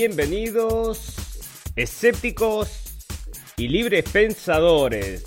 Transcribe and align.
Bienvenidos, 0.00 1.14
escépticos 1.76 2.70
y 3.58 3.68
libres 3.68 4.02
pensadores. 4.10 5.24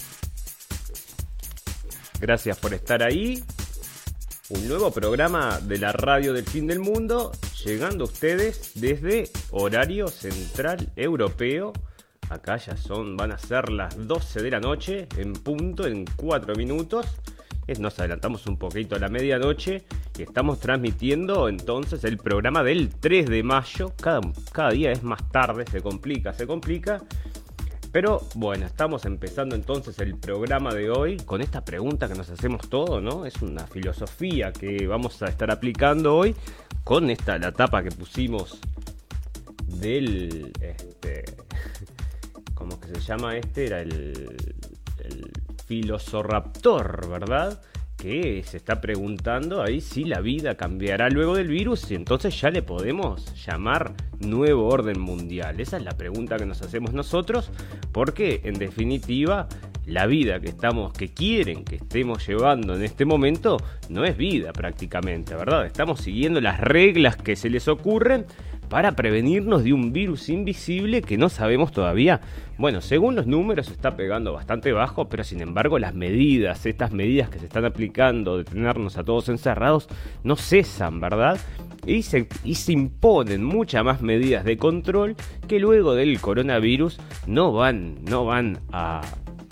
Gracias 2.19 2.57
por 2.57 2.73
estar 2.73 3.03
ahí. 3.03 3.43
Un 4.49 4.67
nuevo 4.67 4.89
programa 4.89 5.59
de 5.59 5.77
la 5.77 5.91
radio 5.91 6.33
del 6.33 6.45
fin 6.45 6.65
del 6.65 6.79
mundo, 6.79 7.33
llegando 7.63 8.05
a 8.05 8.07
ustedes 8.07 8.71
desde 8.73 9.29
horario 9.51 10.07
central 10.07 10.91
europeo. 10.95 11.71
Acá 12.31 12.57
ya 12.57 12.75
son, 12.75 13.15
van 13.15 13.31
a 13.31 13.37
ser 13.37 13.69
las 13.69 13.95
12 14.07 14.41
de 14.41 14.49
la 14.49 14.59
noche, 14.59 15.07
en 15.17 15.33
punto, 15.33 15.85
en 15.85 16.03
4 16.15 16.55
minutos. 16.55 17.05
Nos 17.79 17.97
adelantamos 17.99 18.45
un 18.47 18.57
poquito 18.57 18.95
a 18.95 18.99
la 18.99 19.07
medianoche 19.07 19.83
y 20.17 20.21
estamos 20.21 20.59
transmitiendo 20.59 21.47
entonces 21.47 22.03
el 22.03 22.17
programa 22.17 22.61
del 22.61 22.89
3 22.89 23.29
de 23.29 23.41
mayo. 23.41 23.93
Cada, 23.99 24.21
cada 24.51 24.71
día 24.71 24.91
es 24.91 25.03
más 25.03 25.29
tarde, 25.31 25.65
se 25.69 25.81
complica, 25.81 26.33
se 26.33 26.45
complica. 26.45 27.01
Pero 27.91 28.21
bueno, 28.35 28.65
estamos 28.65 29.05
empezando 29.05 29.55
entonces 29.55 29.97
el 29.99 30.17
programa 30.17 30.73
de 30.73 30.89
hoy 30.89 31.17
con 31.17 31.41
esta 31.41 31.63
pregunta 31.63 32.07
que 32.07 32.15
nos 32.15 32.29
hacemos 32.29 32.67
todos, 32.67 33.01
¿no? 33.01 33.25
Es 33.25 33.41
una 33.41 33.65
filosofía 33.67 34.51
que 34.51 34.87
vamos 34.87 35.21
a 35.21 35.27
estar 35.27 35.49
aplicando 35.49 36.15
hoy 36.15 36.35
con 36.83 37.09
esta, 37.09 37.37
la 37.37 37.51
tapa 37.51 37.83
que 37.83 37.91
pusimos 37.91 38.59
del, 39.67 40.51
este, 40.59 41.23
¿cómo 42.55 42.79
que 42.79 42.87
se 42.87 42.99
llama 42.99 43.37
este? 43.37 43.67
Era 43.67 43.81
el 43.81 44.37
Filosoraptor, 45.65 47.09
¿verdad? 47.09 47.61
Que 47.97 48.43
se 48.43 48.57
está 48.57 48.81
preguntando 48.81 49.61
ahí 49.61 49.79
si 49.79 50.03
la 50.03 50.19
vida 50.19 50.55
cambiará 50.55 51.09
luego 51.09 51.35
del 51.35 51.47
virus 51.47 51.89
y 51.91 51.95
entonces 51.95 52.39
ya 52.39 52.49
le 52.49 52.61
podemos 52.61 53.45
llamar 53.45 53.93
nuevo 54.19 54.67
orden 54.67 54.99
mundial. 54.99 55.59
Esa 55.59 55.77
es 55.77 55.83
la 55.83 55.97
pregunta 55.97 56.37
que 56.37 56.45
nos 56.45 56.61
hacemos 56.61 56.93
nosotros, 56.93 57.51
porque 57.91 58.41
en 58.43 58.55
definitiva 58.55 59.47
la 59.85 60.05
vida 60.05 60.39
que 60.39 60.49
estamos, 60.49 60.93
que 60.93 61.09
quieren 61.09 61.65
que 61.65 61.75
estemos 61.75 62.25
llevando 62.25 62.75
en 62.75 62.83
este 62.83 63.05
momento, 63.05 63.57
no 63.89 64.05
es 64.05 64.15
vida 64.17 64.53
prácticamente, 64.53 65.35
¿verdad? 65.35 65.65
Estamos 65.65 66.01
siguiendo 66.01 66.39
las 66.41 66.59
reglas 66.59 67.17
que 67.17 67.35
se 67.35 67.49
les 67.49 67.67
ocurren 67.67 68.25
para 68.69 68.93
prevenirnos 68.93 69.63
de 69.63 69.73
un 69.73 69.93
virus 69.93 70.29
invisible 70.29 71.01
que 71.01 71.17
no 71.17 71.29
sabemos 71.29 71.71
todavía. 71.71 72.21
Bueno, 72.57 72.81
según 72.81 73.15
los 73.15 73.27
números 73.27 73.69
está 73.69 73.95
pegando 73.95 74.33
bastante 74.33 74.71
bajo, 74.71 75.09
pero 75.09 75.23
sin 75.23 75.41
embargo 75.41 75.79
las 75.79 75.93
medidas, 75.93 76.65
estas 76.65 76.91
medidas 76.91 77.29
que 77.29 77.39
se 77.39 77.45
están 77.45 77.65
aplicando 77.65 78.37
de 78.37 78.43
tenernos 78.43 78.97
a 78.97 79.03
todos 79.03 79.29
encerrados, 79.29 79.87
no 80.23 80.35
cesan, 80.35 80.99
¿verdad? 80.99 81.39
Y 81.85 82.03
se, 82.03 82.27
y 82.43 82.55
se 82.55 82.71
imponen 82.71 83.43
muchas 83.43 83.83
más 83.83 84.01
medidas 84.01 84.45
de 84.45 84.57
control 84.57 85.15
que 85.47 85.59
luego 85.59 85.95
del 85.95 86.19
coronavirus 86.21 86.99
no 87.27 87.51
van, 87.51 88.03
no 88.05 88.25
van 88.25 88.59
a, 88.71 89.01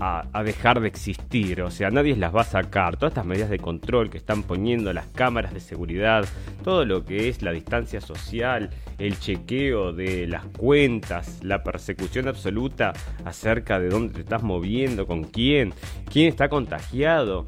a, 0.02 0.44
dejar 0.44 0.82
de 0.82 0.88
existir. 0.88 1.62
O 1.62 1.70
sea, 1.70 1.92
nadie 1.92 2.16
las 2.16 2.36
va 2.36 2.42
a 2.42 2.46
sacar. 2.46 2.98
Todas 2.98 3.12
estas 3.12 3.26
medidas 3.26 3.52
de 3.52 3.60
control 3.60 4.10
que 4.10 4.18
están 4.18 4.42
poniendo 4.42 4.92
las 4.94 5.06
cámaras 5.08 5.54
de 5.54 5.60
seguridad, 5.60 6.26
todo 6.64 6.86
lo 6.86 7.06
que 7.06 7.30
es 7.30 7.44
la 7.44 7.52
distancia 7.52 8.02
social, 8.02 8.72
el 8.98 9.20
chequeo 9.20 9.94
de 9.94 10.26
las 10.26 10.44
cuentas, 10.46 11.40
la 11.44 11.64
persecución 11.64 12.28
absoluta 12.28 12.94
acerca 13.26 13.80
de 13.80 13.90
dónde 13.90 14.16
te 14.16 14.22
estás 14.22 14.42
moviendo, 14.42 15.06
con 15.06 15.26
quién, 15.26 15.74
quién 16.12 16.28
está 16.28 16.50
contagiado. 16.50 17.46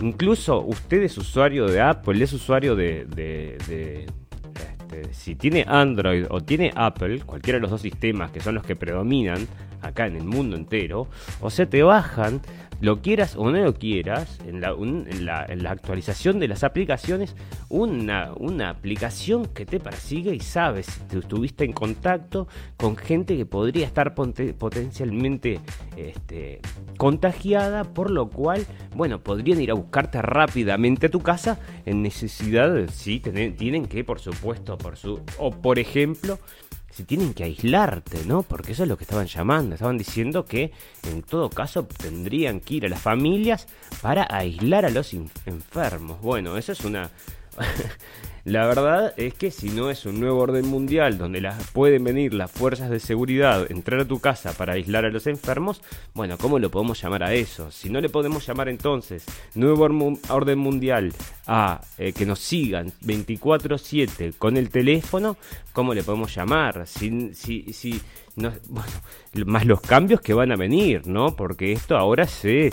Incluso 0.00 0.60
usted 0.60 1.04
es 1.04 1.16
usuario 1.16 1.68
de 1.68 1.80
Apple, 1.80 2.22
es 2.24 2.32
usuario 2.32 2.74
de, 2.74 3.04
de 3.04 4.06
este, 4.92 5.14
si 5.14 5.36
tiene 5.36 5.64
Android 5.66 6.26
o 6.28 6.40
tiene 6.40 6.72
Apple, 6.74 7.20
cualquiera 7.20 7.58
de 7.58 7.62
los 7.62 7.70
dos 7.70 7.80
sistemas 7.80 8.30
que 8.30 8.40
son 8.40 8.54
los 8.54 8.64
que 8.64 8.76
predominan 8.76 9.46
acá 9.82 10.06
en 10.06 10.16
el 10.16 10.24
mundo 10.24 10.56
entero, 10.56 11.08
o 11.40 11.50
sea, 11.50 11.68
te 11.68 11.82
bajan 11.82 12.40
lo 12.82 13.00
quieras 13.00 13.36
o 13.36 13.48
no 13.48 13.58
lo 13.58 13.74
quieras, 13.74 14.40
en 14.44 14.60
la, 14.60 15.70
actualización 15.70 16.40
de 16.40 16.48
las 16.48 16.64
aplicaciones, 16.64 17.36
una, 17.68 18.32
una, 18.34 18.70
aplicación 18.70 19.46
que 19.46 19.64
te 19.64 19.78
persigue 19.78 20.34
y 20.34 20.40
sabes 20.40 20.86
si 21.08 21.16
estuviste 21.16 21.64
en 21.64 21.72
contacto 21.72 22.48
con 22.76 22.96
gente 22.96 23.36
que 23.36 23.46
podría 23.46 23.86
estar 23.86 24.14
potencialmente 24.16 25.60
este, 25.96 26.60
contagiada, 26.98 27.84
por 27.84 28.10
lo 28.10 28.28
cual, 28.28 28.66
bueno, 28.96 29.20
podrían 29.20 29.60
ir 29.60 29.70
a 29.70 29.74
buscarte 29.74 30.20
rápidamente 30.20 31.06
a 31.06 31.10
tu 31.10 31.20
casa 31.20 31.60
en 31.86 32.02
necesidad, 32.02 32.88
sí, 32.92 33.20
tienen 33.20 33.86
que, 33.86 34.02
por 34.02 34.18
supuesto, 34.18 34.76
por 34.76 34.96
su, 34.96 35.20
o 35.38 35.52
por 35.52 35.78
ejemplo, 35.78 36.40
si 36.92 37.04
tienen 37.04 37.34
que 37.34 37.44
aislarte, 37.44 38.24
¿no? 38.26 38.42
Porque 38.42 38.72
eso 38.72 38.82
es 38.82 38.88
lo 38.88 38.96
que 38.96 39.04
estaban 39.04 39.26
llamando. 39.26 39.74
Estaban 39.74 39.98
diciendo 39.98 40.44
que 40.44 40.72
en 41.08 41.22
todo 41.22 41.50
caso 41.50 41.84
tendrían 41.84 42.60
que 42.60 42.74
ir 42.74 42.86
a 42.86 42.88
las 42.88 43.00
familias 43.00 43.66
para 44.02 44.26
aislar 44.30 44.84
a 44.84 44.90
los 44.90 45.14
enfermos. 45.14 46.20
Bueno, 46.20 46.56
eso 46.56 46.72
es 46.72 46.84
una 46.84 47.10
La 48.44 48.66
verdad 48.66 49.14
es 49.18 49.34
que 49.34 49.52
si 49.52 49.68
no 49.68 49.88
es 49.88 50.04
un 50.04 50.18
nuevo 50.18 50.40
orden 50.40 50.66
mundial 50.66 51.16
donde 51.16 51.40
las, 51.40 51.70
pueden 51.70 52.02
venir 52.02 52.34
las 52.34 52.50
fuerzas 52.50 52.90
de 52.90 52.98
seguridad, 52.98 53.70
entrar 53.70 54.00
a 54.00 54.04
tu 54.04 54.18
casa 54.18 54.52
para 54.52 54.72
aislar 54.72 55.04
a 55.04 55.10
los 55.10 55.28
enfermos, 55.28 55.80
bueno, 56.12 56.36
¿cómo 56.38 56.58
lo 56.58 56.68
podemos 56.68 57.00
llamar 57.00 57.22
a 57.22 57.34
eso? 57.34 57.70
Si 57.70 57.88
no 57.88 58.00
le 58.00 58.08
podemos 58.08 58.44
llamar 58.44 58.68
entonces 58.68 59.24
nuevo 59.54 59.84
orden 60.28 60.58
mundial 60.58 61.12
a 61.46 61.82
eh, 61.98 62.12
que 62.12 62.26
nos 62.26 62.40
sigan 62.40 62.92
24/7 63.02 64.32
con 64.36 64.56
el 64.56 64.70
teléfono, 64.70 65.36
¿cómo 65.72 65.94
le 65.94 66.02
podemos 66.02 66.34
llamar? 66.34 66.88
Si, 66.88 67.32
si, 67.34 67.72
si 67.72 68.00
no, 68.34 68.52
bueno, 68.68 68.90
más 69.46 69.66
los 69.66 69.80
cambios 69.80 70.20
que 70.20 70.34
van 70.34 70.50
a 70.50 70.56
venir, 70.56 71.06
¿no? 71.06 71.36
Porque 71.36 71.70
esto 71.70 71.96
ahora 71.96 72.26
se, 72.26 72.72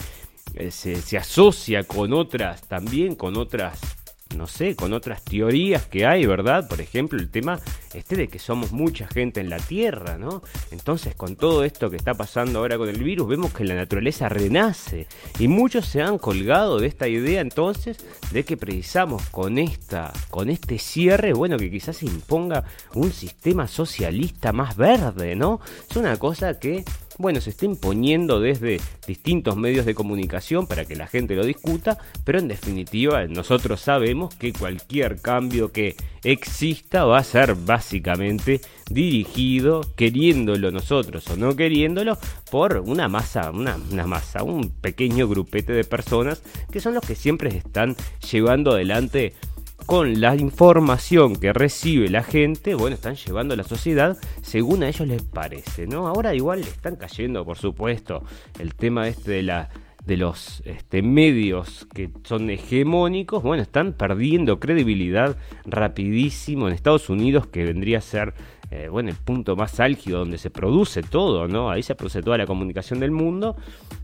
eh, 0.55 0.71
se, 0.71 0.95
se 0.95 1.17
asocia 1.19 1.83
con 1.83 2.11
otras, 2.11 2.67
también 2.67 3.13
con 3.13 3.37
otras 3.37 3.98
no 4.35 4.47
sé, 4.47 4.75
con 4.75 4.93
otras 4.93 5.23
teorías 5.23 5.85
que 5.85 6.05
hay, 6.05 6.25
¿verdad? 6.25 6.67
Por 6.67 6.81
ejemplo, 6.81 7.19
el 7.19 7.29
tema 7.29 7.59
este 7.93 8.15
de 8.15 8.27
que 8.27 8.39
somos 8.39 8.71
mucha 8.71 9.07
gente 9.07 9.41
en 9.41 9.49
la 9.49 9.57
Tierra, 9.57 10.17
¿no? 10.17 10.43
Entonces, 10.71 11.15
con 11.15 11.35
todo 11.35 11.63
esto 11.63 11.89
que 11.89 11.97
está 11.97 12.13
pasando 12.13 12.59
ahora 12.59 12.77
con 12.77 12.89
el 12.89 13.03
virus, 13.03 13.27
vemos 13.27 13.53
que 13.53 13.65
la 13.65 13.75
naturaleza 13.75 14.29
renace 14.29 15.07
y 15.39 15.47
muchos 15.47 15.87
se 15.87 16.01
han 16.01 16.17
colgado 16.17 16.79
de 16.79 16.87
esta 16.87 17.07
idea 17.07 17.41
entonces 17.41 17.97
de 18.31 18.45
que 18.45 18.57
precisamos 18.57 19.27
con 19.29 19.57
esta 19.57 20.13
con 20.29 20.49
este 20.49 20.77
cierre, 20.77 21.33
bueno, 21.33 21.57
que 21.57 21.71
quizás 21.71 21.97
se 21.97 22.05
imponga 22.05 22.63
un 22.93 23.11
sistema 23.11 23.67
socialista 23.67 24.53
más 24.53 24.77
verde, 24.77 25.35
¿no? 25.35 25.59
Es 25.89 25.97
una 25.97 26.17
cosa 26.17 26.59
que 26.59 26.85
bueno, 27.19 27.41
se 27.41 27.49
está 27.49 27.65
imponiendo 27.65 28.39
desde 28.39 28.79
distintos 29.05 29.57
medios 29.57 29.85
de 29.85 29.93
comunicación 29.93 30.67
para 30.67 30.85
que 30.85 30.95
la 30.95 31.05
gente 31.05 31.35
lo 31.35 31.45
discuta, 31.45 31.97
pero 32.23 32.39
en 32.39 32.47
definitiva 32.47 33.27
nosotros 33.27 33.81
sabemos 33.81 34.33
que 34.35 34.53
cualquier 34.53 35.21
cambio 35.21 35.73
que 35.73 35.97
exista 36.23 37.03
va 37.03 37.19
a 37.19 37.23
ser 37.23 37.55
básicamente 37.55 38.61
dirigido, 38.89 39.81
queriéndolo 39.97 40.71
nosotros 40.71 41.27
o 41.29 41.35
no 41.35 41.57
queriéndolo, 41.57 42.17
por 42.49 42.77
una 42.77 43.09
masa, 43.09 43.51
una, 43.51 43.77
una 43.91 44.07
masa, 44.07 44.43
un 44.43 44.69
pequeño 44.69 45.27
grupete 45.27 45.73
de 45.73 45.83
personas 45.83 46.41
que 46.71 46.79
son 46.79 46.93
los 46.93 47.05
que 47.05 47.15
siempre 47.15 47.49
están 47.49 47.97
llevando 48.31 48.71
adelante 48.71 49.33
con 49.85 50.21
la 50.21 50.35
información 50.35 51.35
que 51.35 51.53
recibe 51.53 52.09
la 52.09 52.23
gente, 52.23 52.75
bueno, 52.75 52.95
están 52.95 53.15
llevando 53.15 53.53
a 53.53 53.57
la 53.57 53.63
sociedad 53.63 54.17
según 54.41 54.83
a 54.83 54.89
ellos 54.89 55.07
les 55.07 55.23
parece, 55.23 55.87
¿no? 55.87 56.07
Ahora 56.07 56.33
igual 56.35 56.61
le 56.61 56.67
están 56.67 56.95
cayendo, 56.95 57.45
por 57.45 57.57
supuesto, 57.57 58.23
el 58.59 58.75
tema 58.75 59.07
este 59.07 59.31
de 59.31 59.43
la 59.43 59.69
de 60.05 60.17
los 60.17 60.63
este, 60.65 61.01
medios 61.03 61.87
que 61.93 62.09
son 62.23 62.49
hegemónicos, 62.49 63.43
bueno, 63.43 63.61
están 63.61 63.93
perdiendo 63.93 64.59
credibilidad 64.59 65.37
rapidísimo 65.65 66.67
en 66.67 66.73
Estados 66.73 67.09
Unidos, 67.09 67.45
que 67.47 67.63
vendría 67.63 67.99
a 67.99 68.01
ser 68.01 68.33
eh, 68.71 68.87
bueno, 68.89 69.09
el 69.09 69.15
punto 69.15 69.55
más 69.55 69.79
álgido 69.79 70.19
donde 70.19 70.37
se 70.37 70.51
produce 70.51 71.01
todo, 71.01 71.47
¿no? 71.47 71.71
Ahí 71.71 71.81
se 71.81 71.95
produce 71.95 72.21
toda 72.21 72.37
la 72.37 72.45
comunicación 72.45 72.99
del 72.99 73.09
mundo 73.09 73.55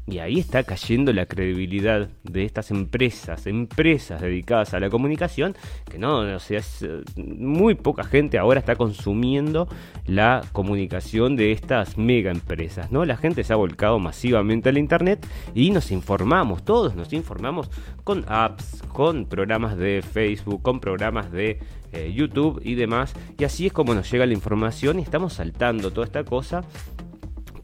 y 0.07 0.19
ahí 0.19 0.39
está 0.39 0.63
cayendo 0.63 1.13
la 1.13 1.27
credibilidad 1.27 2.09
de 2.23 2.45
estas 2.45 2.71
empresas, 2.71 3.45
empresas 3.45 4.21
dedicadas 4.21 4.73
a 4.73 4.79
la 4.79 4.89
comunicación, 4.89 5.55
que 5.89 5.99
no, 5.99 6.19
o 6.19 6.39
sea, 6.39 6.61
eh, 6.81 7.03
muy 7.15 7.75
poca 7.75 8.03
gente 8.03 8.39
ahora 8.39 8.59
está 8.59 8.75
consumiendo 8.75 9.67
la 10.07 10.43
comunicación 10.51 11.35
de 11.35 11.51
estas 11.51 11.97
mega 11.97 12.31
empresas, 12.31 12.91
¿no? 12.91 13.05
La 13.05 13.17
gente 13.17 13.43
se 13.43 13.53
ha 13.53 13.57
volcado 13.57 13.99
masivamente 13.99 14.69
al 14.69 14.77
internet 14.79 15.25
y 15.53 15.69
nos 15.69 15.91
informamos, 15.91 16.63
todos 16.63 16.95
nos 16.95 17.13
informamos 17.13 17.69
con 18.03 18.25
apps, 18.27 18.81
con 18.91 19.25
programas 19.25 19.77
de 19.77 20.01
Facebook, 20.01 20.61
con 20.63 20.79
programas 20.79 21.31
de 21.31 21.59
eh, 21.95 22.13
YouTube 22.13 22.61
y 22.63 22.75
demás. 22.75 23.13
Y 23.37 23.43
así 23.43 23.67
es 23.67 23.73
como 23.73 23.93
nos 23.93 24.09
llega 24.11 24.25
la 24.25 24.33
información 24.33 24.99
y 24.99 25.01
estamos 25.01 25.33
saltando 25.33 25.91
toda 25.91 26.05
esta 26.05 26.23
cosa. 26.23 26.63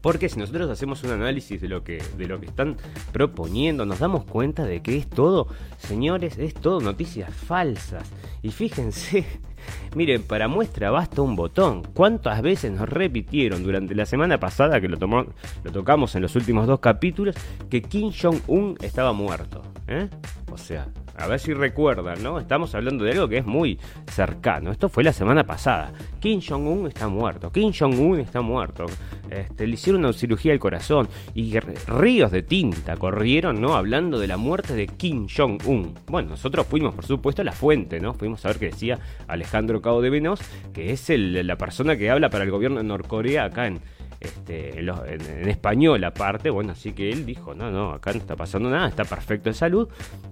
Porque 0.00 0.28
si 0.28 0.40
nosotros 0.40 0.68
hacemos 0.68 1.04
un 1.04 1.12
análisis 1.12 1.60
de 1.60 1.68
lo 1.68 1.84
que, 1.84 2.02
de 2.16 2.26
lo 2.26 2.40
que 2.40 2.46
están 2.46 2.76
proponiendo, 3.12 3.86
nos 3.86 4.00
damos 4.00 4.24
cuenta 4.24 4.64
de 4.64 4.82
que 4.82 4.96
es 4.96 5.08
todo, 5.08 5.46
señores, 5.78 6.38
es 6.38 6.54
todo 6.54 6.80
noticias 6.80 7.32
falsas. 7.32 8.10
Y 8.42 8.50
fíjense, 8.50 9.24
Miren, 9.94 10.22
para 10.22 10.48
muestra 10.48 10.90
basta 10.90 11.22
un 11.22 11.36
botón. 11.36 11.82
¿Cuántas 11.94 12.42
veces 12.42 12.72
nos 12.72 12.88
repitieron 12.88 13.62
durante 13.62 13.94
la 13.94 14.06
semana 14.06 14.38
pasada, 14.38 14.80
que 14.80 14.88
lo, 14.88 14.98
lo 14.98 15.72
tocamos 15.72 16.14
en 16.14 16.22
los 16.22 16.34
últimos 16.36 16.66
dos 16.66 16.80
capítulos, 16.80 17.36
que 17.70 17.82
Kim 17.82 18.12
Jong-un 18.12 18.76
estaba 18.80 19.12
muerto? 19.12 19.62
¿eh? 19.86 20.08
O 20.50 20.58
sea, 20.58 20.88
a 21.16 21.26
ver 21.26 21.38
si 21.38 21.52
recuerdan, 21.52 22.22
¿no? 22.22 22.38
Estamos 22.38 22.74
hablando 22.74 23.04
de 23.04 23.12
algo 23.12 23.28
que 23.28 23.38
es 23.38 23.46
muy 23.46 23.78
cercano. 24.10 24.70
Esto 24.70 24.88
fue 24.88 25.04
la 25.04 25.12
semana 25.12 25.44
pasada. 25.44 25.92
Kim 26.20 26.40
Jong-un 26.46 26.88
está 26.88 27.08
muerto. 27.08 27.50
Kim 27.50 27.72
Jong-un 27.78 28.20
está 28.20 28.40
muerto. 28.40 28.86
Este, 29.30 29.66
le 29.66 29.74
hicieron 29.74 30.04
una 30.04 30.12
cirugía 30.12 30.52
al 30.52 30.58
corazón 30.58 31.08
y 31.34 31.58
ríos 31.58 32.30
de 32.30 32.42
tinta 32.42 32.96
corrieron, 32.96 33.60
¿no? 33.60 33.74
Hablando 33.74 34.18
de 34.18 34.26
la 34.26 34.36
muerte 34.36 34.74
de 34.74 34.86
Kim 34.86 35.26
Jong-un. 35.34 35.94
Bueno, 36.06 36.30
nosotros 36.30 36.66
fuimos, 36.66 36.94
por 36.94 37.06
supuesto, 37.06 37.42
a 37.42 37.44
la 37.44 37.52
fuente, 37.52 38.00
¿no? 38.00 38.14
Fuimos 38.14 38.44
a 38.44 38.48
ver 38.48 38.58
qué 38.58 38.66
decía 38.66 38.98
Alejandro 39.28 39.80
Cabo 39.80 40.02
de 40.02 40.10
Venos, 40.10 40.40
que 40.72 40.92
es 40.92 41.08
la 41.08 41.56
persona 41.56 41.96
que 41.96 42.10
habla 42.10 42.30
para 42.30 42.44
el 42.44 42.50
gobierno 42.50 42.78
de 42.78 42.84
Norcorea 42.84 43.44
acá 43.44 43.66
en, 43.66 43.80
este, 44.22 44.78
en, 44.78 45.48
español 45.48 46.02
aparte, 46.04 46.50
bueno, 46.50 46.72
así 46.72 46.92
que 46.92 47.10
él 47.10 47.26
dijo, 47.26 47.54
no, 47.54 47.70
no, 47.70 47.92
acá 47.92 48.12
no 48.12 48.18
está 48.18 48.36
pasando 48.36 48.70
nada, 48.70 48.88
está 48.88 49.04
perfecto 49.04 49.50
de 49.50 49.54
salud. 49.54 49.88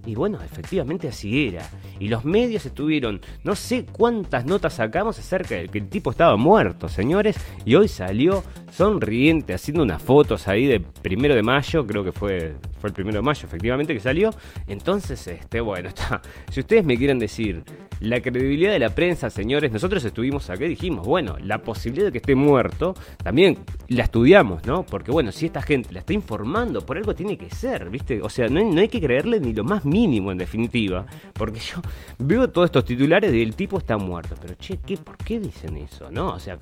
Y 0.07 0.15
bueno, 0.15 0.39
efectivamente 0.43 1.09
así 1.09 1.49
era. 1.49 1.69
Y 1.99 2.09
los 2.09 2.25
medios 2.25 2.67
estuvieron, 2.67 3.21
no 3.45 3.55
sé 3.55 3.87
cuántas 3.87 4.47
notas 4.47 4.75
sacamos 4.75 5.19
acerca 5.19 5.57
de 5.57 5.69
que 5.69 5.79
el 5.79 5.89
tipo 5.89 6.11
estaba 6.11 6.37
muerto, 6.37 6.89
señores, 6.89 7.37
y 7.65 7.75
hoy 7.75 7.89
salió 7.89 8.43
sonriente 8.73 9.55
haciendo 9.55 9.83
unas 9.83 10.03
fotos 10.03 10.49
ahí 10.49 10.67
de 10.67 10.81
primero 10.81 11.35
de 11.35 11.43
mayo, 11.43 11.87
creo 11.87 12.05
que 12.05 12.13
fue, 12.13 12.55
fue 12.81 12.89
el 12.89 12.95
primero 12.95 13.19
de 13.19 13.23
mayo 13.23 13.47
efectivamente 13.47 13.95
que 13.95 14.01
salió. 14.01 14.31
Entonces, 14.67 15.27
este, 15.27 15.61
bueno, 15.61 15.89
está. 15.91 16.23
Si 16.51 16.61
ustedes 16.61 16.85
me 16.85 16.97
quieren 16.97 17.19
decir 17.19 17.63
la 18.01 18.21
credibilidad 18.21 18.73
de 18.73 18.79
la 18.79 18.95
prensa, 18.95 19.29
señores, 19.29 19.71
nosotros 19.71 20.03
estuvimos 20.05 20.49
acá 20.49 20.65
y 20.65 20.71
dijimos, 20.71 21.07
bueno, 21.07 21.37
la 21.43 21.59
posibilidad 21.59 22.07
de 22.07 22.13
que 22.13 22.19
esté 22.19 22.35
muerto, 22.35 22.95
también 23.23 23.59
la 23.89 24.05
estudiamos, 24.05 24.65
¿no? 24.67 24.85
Porque 24.85 25.11
bueno, 25.11 25.33
si 25.33 25.47
esta 25.47 25.61
gente 25.61 25.93
la 25.93 26.01
está 26.01 26.15
informando, 26.15 26.85
por 26.85 26.97
algo 26.97 27.15
tiene 27.15 27.37
que 27.37 27.51
ser, 27.51 27.91
¿viste? 27.91 28.23
O 28.23 28.31
sea, 28.31 28.49
no 28.49 28.81
hay, 28.81 28.89
que 28.89 29.01
creerle 29.01 29.39
ni 29.39 29.53
lo 29.53 29.65
más 29.65 29.85
mínimo 29.85 30.33
en 30.33 30.39
definitiva, 30.39 31.05
porque 31.35 31.61
yo 31.61 31.81
veo 32.19 32.49
todos 32.49 32.67
estos 32.67 32.85
titulares 32.85 33.31
del 33.31 33.55
tipo 33.55 33.79
está 33.79 33.99
muerto, 33.99 34.35
pero 34.41 34.55
che, 34.55 34.79
¿qué, 34.79 34.97
¿por 34.97 35.17
qué 35.19 35.39
dicen 35.39 35.77
eso, 35.77 36.11
no? 36.11 36.31
O 36.31 36.39
sea, 36.39 36.57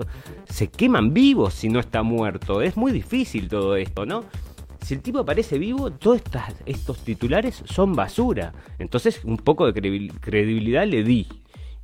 se 0.48 0.68
queman 0.68 1.14
vivos 1.14 1.54
si 1.54 1.68
no 1.68 1.78
está 1.78 2.02
muerto, 2.02 2.60
es 2.62 2.76
muy 2.76 2.90
difícil 2.90 3.48
todo 3.48 3.76
esto, 3.76 4.04
¿no? 4.04 4.24
Si 4.80 4.94
el 4.94 5.02
tipo 5.02 5.18
aparece 5.18 5.58
vivo, 5.58 5.90
todos 5.92 6.22
estos 6.66 6.98
titulares 6.98 7.62
son 7.66 7.94
basura. 7.94 8.52
Entonces, 8.78 9.24
un 9.24 9.36
poco 9.36 9.70
de 9.70 10.08
credibilidad 10.20 10.86
le 10.86 11.02
di. 11.02 11.26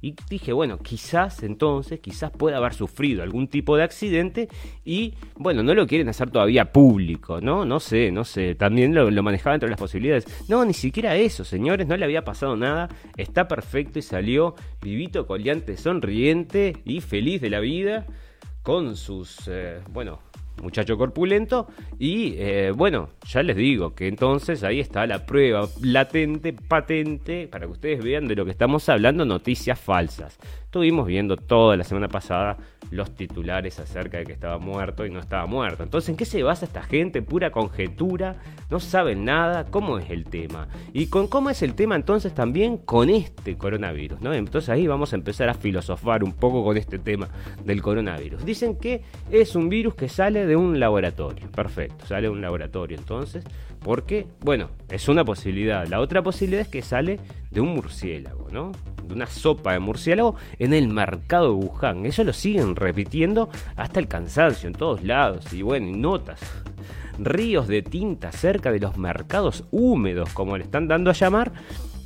Y 0.04 0.14
dije, 0.28 0.52
bueno, 0.52 0.80
quizás 0.80 1.42
entonces, 1.42 1.98
quizás 1.98 2.30
pueda 2.30 2.58
haber 2.58 2.74
sufrido 2.74 3.22
algún 3.22 3.48
tipo 3.48 3.74
de 3.74 3.84
accidente 3.84 4.50
y, 4.84 5.14
bueno, 5.34 5.62
no 5.62 5.72
lo 5.72 5.86
quieren 5.86 6.10
hacer 6.10 6.30
todavía 6.30 6.72
público, 6.72 7.40
¿no? 7.40 7.64
No 7.64 7.80
sé, 7.80 8.12
no 8.12 8.22
sé, 8.24 8.54
también 8.54 8.94
lo, 8.94 9.22
manejaba 9.22 9.54
entre 9.54 9.70
las 9.70 9.78
posibilidades. 9.78 10.26
No, 10.46 10.62
ni 10.66 10.74
siquiera 10.74 11.16
eso, 11.16 11.42
señores, 11.42 11.86
no 11.86 11.96
le 11.96 12.04
había 12.04 12.22
pasado 12.22 12.54
nada, 12.54 12.90
está 13.16 13.48
perfecto 13.48 13.98
y 13.98 14.02
salió 14.02 14.54
vivito, 14.82 15.26
coleante, 15.26 15.78
sonriente 15.78 16.76
y 16.84 17.00
feliz 17.00 17.40
de 17.40 17.48
la 17.48 17.60
vida 17.60 18.06
con 18.62 18.96
sus, 18.96 19.48
eh, 19.48 19.80
bueno, 19.90 20.20
muchacho 20.62 20.96
corpulento. 20.96 21.66
Y 21.98 22.34
eh, 22.36 22.72
bueno, 22.74 23.10
ya 23.26 23.42
les 23.42 23.56
digo 23.56 23.94
que 23.94 24.08
entonces 24.08 24.62
ahí 24.62 24.80
está 24.80 25.06
la 25.06 25.26
prueba 25.26 25.68
latente, 25.80 26.52
patente, 26.52 27.48
para 27.48 27.66
que 27.66 27.72
ustedes 27.72 28.02
vean 28.02 28.26
de 28.28 28.36
lo 28.36 28.44
que 28.44 28.50
estamos 28.50 28.88
hablando, 28.88 29.24
noticias 29.24 29.78
falsas. 29.78 30.38
Estuvimos 30.64 31.06
viendo 31.06 31.36
toda 31.36 31.76
la 31.76 31.84
semana 31.84 32.08
pasada 32.08 32.56
los 32.90 33.14
titulares 33.14 33.78
acerca 33.78 34.18
de 34.18 34.24
que 34.24 34.32
estaba 34.32 34.58
muerto 34.58 35.06
y 35.06 35.10
no 35.10 35.20
estaba 35.20 35.46
muerto. 35.46 35.82
Entonces, 35.82 36.08
¿en 36.08 36.16
qué 36.16 36.24
se 36.24 36.42
basa 36.42 36.64
esta 36.66 36.82
gente? 36.82 37.22
Pura 37.22 37.50
conjetura, 37.50 38.36
no 38.70 38.80
saben 38.80 39.24
nada, 39.24 39.66
cómo 39.66 39.98
es 39.98 40.10
el 40.10 40.24
tema. 40.24 40.68
Y 40.92 41.06
con 41.06 41.28
cómo 41.28 41.50
es 41.50 41.62
el 41.62 41.74
tema 41.74 41.96
entonces 41.96 42.34
también 42.34 42.78
con 42.78 43.10
este 43.10 43.56
coronavirus. 43.56 44.18
Entonces 44.22 44.68
ahí 44.68 44.86
vamos 44.86 45.12
a 45.12 45.16
empezar 45.16 45.48
a 45.48 45.54
filosofar 45.54 46.24
un 46.24 46.32
poco 46.32 46.64
con 46.64 46.76
este 46.76 46.98
tema 46.98 47.28
del 47.64 47.80
coronavirus. 47.80 48.44
Dicen 48.44 48.76
que 48.76 49.02
es 49.30 49.54
un 49.54 49.68
virus 49.68 49.94
que 49.94 50.08
sale 50.08 50.43
de 50.46 50.56
un 50.56 50.80
laboratorio. 50.80 51.50
Perfecto, 51.50 52.06
sale 52.06 52.22
de 52.22 52.28
un 52.30 52.40
laboratorio 52.40 52.96
entonces. 52.96 53.44
Porque, 53.80 54.26
bueno, 54.40 54.70
es 54.88 55.08
una 55.08 55.24
posibilidad. 55.24 55.86
La 55.86 56.00
otra 56.00 56.22
posibilidad 56.22 56.62
es 56.62 56.68
que 56.68 56.82
sale 56.82 57.20
de 57.50 57.60
un 57.60 57.74
murciélago, 57.74 58.48
¿no? 58.50 58.72
De 59.06 59.12
una 59.12 59.26
sopa 59.26 59.72
de 59.74 59.78
murciélago 59.78 60.36
en 60.58 60.72
el 60.72 60.88
mercado 60.88 61.48
de 61.48 61.66
Wuhan. 61.66 62.06
Eso 62.06 62.24
lo 62.24 62.32
siguen 62.32 62.76
repitiendo 62.76 63.50
hasta 63.76 64.00
el 64.00 64.08
cansancio 64.08 64.68
en 64.68 64.74
todos 64.74 65.02
lados. 65.04 65.52
Y 65.52 65.62
bueno, 65.62 65.94
notas. 65.96 66.40
Ríos 67.18 67.68
de 67.68 67.82
tinta 67.82 68.32
cerca 68.32 68.72
de 68.72 68.80
los 68.80 68.96
mercados 68.96 69.64
húmedos, 69.70 70.30
como 70.30 70.56
le 70.56 70.64
están 70.64 70.88
dando 70.88 71.10
a 71.10 71.12
llamar. 71.12 71.52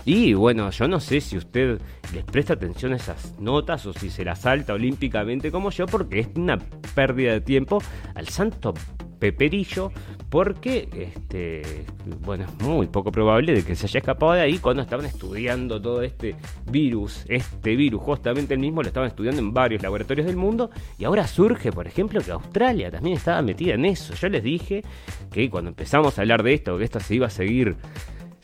Y 0.09 0.33
bueno, 0.33 0.71
yo 0.71 0.89
no 0.89 1.01
sé 1.01 1.21
si 1.21 1.37
usted 1.37 1.79
les 2.15 2.25
presta 2.25 2.55
atención 2.55 2.95
a 2.95 2.97
esas 2.97 3.39
notas 3.39 3.85
o 3.85 3.93
si 3.93 4.09
se 4.09 4.25
las 4.25 4.41
salta 4.41 4.73
olímpicamente 4.73 5.51
como 5.51 5.69
yo, 5.69 5.85
porque 5.85 6.21
es 6.21 6.29
una 6.35 6.59
pérdida 6.95 7.33
de 7.33 7.43
tiempo 7.43 7.83
al 8.15 8.27
santo 8.27 8.73
Peperillo, 9.19 9.93
porque, 10.31 10.89
este, 10.97 11.85
bueno, 12.21 12.45
es 12.45 12.65
muy 12.65 12.87
poco 12.87 13.13
probable 13.13 13.53
de 13.53 13.63
que 13.63 13.77
se 13.77 13.85
haya 13.85 13.99
escapado 13.99 14.33
de 14.33 14.41
ahí 14.41 14.57
cuando 14.57 14.81
estaban 14.81 15.05
estudiando 15.05 15.79
todo 15.79 16.01
este 16.01 16.37
virus. 16.71 17.27
Este 17.29 17.77
virus, 17.77 18.01
justamente 18.01 18.55
el 18.55 18.61
mismo, 18.61 18.81
lo 18.81 18.89
estaban 18.89 19.11
estudiando 19.11 19.43
en 19.43 19.53
varios 19.53 19.83
laboratorios 19.83 20.27
del 20.27 20.37
mundo 20.37 20.71
y 20.99 21.05
ahora 21.05 21.27
surge, 21.27 21.71
por 21.71 21.87
ejemplo, 21.87 22.23
que 22.23 22.31
Australia 22.31 22.91
también 22.91 23.19
estaba 23.19 23.43
metida 23.43 23.75
en 23.75 23.85
eso. 23.85 24.15
Yo 24.15 24.31
les 24.31 24.43
dije 24.43 24.83
que 25.31 25.51
cuando 25.51 25.69
empezamos 25.69 26.19
a 26.19 26.23
hablar 26.23 26.43
de 26.43 26.55
esto, 26.55 26.79
que 26.79 26.85
esto 26.85 26.99
se 26.99 27.15
iba 27.15 27.27
a 27.27 27.31
seguir 27.31 27.77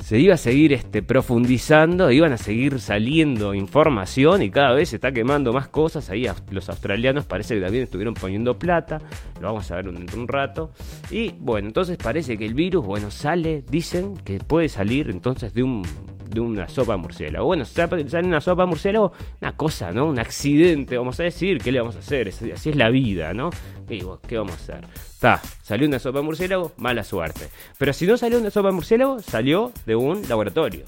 se 0.05 0.19
iba 0.19 0.35
a 0.35 0.37
seguir 0.37 0.75
este, 0.75 1.03
profundizando, 1.03 2.11
iban 2.11 2.31
a 2.31 2.37
seguir 2.37 2.79
saliendo 2.79 3.55
información 3.55 4.43
y 4.43 4.51
cada 4.51 4.75
vez 4.75 4.91
se 4.91 4.97
está 4.97 5.13
quemando 5.13 5.51
más 5.55 5.69
cosas. 5.69 6.11
Ahí 6.11 6.27
los 6.51 6.69
australianos 6.69 7.25
parece 7.25 7.55
que 7.55 7.63
también 7.63 7.85
estuvieron 7.85 8.13
poniendo 8.13 8.59
plata, 8.59 9.01
lo 9.41 9.49
vamos 9.49 9.71
a 9.71 9.77
ver 9.77 9.87
dentro 9.87 10.17
de 10.17 10.21
un 10.21 10.29
rato. 10.29 10.73
Y 11.11 11.31
bueno, 11.39 11.69
entonces 11.69 11.97
parece 11.97 12.37
que 12.37 12.45
el 12.45 12.53
virus, 12.53 12.85
bueno, 12.85 13.11
sale, 13.11 13.65
dicen 13.71 14.15
que 14.19 14.41
puede 14.41 14.69
salir 14.69 15.09
entonces 15.09 15.55
de 15.55 15.63
un 15.63 15.83
de 16.29 16.41
una 16.41 16.69
sopa 16.69 16.99
murciélago. 16.99 17.47
Bueno, 17.47 17.65
sale 17.65 18.05
una 18.27 18.43
sopa 18.43 18.67
murciélago, 18.67 19.13
una 19.41 19.57
cosa, 19.57 19.91
¿no? 19.91 20.07
Un 20.07 20.19
accidente, 20.19 20.99
vamos 20.99 21.19
a 21.21 21.23
decir, 21.23 21.59
¿qué 21.59 21.73
le 21.73 21.81
vamos 21.81 21.97
a 21.97 22.01
hacer? 22.01 22.29
Así 22.29 22.71
es 22.71 22.77
la 22.77 22.91
vida, 22.91 23.33
¿no? 23.33 23.49
Digo, 23.87 24.21
¿qué 24.27 24.37
vamos 24.37 24.53
a 24.53 24.57
hacer? 24.57 25.14
Salió 25.63 25.89
una 25.89 25.99
sopa 25.99 26.21
murciélago, 26.21 26.73
mala 26.77 27.03
suerte. 27.05 27.49
Pero 27.79 27.93
si 27.93 28.07
no 28.07 28.19
salió 28.19 28.39
una 28.39 28.51
sopa 28.51 28.71
murciélago, 28.71 29.23
salió 29.23 29.73
de 29.87 29.97
un 29.97 30.29
laboratorio. 30.29 30.85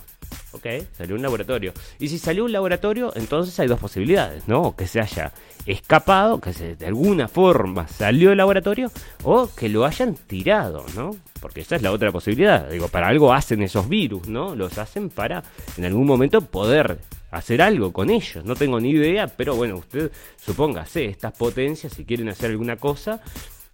¿Ok? 0.52 0.66
Salió 0.97 1.16
un 1.16 1.23
laboratorio. 1.23 1.73
Y 1.99 2.09
si 2.09 2.19
salió 2.19 2.45
un 2.45 2.52
laboratorio, 2.52 3.12
entonces 3.14 3.59
hay 3.59 3.69
dos 3.69 3.81
posibilidades, 3.81 4.47
¿no? 4.47 4.76
Que 4.76 4.87
se 4.87 5.00
haya 5.00 5.33
escapado, 5.64 6.40
que 6.40 6.52
de 6.52 6.87
alguna 6.87 7.28
forma 7.28 7.88
salió 7.88 8.28
del 8.28 8.38
laboratorio, 8.38 8.90
o 9.25 9.49
que 9.55 9.69
lo 9.69 9.85
hayan 9.85 10.14
tirado, 10.14 10.85
¿no? 10.95 11.16
Porque 11.40 11.62
esa 11.62 11.76
es 11.76 11.83
la 11.83 11.93
otra 11.93 12.12
posibilidad. 12.12 12.69
Digo, 12.71 12.88
para 12.88 13.09
algo 13.09 13.33
hacen 13.33 13.62
esos 13.62 13.88
virus, 13.88 14.28
¿no? 14.28 14.55
Los 14.55 14.78
hacen 14.78 15.09
para 15.11 15.43
en 15.76 15.85
algún 15.85 16.07
momento 16.07 16.43
poder 16.43 16.99
hacer 17.31 17.61
algo 17.61 17.93
con 17.93 18.11
ellos. 18.11 18.45
No 18.45 18.55
tengo 18.55 18.81
ni 18.81 18.90
idea, 18.90 19.26
pero 19.26 19.57
bueno, 19.57 19.76
usted 19.76 20.11
supóngase, 20.37 21.07
estas 21.07 21.33
potencias, 21.33 21.93
si 21.93 22.05
quieren 22.05 22.28
hacer 22.28 22.50
alguna 22.50 22.76
cosa, 22.76 23.21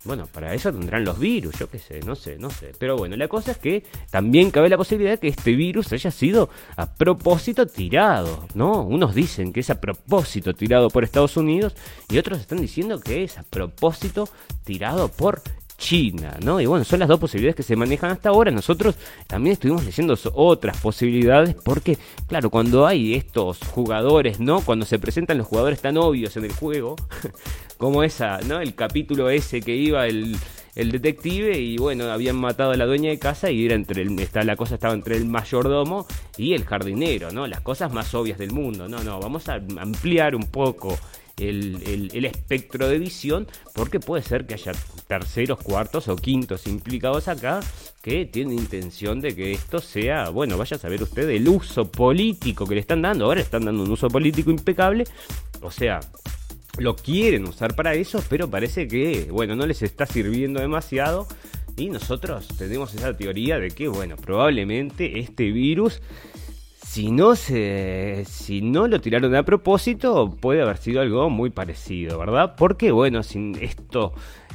bueno, 0.05 0.27
para 0.27 0.53
eso 0.53 0.73
tendrán 0.73 1.05
los 1.05 1.19
virus, 1.19 1.59
yo 1.59 1.71
qué 1.71 1.79
sé, 1.79 2.01
no 2.01 2.17
sé, 2.17 2.37
no 2.39 2.51
sé. 2.51 2.73
Pero 2.79 2.97
bueno, 2.97 3.17
la 3.17 3.29
cosa 3.29 3.53
es 3.53 3.59
que 3.59 3.85
también 4.11 4.51
cabe 4.51 4.69
la 4.69 4.77
posibilidad 4.77 5.13
de 5.13 5.19
que 5.19 5.29
este 5.29 5.53
virus 5.53 5.93
haya 5.93 6.11
sido 6.11 6.51
a 6.77 6.93
propósito 6.93 7.67
tirado, 7.67 8.47
¿no? 8.55 8.83
Unos 8.83 9.15
dicen 9.15 9.53
que 9.53 9.61
es 9.61 9.71
a 9.71 9.81
propósito 9.81 10.55
tirado 10.55 10.91
por 10.91 11.05
Estados 11.05 11.37
Unidos 11.37 11.77
y 12.09 12.19
otros 12.19 12.41
están 12.41 12.61
diciendo 12.61 13.01
que 13.01 13.23
es 13.23 13.39
a 13.39 13.45
propósito 13.45 14.29
tirado 14.65 15.09
por 15.09 15.43
China, 15.83 16.39
¿no? 16.45 16.61
Y 16.61 16.67
bueno, 16.67 16.85
son 16.85 17.01
las 17.01 17.09
dos 17.09 17.19
posibilidades 17.19 17.57
que 17.57 17.65
se 17.65 17.75
manejan 17.75 18.13
hasta 18.13 18.29
ahora. 18.29 18.53
Nosotros 18.53 18.95
también 19.27 19.55
estuvimos 19.55 19.85
leyendo 19.85 20.17
otras 20.35 20.81
posibilidades 20.81 21.57
porque, 21.57 21.99
claro, 22.29 22.51
cuando 22.51 22.87
hay 22.87 23.15
estos 23.15 23.59
jugadores, 23.59 24.39
¿no? 24.39 24.61
Cuando 24.61 24.87
se 24.87 25.01
presentan 25.01 25.39
los 25.39 25.47
jugadores 25.49 25.81
tan 25.81 25.97
obvios 25.97 26.37
en 26.37 26.45
el 26.45 26.53
juego, 26.53 26.95
como 27.79 28.05
esa, 28.05 28.39
¿no? 28.43 28.61
El 28.61 28.77
capítulo 28.77 29.29
ese 29.29 29.61
que 29.61 29.75
iba 29.75 30.07
el, 30.07 30.39
detective 30.77 31.59
y 31.59 31.79
bueno, 31.79 32.05
habían 32.13 32.37
matado 32.37 32.71
a 32.71 32.77
la 32.77 32.87
dueña 32.87 33.11
de 33.11 33.19
casa 33.19 33.51
y 33.51 33.67
era 33.67 33.75
entre 33.75 34.03
el, 34.03 34.17
está, 34.21 34.45
la 34.45 34.55
cosa 34.55 34.77
estaba 34.77 34.95
entre 34.95 35.17
el 35.17 35.27
mayordomo 35.27 36.07
y 36.37 36.55
el 36.55 36.65
jardinero, 36.65 37.33
¿no? 37.33 37.49
Las 37.49 37.61
cosas 37.61 37.93
más 37.93 38.15
obvias 38.15 38.39
del 38.39 38.53
mundo. 38.53 38.89
No, 38.89 39.03
no, 39.03 39.19
vamos 39.19 39.49
a 39.49 39.55
ampliar 39.55 40.37
un 40.37 40.45
poco 40.45 40.97
el, 41.39 42.25
espectro 42.25 42.89
de 42.89 42.99
visión, 42.99 43.47
porque 43.75 44.01
puede 44.01 44.23
ser 44.23 44.47
que 44.47 44.55
haya 44.55 44.73
terceros, 45.07 45.59
cuartos 45.59 46.09
o 46.09 46.17
quintos 46.17 46.67
implicados 46.67 47.29
acá 47.29 47.61
que 48.03 48.27
tienen 48.27 48.59
intención 48.59 49.21
de 49.21 49.35
que 49.35 49.53
esto 49.53 49.79
sea, 49.79 50.31
bueno, 50.31 50.59
vaya 50.59 50.77
a 50.77 50.81
saber 50.81 51.03
usted 51.03 51.29
el 51.31 51.49
uso 51.49 51.91
político 51.91 52.67
que 52.67 52.75
le 52.75 52.81
están 52.81 53.03
dando. 53.03 53.27
Ahora 53.27 53.41
están 53.41 53.65
dando 53.65 53.85
un 53.85 53.91
uso 53.91 54.09
político 54.09 54.51
impecable 54.51 55.05
o 55.63 55.71
sea, 55.71 56.01
lo 56.79 56.97
quieren 56.97 57.47
usar 57.47 57.75
para 57.75 57.95
eso, 57.95 58.23
pero 58.29 58.51
parece 58.51 58.89
que, 58.89 59.29
bueno, 59.31 59.55
no 59.55 59.67
les 59.67 59.83
está 59.83 60.07
sirviendo 60.07 60.61
demasiado. 60.61 61.27
Y 61.77 61.89
nosotros 61.89 62.49
tenemos 62.59 62.95
esa 62.95 63.17
teoría 63.17 63.59
de 63.59 63.71
que, 63.71 63.89
bueno, 63.89 64.17
probablemente 64.17 65.19
este 65.19 65.51
virus, 65.53 66.03
si 66.93 67.11
no 67.11 67.37
se, 67.37 68.27
si 68.27 68.61
no 68.61 68.87
lo 68.87 69.01
tiraron 69.01 69.35
a 69.35 69.47
propósito, 69.47 70.37
puede 70.39 70.61
haber 70.61 70.77
sido 70.77 71.01
algo 71.01 71.31
muy 71.31 71.49
parecido, 71.49 72.19
¿verdad? 72.19 72.55
Porque, 72.55 72.93
bueno, 72.93 73.23
sin 73.23 73.57
esto 73.63 74.13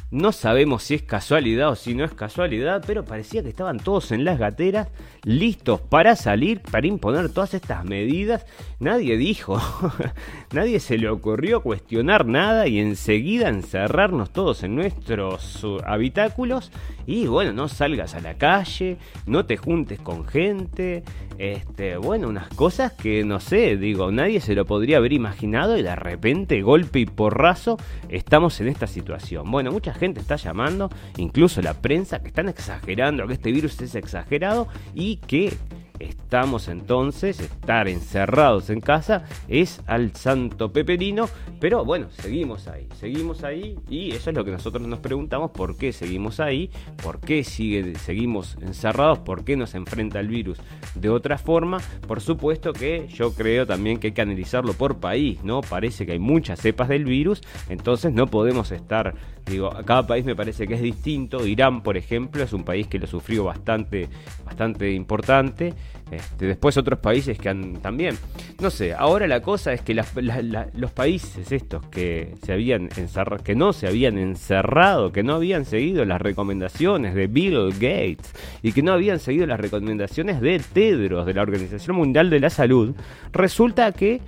no 0.10 0.32
sabemos 0.32 0.84
si 0.84 0.96
es 0.96 1.04
casualidad 1.04 1.70
o 1.70 1.76
si 1.76 1.94
no 1.94 2.06
es 2.06 2.14
casualidad, 2.14 2.84
pero 2.88 3.04
parecía 3.04 3.44
que 3.44 3.50
estaban 3.50 3.78
todos 3.78 4.12
en 4.12 4.24
las 4.24 4.40
gateras, 4.40 4.88
listos 5.24 5.82
para 5.82 6.16
salir, 6.16 6.62
para 6.62 6.88
imponer 6.88 7.30
todas 7.30 7.54
estas 7.54 7.84
medidas. 7.84 8.46
Nadie 8.80 9.18
dijo, 9.18 9.62
nadie 10.54 10.80
se 10.80 10.98
le 10.98 11.10
ocurrió 11.10 11.62
cuestionar 11.62 12.26
nada 12.26 12.68
y 12.68 12.80
enseguida 12.80 13.50
encerrarnos 13.50 14.32
todos 14.32 14.64
en 14.64 14.76
nuestros 14.76 15.66
habitáculos. 15.86 16.72
Y 17.06 17.28
bueno, 17.28 17.52
no 17.52 17.68
salgas 17.68 18.16
a 18.16 18.22
la 18.22 18.36
calle, 18.36 18.98
no 19.26 19.46
te 19.46 19.58
juntes 19.58 20.00
con 20.00 20.26
gente, 20.26 21.04
este, 21.38 21.98
bueno, 21.98 22.30
unas 22.30 22.48
cosas 22.50 22.94
que 22.94 23.24
no 23.24 23.40
sé, 23.40 23.78
digo, 23.78 24.12
nadie 24.12 24.42
se 24.42 24.56
lo 24.56 24.66
podría 24.66 24.98
haber 24.98 25.14
imaginado 25.14 25.78
y 25.78 25.84
de 25.84 25.96
repente, 25.96 26.62
golpe 26.62 27.00
y 27.00 27.06
porrazo, 27.06 27.78
estamos 28.10 28.60
en 28.62 28.70
esta 28.70 28.88
situación. 28.88 29.50
Bueno, 29.52 29.72
muchas 29.72 29.97
gente 29.98 30.22
está 30.22 30.36
llamando, 30.36 30.90
incluso 31.18 31.62
la 31.62 31.74
prensa, 31.74 32.20
que 32.20 32.30
están 32.30 32.50
exagerando, 32.50 33.28
que 33.28 33.34
este 33.34 33.52
virus 33.52 33.80
es 33.82 33.96
exagerado 33.96 34.68
y 34.96 35.18
que 35.18 35.54
estamos 36.00 36.68
entonces, 36.68 37.40
estar 37.40 37.88
encerrados 37.88 38.70
en 38.70 38.82
casa 38.82 39.26
es 39.48 39.82
al 39.88 40.16
santo 40.16 40.72
peperino, 40.72 41.30
pero 41.60 41.86
bueno, 41.86 42.08
seguimos 42.12 42.68
ahí, 42.68 42.88
seguimos 43.00 43.44
ahí 43.44 43.78
y 43.90 44.12
eso 44.12 44.30
es 44.30 44.36
lo 44.36 44.46
que 44.46 44.52
nosotros 44.52 44.88
nos 44.88 45.00
preguntamos, 45.00 45.52
¿por 45.52 45.78
qué 45.78 45.94
seguimos 45.94 46.40
ahí? 46.40 46.70
¿Por 47.02 47.20
qué 47.20 47.44
seguimos 47.44 48.58
encerrados? 48.62 49.20
¿Por 49.20 49.44
qué 49.44 49.56
nos 49.56 49.76
enfrenta 49.76 50.20
el 50.20 50.28
virus 50.28 50.60
de 50.96 51.10
otra 51.10 51.38
forma? 51.38 51.80
Por 52.08 52.22
supuesto 52.22 52.74
que 52.74 53.08
yo 53.08 53.34
creo 53.34 53.66
también 53.66 54.00
que 54.00 54.08
hay 54.08 54.14
que 54.14 54.22
analizarlo 54.22 54.74
por 54.74 54.98
país, 54.98 55.44
¿no? 55.44 55.62
Parece 55.62 56.06
que 56.06 56.14
hay 56.14 56.20
muchas 56.20 56.60
cepas 56.60 56.90
del 56.90 57.06
virus, 57.06 57.42
entonces 57.70 58.14
no 58.14 58.28
podemos 58.28 58.72
estar, 58.72 59.16
digo, 59.46 59.72
cada 59.86 60.06
país 60.06 60.26
me 60.26 60.36
parece 60.36 60.68
que 60.68 60.76
es 60.76 60.82
distinto, 60.82 61.46
Irán, 61.46 61.82
por 61.82 61.98
ejemplo, 61.98 62.44
es 62.44 62.54
un 62.54 62.64
país 62.64 62.88
que 62.88 63.00
lo 63.00 63.08
sufrió 63.08 63.44
bastante, 63.44 64.10
bastante 64.46 64.92
importante, 64.92 65.74
este, 66.12 66.46
después 66.46 66.78
otros 66.78 67.00
países 67.00 67.38
que 67.38 67.50
han 67.50 67.74
también. 67.82 68.18
No 68.60 68.70
sé, 68.70 68.94
ahora 68.94 69.28
la 69.28 69.42
cosa 69.42 69.74
es 69.74 69.82
que 69.82 69.94
los 69.94 70.92
países 70.92 71.52
estos 71.52 71.86
que 71.88 72.34
se 72.44 72.54
habían 72.54 72.90
encerrado, 72.98 73.44
que 73.44 73.56
no 73.56 73.74
se 73.74 73.88
habían 73.88 74.18
encerrado, 74.18 75.12
que 75.12 75.24
no 75.24 75.36
habían 75.36 75.66
seguido 75.66 76.06
las 76.06 76.22
recomendaciones 76.22 77.14
de 77.14 77.28
Bill 77.28 77.72
Gates 77.74 78.34
y 78.62 78.72
que 78.72 78.82
no 78.82 78.94
habían 78.94 79.20
seguido 79.20 79.46
las 79.46 79.60
recomendaciones 79.60 80.42
de 80.42 80.60
Tedros, 80.60 81.26
de 81.26 81.34
la 81.34 81.42
Organización 81.42 81.98
Mundial 81.98 82.30
de 82.30 82.40
la 82.40 82.50
Salud, 82.50 82.96
resulta 83.32 83.92
que 83.92 84.22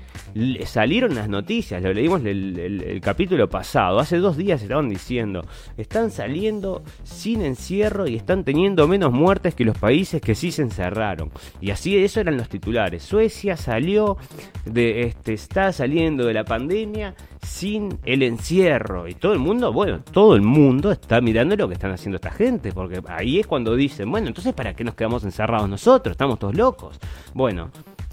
salieron 0.66 1.16
las 1.16 1.30
noticias, 1.30 1.82
lo 1.82 1.94
leímos 1.94 2.24
el, 2.26 3.00
capítulo 3.02 3.50
pasado, 3.50 4.00
hace 4.00 4.18
dos 4.18 4.38
días 4.38 4.62
estaban 4.62 4.90
diciendo, 4.90 5.46
están 5.78 6.12
saliendo 6.12 6.84
sin 7.04 7.42
encierro 7.42 8.08
y 8.08 8.16
están 8.16 8.44
teniendo 8.44 8.88
menos 8.88 9.12
muertes 9.12 9.56
que 9.56 9.66
los 9.66 9.78
países 9.78 10.22
que 10.22 10.36
sí 10.36 10.52
se 10.52 10.62
encerraron. 10.62 11.32
Así 11.70 11.98
eso 11.98 12.20
eran 12.20 12.38
los 12.38 12.50
titulares. 12.50 13.04
Suecia 13.04 13.58
salió 13.58 14.18
de 14.66 15.04
este 15.04 15.34
está 15.34 15.72
saliendo 15.74 16.26
de 16.26 16.34
la 16.34 16.44
pandemia 16.44 17.16
sin 17.42 18.00
el 18.06 18.24
encierro 18.24 19.08
y 19.08 19.16
todo 19.16 19.34
el 19.34 19.40
mundo, 19.40 19.72
bueno, 19.72 20.02
todo 20.12 20.36
el 20.36 20.42
mundo 20.42 20.92
está 20.92 21.22
mirando 21.22 21.56
lo 21.56 21.68
que 21.68 21.74
están 21.74 21.92
haciendo 21.92 22.18
esta 22.18 22.32
gente, 22.32 22.72
porque 22.72 23.02
ahí 23.08 23.40
es 23.40 23.48
cuando 23.48 23.76
dicen, 23.76 24.10
bueno, 24.12 24.28
entonces 24.28 24.54
¿para 24.54 24.74
qué 24.74 24.84
nos 24.84 24.96
quedamos 24.96 25.24
encerrados 25.24 25.70
nosotros? 25.70 26.12
Estamos 26.12 26.40
todos 26.40 26.56
locos. 26.56 27.00
Bueno, 27.34 27.72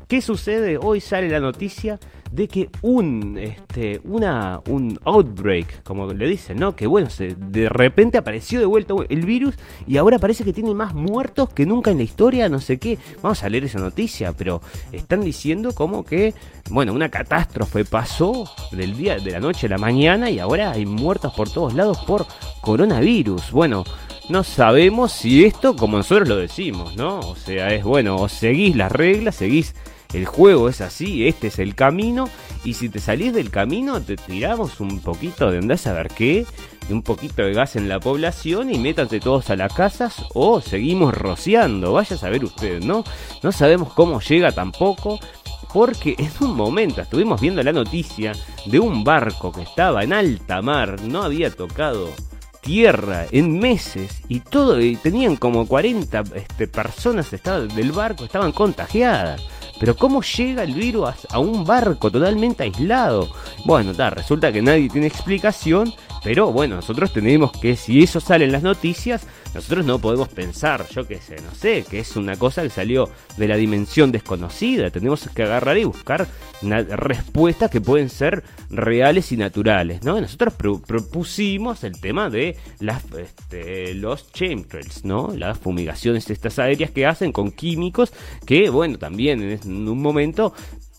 ¿qué 0.08 0.20
sucede? 0.20 0.78
Hoy 0.78 1.00
sale 1.00 1.28
la 1.28 1.40
noticia 1.40 1.98
de 2.30 2.48
que 2.48 2.68
un, 2.82 3.38
este, 3.38 4.00
una, 4.04 4.60
un 4.68 4.98
outbreak, 5.04 5.82
como 5.82 6.12
le 6.12 6.28
dicen, 6.28 6.58
¿no? 6.58 6.74
Que 6.74 6.86
bueno, 6.86 7.08
se, 7.08 7.34
de 7.34 7.68
repente 7.68 8.18
apareció 8.18 8.58
de 8.60 8.66
vuelta 8.66 8.94
el 9.08 9.24
virus 9.24 9.54
y 9.86 9.96
ahora 9.96 10.18
parece 10.18 10.44
que 10.44 10.52
tiene 10.52 10.74
más 10.74 10.94
muertos 10.94 11.50
que 11.50 11.66
nunca 11.66 11.90
en 11.90 11.98
la 11.98 12.02
historia, 12.02 12.48
no 12.48 12.60
sé 12.60 12.78
qué. 12.78 12.98
Vamos 13.22 13.42
a 13.42 13.48
leer 13.48 13.64
esa 13.64 13.78
noticia, 13.78 14.32
pero 14.32 14.60
están 14.92 15.20
diciendo 15.20 15.72
como 15.74 16.04
que, 16.04 16.34
bueno, 16.70 16.92
una 16.92 17.08
catástrofe 17.08 17.84
pasó 17.84 18.50
del 18.72 18.96
día, 18.96 19.18
de 19.18 19.30
la 19.30 19.40
noche 19.40 19.66
a 19.66 19.70
la 19.70 19.78
mañana 19.78 20.30
y 20.30 20.38
ahora 20.38 20.72
hay 20.72 20.86
muertos 20.86 21.32
por 21.34 21.50
todos 21.50 21.74
lados 21.74 21.98
por 22.06 22.26
coronavirus. 22.60 23.50
Bueno, 23.52 23.84
no 24.28 24.42
sabemos 24.42 25.12
si 25.12 25.44
esto, 25.44 25.76
como 25.76 25.98
nosotros 25.98 26.28
lo 26.28 26.36
decimos, 26.36 26.96
¿no? 26.96 27.20
O 27.20 27.36
sea, 27.36 27.72
es 27.72 27.84
bueno, 27.84 28.16
o 28.16 28.28
seguís 28.28 28.74
las 28.74 28.90
reglas, 28.90 29.36
seguís 29.36 29.74
el 30.12 30.26
juego 30.26 30.68
es 30.68 30.80
así, 30.80 31.26
este 31.26 31.48
es 31.48 31.58
el 31.58 31.74
camino, 31.74 32.28
y 32.64 32.74
si 32.74 32.88
te 32.88 33.00
salís 33.00 33.32
del 33.32 33.50
camino, 33.50 34.00
te 34.00 34.16
tiramos 34.16 34.80
un 34.80 35.00
poquito 35.00 35.50
de 35.50 35.58
andás 35.58 35.86
a 35.86 36.02
qué, 36.04 36.46
un 36.88 37.02
poquito 37.02 37.42
de 37.42 37.52
gas 37.52 37.76
en 37.76 37.88
la 37.88 38.00
población 38.00 38.72
y 38.72 38.78
métanse 38.78 39.20
todos 39.20 39.50
a 39.50 39.56
las 39.56 39.72
casas 39.72 40.24
o 40.34 40.60
seguimos 40.60 41.14
rociando, 41.14 41.92
vaya 41.92 42.16
a 42.16 42.18
saber 42.18 42.44
usted, 42.44 42.82
¿no? 42.82 43.04
No 43.42 43.52
sabemos 43.52 43.92
cómo 43.92 44.20
llega 44.20 44.52
tampoco, 44.52 45.18
porque 45.72 46.14
en 46.18 46.30
un 46.40 46.56
momento 46.56 47.00
estuvimos 47.00 47.40
viendo 47.40 47.62
la 47.62 47.72
noticia 47.72 48.32
de 48.66 48.78
un 48.78 49.04
barco 49.04 49.52
que 49.52 49.62
estaba 49.62 50.04
en 50.04 50.12
alta 50.12 50.62
mar, 50.62 51.00
no 51.02 51.22
había 51.22 51.50
tocado 51.50 52.14
tierra 52.60 53.26
en 53.30 53.58
meses 53.58 54.22
y 54.28 54.40
todo 54.40 54.78
tenían 55.02 55.36
como 55.36 55.66
40 55.66 56.24
este, 56.34 56.66
personas 56.66 57.30
del 57.30 57.92
barco 57.92 58.24
estaban 58.24 58.52
contagiadas. 58.52 59.42
Pero 59.78 59.96
¿cómo 59.96 60.22
llega 60.22 60.62
el 60.62 60.74
virus 60.74 61.10
a, 61.30 61.38
un 61.38 61.64
barco 61.64 62.10
totalmente 62.10 62.62
aislado? 62.62 63.28
Bueno, 63.64 63.92
resulta 64.10 64.52
que 64.52 64.62
nadie 64.62 64.88
tiene 64.88 65.06
explicación, 65.06 65.92
pero 66.24 66.52
bueno, 66.52 66.76
nosotros 66.76 67.12
tenemos 67.12 67.52
que, 67.52 67.76
si 67.76 68.02
eso 68.02 68.20
sale 68.20 68.46
en 68.46 68.52
las 68.52 68.62
noticias, 68.62 69.26
nosotros 69.56 69.86
no 69.86 69.98
podemos 69.98 70.28
pensar, 70.28 70.86
yo 70.90 71.06
qué 71.06 71.18
sé, 71.18 71.36
no 71.36 71.54
sé, 71.54 71.84
que 71.88 72.00
es 72.00 72.14
una 72.16 72.36
cosa 72.36 72.62
que 72.62 72.70
salió 72.70 73.08
de 73.36 73.48
la 73.48 73.56
dimensión 73.56 74.12
desconocida. 74.12 74.90
Tenemos 74.90 75.28
que 75.34 75.42
agarrar 75.42 75.78
y 75.78 75.84
buscar 75.84 76.28
respuestas 76.62 77.70
que 77.70 77.80
pueden 77.80 78.10
ser 78.10 78.44
reales 78.70 79.32
y 79.32 79.36
naturales, 79.36 80.02
¿no? 80.02 80.20
Nosotros 80.20 80.54
propusimos 80.54 81.84
el 81.84 82.00
tema 82.00 82.28
de 82.28 82.56
las, 82.80 83.02
este, 83.14 83.94
los 83.94 84.30
chemtrails, 84.32 85.04
¿no? 85.04 85.32
Las 85.34 85.58
fumigaciones 85.58 86.28
estas 86.30 86.58
aéreas 86.58 86.90
que 86.90 87.06
hacen 87.06 87.32
con 87.32 87.50
químicos 87.50 88.12
que, 88.44 88.68
bueno, 88.68 88.98
también 88.98 89.42
en 89.42 89.88
un 89.88 90.02
momento 90.02 90.52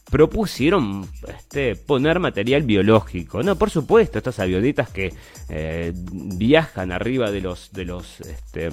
propusieron 0.10 1.08
este, 1.28 1.76
poner 1.76 2.20
material 2.20 2.64
biológico. 2.64 3.44
No, 3.44 3.56
por 3.56 3.70
supuesto, 3.70 4.18
estas 4.18 4.40
avionetas 4.40 4.90
que 4.90 5.14
eh, 5.50 5.94
viajan 5.96 6.92
arriba 6.92 7.32
de 7.32 7.42
los 7.42 7.72
de 7.72 7.86
los 7.86 8.22
este, 8.22 8.70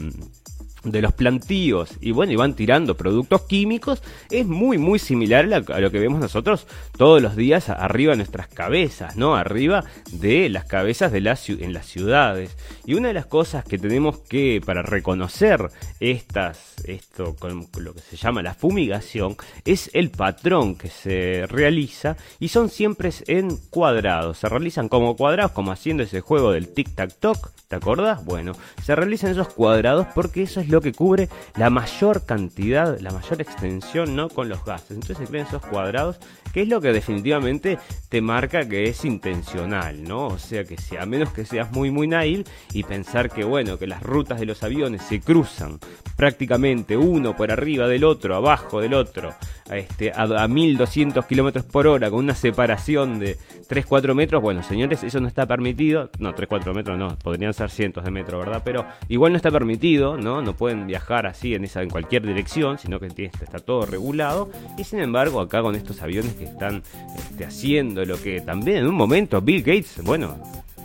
de 0.84 1.02
los 1.02 1.12
plantíos 1.12 1.90
y 2.00 2.12
bueno, 2.12 2.32
y 2.32 2.36
van 2.36 2.54
tirando 2.54 2.96
productos 2.96 3.42
químicos, 3.42 4.02
es 4.30 4.46
muy 4.46 4.78
muy 4.78 4.98
similar 4.98 5.52
a 5.52 5.80
lo 5.80 5.90
que 5.90 5.98
vemos 5.98 6.20
nosotros 6.20 6.66
todos 6.96 7.20
los 7.20 7.36
días 7.36 7.68
arriba 7.68 8.12
de 8.12 8.18
nuestras 8.18 8.48
cabezas, 8.48 9.16
¿no? 9.16 9.36
Arriba 9.36 9.84
de 10.12 10.48
las 10.48 10.64
cabezas 10.64 11.12
de 11.12 11.20
las 11.20 11.48
en 11.48 11.72
las 11.72 11.86
ciudades. 11.86 12.56
Y 12.84 12.94
una 12.94 13.08
de 13.08 13.14
las 13.14 13.26
cosas 13.26 13.64
que 13.64 13.78
tenemos 13.78 14.18
que 14.18 14.60
para 14.64 14.82
reconocer 14.82 15.68
estas 16.00 16.74
esto 16.84 17.34
con 17.36 17.66
lo 17.78 17.94
que 17.94 18.00
se 18.00 18.16
llama 18.16 18.42
la 18.42 18.54
fumigación 18.54 19.36
es 19.64 19.90
el 19.94 20.10
patrón 20.10 20.76
que 20.76 20.88
se 20.88 21.46
realiza 21.46 22.16
y 22.38 22.48
son 22.48 22.68
siempre 22.68 23.10
en 23.26 23.56
cuadrados, 23.70 24.38
se 24.38 24.48
realizan 24.48 24.88
como 24.88 25.16
cuadrados 25.16 25.52
como 25.52 25.72
haciendo 25.72 26.02
ese 26.02 26.20
juego 26.20 26.52
del 26.52 26.68
tic 26.68 26.94
tac 26.94 27.12
toc, 27.18 27.50
¿te 27.68 27.76
acordás? 27.76 28.24
Bueno, 28.24 28.52
se 28.82 28.94
realizan 28.94 29.30
esos 29.30 29.48
cuadrados 29.48 30.06
porque 30.14 30.42
eso 30.42 30.60
es 30.60 30.68
lo 30.68 30.73
que 30.80 30.92
cubre 30.92 31.28
la 31.56 31.70
mayor 31.70 32.24
cantidad, 32.24 32.98
la 33.00 33.10
mayor 33.10 33.40
extensión, 33.40 34.16
¿no? 34.16 34.28
Con 34.28 34.48
los 34.48 34.64
gases. 34.64 34.92
Entonces 34.92 35.18
se 35.18 35.26
crean 35.26 35.46
esos 35.46 35.64
cuadrados, 35.66 36.18
que 36.52 36.62
es 36.62 36.68
lo 36.68 36.80
que 36.80 36.92
definitivamente 36.92 37.78
te 38.08 38.20
marca 38.20 38.68
que 38.68 38.84
es 38.84 39.04
intencional, 39.04 40.04
¿no? 40.04 40.28
O 40.28 40.38
sea 40.38 40.64
que 40.64 40.76
si 40.76 40.96
a 40.96 41.06
menos 41.06 41.30
que 41.30 41.44
seas 41.44 41.72
muy 41.72 41.90
muy 41.90 42.06
nail 42.06 42.44
y 42.72 42.82
pensar 42.82 43.30
que 43.30 43.44
bueno, 43.44 43.78
que 43.78 43.86
las 43.86 44.02
rutas 44.02 44.40
de 44.40 44.46
los 44.46 44.62
aviones 44.62 45.02
se 45.02 45.20
cruzan 45.20 45.78
prácticamente 46.16 46.96
uno 46.96 47.36
por 47.36 47.50
arriba 47.50 47.88
del 47.88 48.04
otro, 48.04 48.36
abajo 48.36 48.80
del 48.80 48.94
otro, 48.94 49.34
este, 49.70 50.12
a, 50.12 50.22
a 50.22 50.48
1200 50.48 51.26
kilómetros 51.26 51.64
por 51.64 51.86
hora, 51.86 52.10
con 52.10 52.20
una 52.20 52.34
separación 52.34 53.18
de 53.18 53.36
3-4 53.68 54.14
metros, 54.14 54.42
bueno, 54.42 54.62
señores, 54.62 55.02
eso 55.02 55.20
no 55.20 55.28
está 55.28 55.46
permitido. 55.46 56.10
No, 56.18 56.34
3-4 56.34 56.74
metros 56.74 56.98
no, 56.98 57.16
podrían 57.18 57.52
ser 57.54 57.70
cientos 57.70 58.04
de 58.04 58.10
metros, 58.10 58.44
¿verdad? 58.44 58.62
Pero 58.64 58.86
igual 59.08 59.32
no 59.32 59.36
está 59.36 59.50
permitido, 59.50 60.16
¿no? 60.16 60.42
No 60.42 60.54
pueden 60.64 60.86
viajar 60.86 61.26
así 61.26 61.54
en, 61.54 61.64
esa, 61.64 61.82
en 61.82 61.90
cualquier 61.90 62.26
dirección, 62.26 62.78
sino 62.78 62.98
que 62.98 63.08
está 63.26 63.58
todo 63.58 63.84
regulado. 63.84 64.48
Y 64.78 64.84
sin 64.84 65.00
embargo, 65.00 65.42
acá 65.42 65.60
con 65.60 65.74
estos 65.74 66.00
aviones 66.00 66.32
que 66.32 66.44
están 66.44 66.82
este, 67.18 67.44
haciendo 67.44 68.02
lo 68.06 68.16
que 68.16 68.40
también 68.40 68.78
en 68.78 68.86
un 68.86 68.94
momento 68.94 69.42
Bill 69.42 69.62
Gates, 69.62 70.00
bueno, 70.02 70.38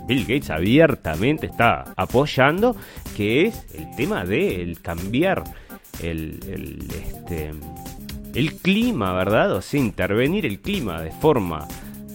Bill 0.06 0.26
Gates 0.26 0.50
abiertamente 0.50 1.46
está 1.46 1.94
apoyando, 1.96 2.76
que 3.16 3.46
es 3.46 3.64
el 3.72 3.90
tema 3.96 4.26
de 4.26 4.76
cambiar 4.82 5.44
el, 6.02 6.40
el, 6.46 6.86
este, 7.02 7.52
el 8.34 8.52
clima, 8.56 9.14
¿verdad? 9.14 9.52
O 9.52 9.62
sea, 9.62 9.80
intervenir 9.80 10.44
el 10.44 10.60
clima 10.60 11.00
de 11.00 11.10
forma 11.10 11.66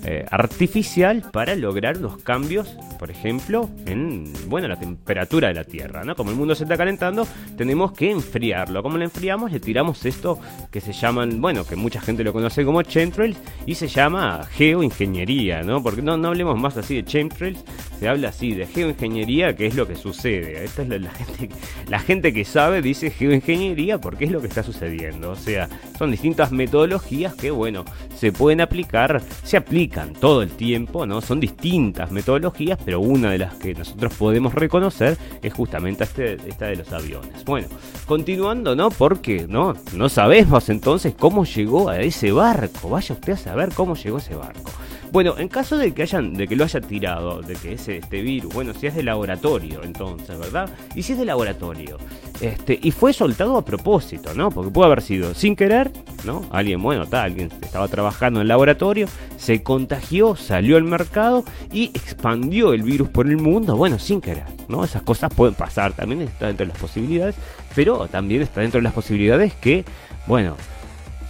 eh, 0.07 0.24
artificial 0.29 1.24
para 1.31 1.55
lograr 1.55 1.97
los 1.97 2.17
cambios, 2.21 2.67
por 3.00 3.09
ejemplo, 3.09 3.71
en 3.88 4.31
bueno 4.47 4.67
la 4.67 4.77
temperatura 4.77 5.47
de 5.47 5.55
la 5.55 5.63
Tierra, 5.63 6.03
¿no? 6.03 6.15
Como 6.15 6.29
el 6.29 6.35
mundo 6.35 6.53
se 6.53 6.63
está 6.63 6.77
calentando, 6.77 7.27
tenemos 7.57 7.91
que 7.93 8.12
enfriarlo. 8.12 8.83
¿Cómo 8.83 9.00
lo 9.00 9.03
enfriamos? 9.03 9.51
Le 9.51 9.59
tiramos 9.59 10.05
esto 10.05 10.39
que 10.69 10.79
se 10.79 10.93
llaman, 10.93 11.41
bueno, 11.41 11.65
que 11.65 11.75
mucha 11.75 12.00
gente 12.01 12.24
lo 12.24 12.33
conoce 12.33 12.63
como 12.63 12.83
chemtrails 12.83 13.39
y 13.65 13.74
se 13.74 13.88
llama 13.88 14.43
geoingeniería, 14.51 15.63
¿no? 15.63 15.81
Porque 15.81 16.03
no, 16.03 16.17
no 16.17 16.27
hablemos 16.27 16.59
más 16.59 16.77
así 16.77 16.97
de 16.97 17.03
chemtrails, 17.03 17.65
se 18.00 18.07
habla 18.07 18.29
así 18.29 18.53
de 18.53 18.67
geoingeniería, 18.67 19.55
que 19.55 19.65
es 19.65 19.74
lo 19.74 19.88
que 19.88 19.95
sucede. 19.95 20.63
Esta 20.65 20.83
es 20.83 20.89
la, 20.89 21.12
gente, 21.12 21.50
la 21.88 22.00
gente 22.00 22.31
que 22.31 22.45
sabe 22.45 22.83
dice 22.83 23.09
geoingeniería 23.09 23.97
porque 23.97 24.25
es 24.25 24.31
lo 24.31 24.39
que 24.39 24.47
está 24.47 24.62
sucediendo. 24.62 25.31
O 25.31 25.35
sea, 25.35 25.67
son 25.97 26.12
distintas 26.12 26.51
metodologías 26.51 27.33
que, 27.33 27.50
bueno, 27.50 27.85
se 28.15 28.31
pueden 28.31 28.62
aplicar, 28.62 29.24
se 29.43 29.57
aplican 29.57 29.95
todo 30.20 30.42
el 30.42 30.52
tiempo, 30.52 31.06
¿no? 31.06 31.22
Son 31.22 31.40
distintas 31.40 32.12
metodologías, 32.12 32.78
pero 32.84 33.00
una 33.00 33.32
de 33.32 33.40
las 33.40 33.56
que 33.56 33.74
nosotros 33.74 34.14
podemos 34.14 34.54
reconocer 34.54 35.18
es 35.42 35.54
justamente 35.54 36.04
este, 36.04 36.34
esta 36.48 36.68
de 36.68 36.75
los 36.75 36.92
aviones. 36.92 37.46
Bueno, 37.46 37.68
continuando, 38.06 38.75
¿no? 38.75 38.90
Porque, 38.90 39.46
¿no? 39.48 39.74
No 39.94 40.10
sabemos 40.10 40.70
entonces 40.70 41.16
cómo 41.18 41.46
llegó 41.46 41.90
a 41.90 42.00
ese 42.01 42.31
barco. 42.31 42.90
Vaya 42.90 43.16
usted 43.16 43.34
a 43.34 43.38
saber 43.38 43.70
cómo 43.74 43.96
llegó 43.96 44.18
ese 44.18 44.36
barco. 44.36 44.72
Bueno, 45.16 45.36
en 45.38 45.48
caso 45.48 45.78
de 45.78 45.94
que 45.94 46.01
hayan, 46.01 46.34
de 46.34 46.46
que 46.46 46.58
lo 46.58 46.66
haya 46.66 46.82
tirado, 46.82 47.42
de 47.42 47.54
que 47.56 47.72
ese 47.72 48.00
este 48.00 48.22
virus, 48.22 48.54
bueno, 48.54 48.74
si 48.74 48.88
es 48.88 48.96
de 48.96 49.01
laboratorio, 49.01 49.82
entonces, 49.82 50.38
¿verdad? 50.38 50.70
Y 50.94 51.04
si 51.04 51.14
es 51.14 51.18
de 51.18 51.24
laboratorio, 51.24 51.98
este, 52.42 52.78
y 52.82 52.92
fue 52.92 53.14
soltado 53.14 53.56
a 53.56 53.64
propósito, 53.64 54.34
¿no? 54.34 54.51
Porque 54.51 54.72
puede 54.72 54.88
haber 54.88 55.01
sido 55.01 55.34
sin 55.34 55.56
querer, 55.56 55.90
¿no? 56.25 56.46
Alguien, 56.51 56.84
bueno, 56.84 57.04
está, 57.04 57.24
alguien 57.24 57.50
estaba 57.62 57.88
trabajando 57.88 58.40
en 58.40 58.42
el 58.42 58.50
laboratorio, 58.50 59.08
se 59.38 59.64
contagió, 59.64 60.36
salió 60.36 60.75
al 60.75 60.84
mercado 60.84 61.46
y 61.72 61.86
expandió 61.94 62.74
el 62.74 62.84
virus 62.84 63.08
por 63.08 63.28
el 63.28 63.38
mundo, 63.38 63.78
bueno, 63.78 64.00
sin 64.00 64.20
querer, 64.20 64.44
¿no? 64.68 64.84
Esas 64.84 65.04
cosas 65.04 65.34
pueden 65.34 65.56
pasar, 65.56 65.94
también 65.94 66.24
está 66.24 66.48
dentro 66.48 66.66
de 66.66 66.74
las 66.74 66.82
posibilidades, 66.82 67.36
pero 67.74 68.10
también 68.10 68.42
está 68.42 68.60
dentro 68.60 68.80
de 68.80 68.84
las 68.84 68.94
posibilidades 68.94 69.54
que, 69.54 69.86
bueno, 70.28 70.58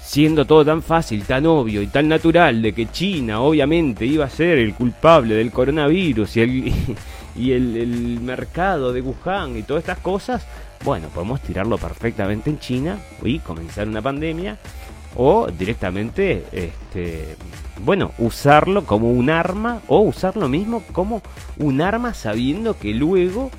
siendo 0.06 0.46
todo 0.46 0.64
tan 0.64 0.84
fácil, 0.84 1.24
tan 1.24 1.48
obvio 1.48 1.82
y 1.82 1.88
tan 1.88 2.08
natural 2.08 2.62
de 2.62 2.74
que 2.74 2.86
China 2.92 3.42
obviamente 3.42 4.06
iba 4.06 4.26
a 4.26 4.30
ser 4.30 4.60
el 4.60 4.76
culpable 4.76 5.34
del 5.34 5.52
coronavirus 5.52 6.38
y 6.38 6.42
el, 6.42 6.74
y 7.36 7.52
el, 7.52 8.20
mercado 8.22 8.94
de 8.94 9.02
Wuhan 9.02 9.58
y 9.58 9.64
todas 9.64 9.82
estas 9.82 9.98
cosas, 9.98 10.46
bueno, 10.84 11.08
podemos 11.08 11.42
tirarlo 11.42 11.80
perfectamente 11.80 12.52
en 12.52 12.60
China 12.60 13.00
y 13.24 13.40
comenzar 13.40 13.88
una 13.88 14.02
pandemia 14.02 14.58
o 15.16 15.48
directamente, 15.48 16.46
este, 16.52 17.36
bueno, 17.84 18.12
usarlo 18.20 18.86
como 18.86 19.10
un 19.10 19.32
arma 19.32 19.82
o 19.88 20.02
usar 20.02 20.38
lo 20.38 20.48
mismo 20.48 20.84
como 20.92 21.24
un 21.58 21.82
arma 21.82 22.14
sabiendo 22.14 22.78
que 22.78 22.94
luego 22.94 23.50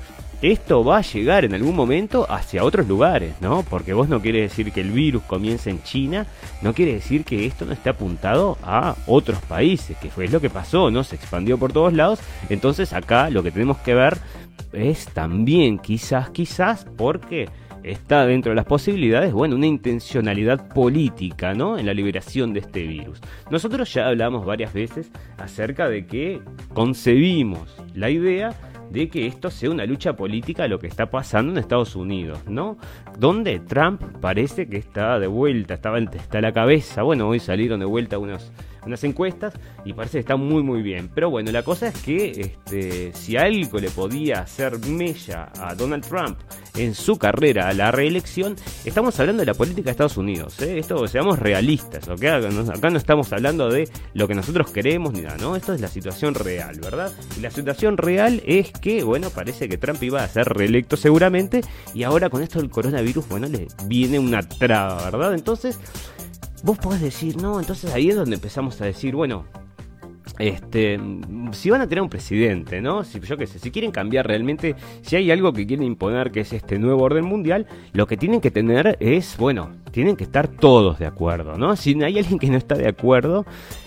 esto 0.41 0.83
va 0.83 0.97
a 0.97 1.01
llegar 1.01 1.45
en 1.45 1.53
algún 1.53 1.75
momento 1.75 2.25
hacia 2.29 2.63
otros 2.63 2.87
lugares, 2.87 3.33
¿no? 3.41 3.63
Porque 3.63 3.93
vos 3.93 4.07
no 4.07 4.21
quiere 4.21 4.41
decir 4.41 4.71
que 4.71 4.81
el 4.81 4.91
virus 4.91 5.23
comience 5.23 5.69
en 5.69 5.81
China, 5.81 6.27
no 6.61 6.73
quiere 6.73 6.93
decir 6.93 7.23
que 7.23 7.45
esto 7.45 7.65
no 7.65 7.73
esté 7.73 7.89
apuntado 7.89 8.57
a 8.63 8.95
otros 9.07 9.39
países, 9.41 9.97
que 9.97 10.09
fue 10.09 10.27
lo 10.27 10.39
que 10.39 10.49
pasó, 10.49 10.91
¿no? 10.91 11.03
Se 11.03 11.15
expandió 11.15 11.57
por 11.57 11.73
todos 11.73 11.93
lados. 11.93 12.19
Entonces 12.49 12.93
acá 12.93 13.29
lo 13.29 13.41
que 13.41 13.51
tenemos 13.51 13.77
que 13.77 13.95
ver 13.95 14.17
es 14.73 15.05
también, 15.07 15.79
quizás, 15.79 16.29
quizás, 16.29 16.85
porque 16.97 17.49
está 17.83 18.25
dentro 18.25 18.51
de 18.51 18.55
las 18.55 18.65
posibilidades, 18.65 19.33
bueno, 19.33 19.55
una 19.55 19.65
intencionalidad 19.65 20.67
política, 20.69 21.53
¿no? 21.53 21.77
En 21.77 21.85
la 21.85 21.93
liberación 21.93 22.53
de 22.53 22.59
este 22.59 22.83
virus. 22.85 23.21
Nosotros 23.49 23.91
ya 23.93 24.07
hablamos 24.07 24.45
varias 24.45 24.73
veces 24.73 25.09
acerca 25.37 25.89
de 25.89 26.05
que 26.05 26.41
concebimos 26.73 27.75
la 27.95 28.09
idea 28.09 28.53
de 28.89 29.09
que 29.09 29.27
esto 29.27 29.49
sea 29.49 29.69
una 29.69 29.85
lucha 29.85 30.13
política 30.13 30.67
lo 30.67 30.79
que 30.79 30.87
está 30.87 31.09
pasando 31.09 31.51
en 31.51 31.57
Estados 31.57 31.95
Unidos, 31.95 32.39
¿no? 32.47 32.77
Donde 33.17 33.59
Trump 33.59 34.01
parece 34.21 34.67
que 34.67 34.77
está 34.77 35.19
de 35.19 35.27
vuelta, 35.27 35.75
estaba, 35.75 35.99
está 35.99 36.37
a 36.37 36.41
la 36.41 36.53
cabeza. 36.53 37.03
Bueno, 37.03 37.27
hoy 37.27 37.39
salieron 37.39 37.79
de 37.79 37.85
vuelta 37.85 38.17
unos 38.17 38.51
unas 38.87 39.03
encuestas 39.03 39.53
y 39.85 39.93
parece 39.93 40.13
que 40.13 40.21
está 40.21 40.35
muy 40.35 40.63
muy 40.63 40.81
bien. 40.81 41.09
Pero 41.13 41.29
bueno, 41.29 41.51
la 41.51 41.63
cosa 41.63 41.87
es 41.87 42.01
que 42.01 42.31
este, 42.31 43.13
si 43.13 43.37
algo 43.37 43.79
le 43.79 43.89
podía 43.89 44.41
hacer 44.41 44.79
mella 44.87 45.51
a 45.59 45.75
Donald 45.75 46.05
Trump 46.05 46.37
en 46.75 46.93
su 46.95 47.17
carrera 47.17 47.69
a 47.69 47.73
la 47.73 47.91
reelección, 47.91 48.55
estamos 48.85 49.19
hablando 49.19 49.41
de 49.41 49.45
la 49.47 49.53
política 49.53 49.85
de 49.85 49.91
Estados 49.91 50.17
Unidos. 50.17 50.59
¿eh? 50.61 50.79
Esto, 50.79 51.07
seamos 51.07 51.39
realistas, 51.39 52.07
¿ok? 52.07 52.23
Acá 52.23 52.89
no 52.89 52.97
estamos 52.97 53.31
hablando 53.33 53.69
de 53.69 53.89
lo 54.13 54.27
que 54.27 54.35
nosotros 54.35 54.71
queremos 54.71 55.13
ni 55.13 55.21
nada, 55.21 55.37
¿no? 55.37 55.55
Esto 55.55 55.73
es 55.73 55.81
la 55.81 55.87
situación 55.87 56.35
real, 56.35 56.79
¿verdad? 56.79 57.11
Y 57.37 57.41
la 57.41 57.51
situación 57.51 57.97
real 57.97 58.41
es 58.45 58.71
que, 58.71 59.03
bueno, 59.03 59.29
parece 59.29 59.67
que 59.67 59.77
Trump 59.77 60.01
iba 60.03 60.23
a 60.23 60.27
ser 60.27 60.47
reelecto 60.47 60.97
seguramente 60.97 61.61
y 61.93 62.03
ahora 62.03 62.29
con 62.29 62.41
esto 62.41 62.59
del 62.59 62.69
coronavirus, 62.69 63.27
bueno, 63.27 63.47
le 63.47 63.67
viene 63.85 64.19
una 64.19 64.41
traba, 64.41 65.09
¿verdad? 65.09 65.33
Entonces 65.33 65.79
vos 66.63 66.77
podés 66.77 67.01
decir, 67.01 67.37
no, 67.41 67.59
entonces 67.59 67.93
ahí 67.93 68.09
es 68.09 68.15
donde 68.15 68.35
empezamos 68.35 68.79
a 68.81 68.85
decir, 68.85 69.15
bueno, 69.15 69.45
este, 70.39 70.99
si 71.51 71.69
van 71.69 71.81
a 71.81 71.87
tener 71.87 72.01
un 72.01 72.09
presidente, 72.09 72.81
¿no? 72.81 73.03
Si 73.03 73.19
yo 73.19 73.37
qué 73.37 73.47
sé, 73.47 73.59
si 73.59 73.71
quieren 73.71 73.91
cambiar 73.91 74.27
realmente, 74.27 74.75
si 75.01 75.15
hay 75.15 75.31
algo 75.31 75.53
que 75.53 75.65
quieren 75.65 75.85
imponer 75.85 76.31
que 76.31 76.41
es 76.41 76.53
este 76.53 76.77
nuevo 76.77 77.03
orden 77.03 77.25
mundial, 77.25 77.65
lo 77.93 78.07
que 78.07 78.17
tienen 78.17 78.41
que 78.41 78.51
tener 78.51 78.97
es, 78.99 79.37
bueno, 79.37 79.71
tienen 79.91 80.15
que 80.15 80.25
estar 80.25 80.47
todos 80.47 80.99
de 80.99 81.05
acuerdo, 81.05 81.57
¿no? 81.57 81.75
Si 81.75 82.01
hay 82.03 82.17
alguien 82.17 82.39
que 82.39 82.49
no 82.49 82.57
está 82.57 82.75
de 82.75 82.87
acuerdo, 82.87 83.45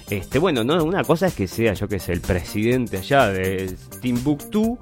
este, 0.09 0.39
bueno, 0.39 0.65
no, 0.65 0.83
una 0.83 1.05
cosa 1.05 1.27
es 1.27 1.35
que 1.35 1.47
sea, 1.47 1.75
yo 1.75 1.89
qué 1.89 1.99
sé, 1.99 2.13
el 2.13 2.21
presidente 2.21 2.99
allá 2.99 3.29
de 3.29 3.77
Timbuktu 4.01 4.79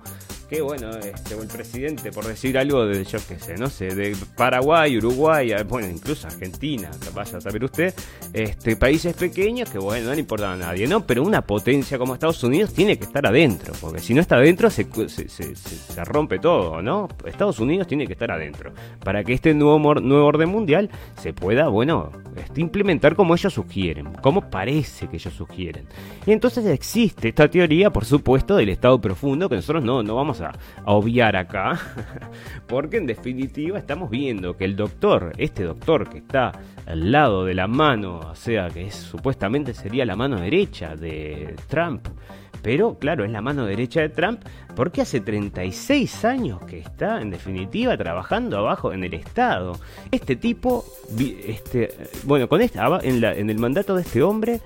que 0.49 0.63
bueno, 0.63 0.91
este, 0.91 1.35
el 1.35 1.47
presidente, 1.47 2.11
por 2.11 2.25
decir 2.25 2.57
algo 2.57 2.87
de, 2.87 3.05
yo 3.05 3.19
qué 3.29 3.39
sé, 3.39 3.57
no 3.57 3.69
sé, 3.69 3.95
de 3.95 4.17
Paraguay, 4.35 4.97
Uruguay, 4.97 5.53
bueno, 5.69 5.89
incluso 5.89 6.27
Argentina, 6.27 6.91
vaya 7.15 7.37
a 7.37 7.41
saber 7.41 7.65
usted, 7.65 7.95
este, 8.33 8.77
países 8.77 9.15
pequeños 9.15 9.69
que 9.69 9.79
bueno, 9.79 10.09
no 10.09 10.15
le 10.15 10.21
importa 10.21 10.53
a 10.53 10.57
nadie, 10.57 10.87
¿no? 10.87 11.07
Pero 11.07 11.23
una 11.23 11.43
potencia 11.43 11.99
como 11.99 12.15
Estados 12.15 12.43
Unidos 12.43 12.73
tiene 12.73 12.97
que 12.97 13.05
estar 13.05 13.27
adentro, 13.27 13.75
porque 13.79 14.01
si 14.01 14.15
no 14.15 14.23
está 14.23 14.37
adentro 14.37 14.71
se, 14.71 14.87
se, 15.09 15.29
se, 15.29 16.05
rompe 16.05 16.39
todo, 16.39 16.81
¿no? 16.81 17.09
Estados 17.27 17.61
Unidos 17.61 17.87
tiene 17.87 18.07
que 18.07 18.15
estar 18.15 18.31
adentro, 18.31 18.73
para 19.05 19.23
que 19.25 19.35
este 19.35 19.53
nuevo, 19.53 19.95
nuevo 19.97 20.27
orden 20.27 20.49
mundial 20.49 20.89
se 21.21 21.35
pueda, 21.35 21.69
bueno, 21.69 22.11
este, 22.37 22.63
implementar 22.63 23.17
como 23.17 23.35
ellos 23.35 23.53
sugieren, 23.53 24.15
como 24.23 24.49
parece 24.49 25.09
que 25.09 25.17
ellos 25.17 25.35
sugieren. 25.35 25.87
Y 26.25 26.33
entonces 26.33 26.65
existe 26.67 27.29
esta 27.29 27.51
teoría, 27.51 27.91
por 27.91 28.07
supuesto, 28.07 28.57
del 28.57 28.71
Estado 28.71 28.99
profundo, 28.99 29.49
que 29.51 29.57
nosotros 29.57 29.85
no, 29.85 30.03
no 30.03 30.15
vamos 30.15 30.38
a, 30.41 30.53
obviar 30.85 31.37
acá, 31.37 31.79
porque 32.67 32.97
en 32.97 33.07
definitiva 33.07 33.79
estamos 33.79 34.11
viendo 34.11 34.57
que 34.57 34.65
el 34.65 34.77
doctor, 34.77 35.33
este 35.39 35.65
doctor 35.65 36.09
que 36.09 36.19
está 36.19 36.53
al 36.87 37.13
lado 37.13 37.45
de 37.45 37.55
la 37.55 37.67
mano, 37.67 38.21
o 38.21 38.35
sea, 38.35 38.69
que 38.69 38.87
es, 38.87 38.95
supuestamente 38.95 39.75
sería 39.75 40.05
la 40.05 40.17
mano 40.17 40.41
derecha 40.41 40.97
de 40.97 41.55
Trump, 41.69 42.09
pero 42.63 42.99
claro, 42.99 43.25
es 43.25 43.31
la 43.31 43.41
mano 43.41 43.67
derecha 43.67 44.01
de 44.01 44.09
Trump 44.09 44.41
porque 44.75 45.01
hace 45.01 45.21
36 45.21 46.25
años 46.25 46.61
que 46.67 46.79
está, 46.79 47.21
en 47.21 47.31
definitiva, 47.31 47.97
trabajando 47.97 48.59
abajo 48.59 48.93
en 48.93 49.05
el 49.05 49.15
Estado. 49.15 49.79
Este 50.11 50.37
tipo, 50.37 50.85
este, 51.47 51.95
bueno, 52.25 52.49
con 52.49 52.61
esta, 52.61 53.01
en, 53.03 53.23
en 53.25 53.51
el 53.51 53.59
mandato 53.59 53.95
de 53.95 54.03
este 54.03 54.23
hombre, 54.23 54.61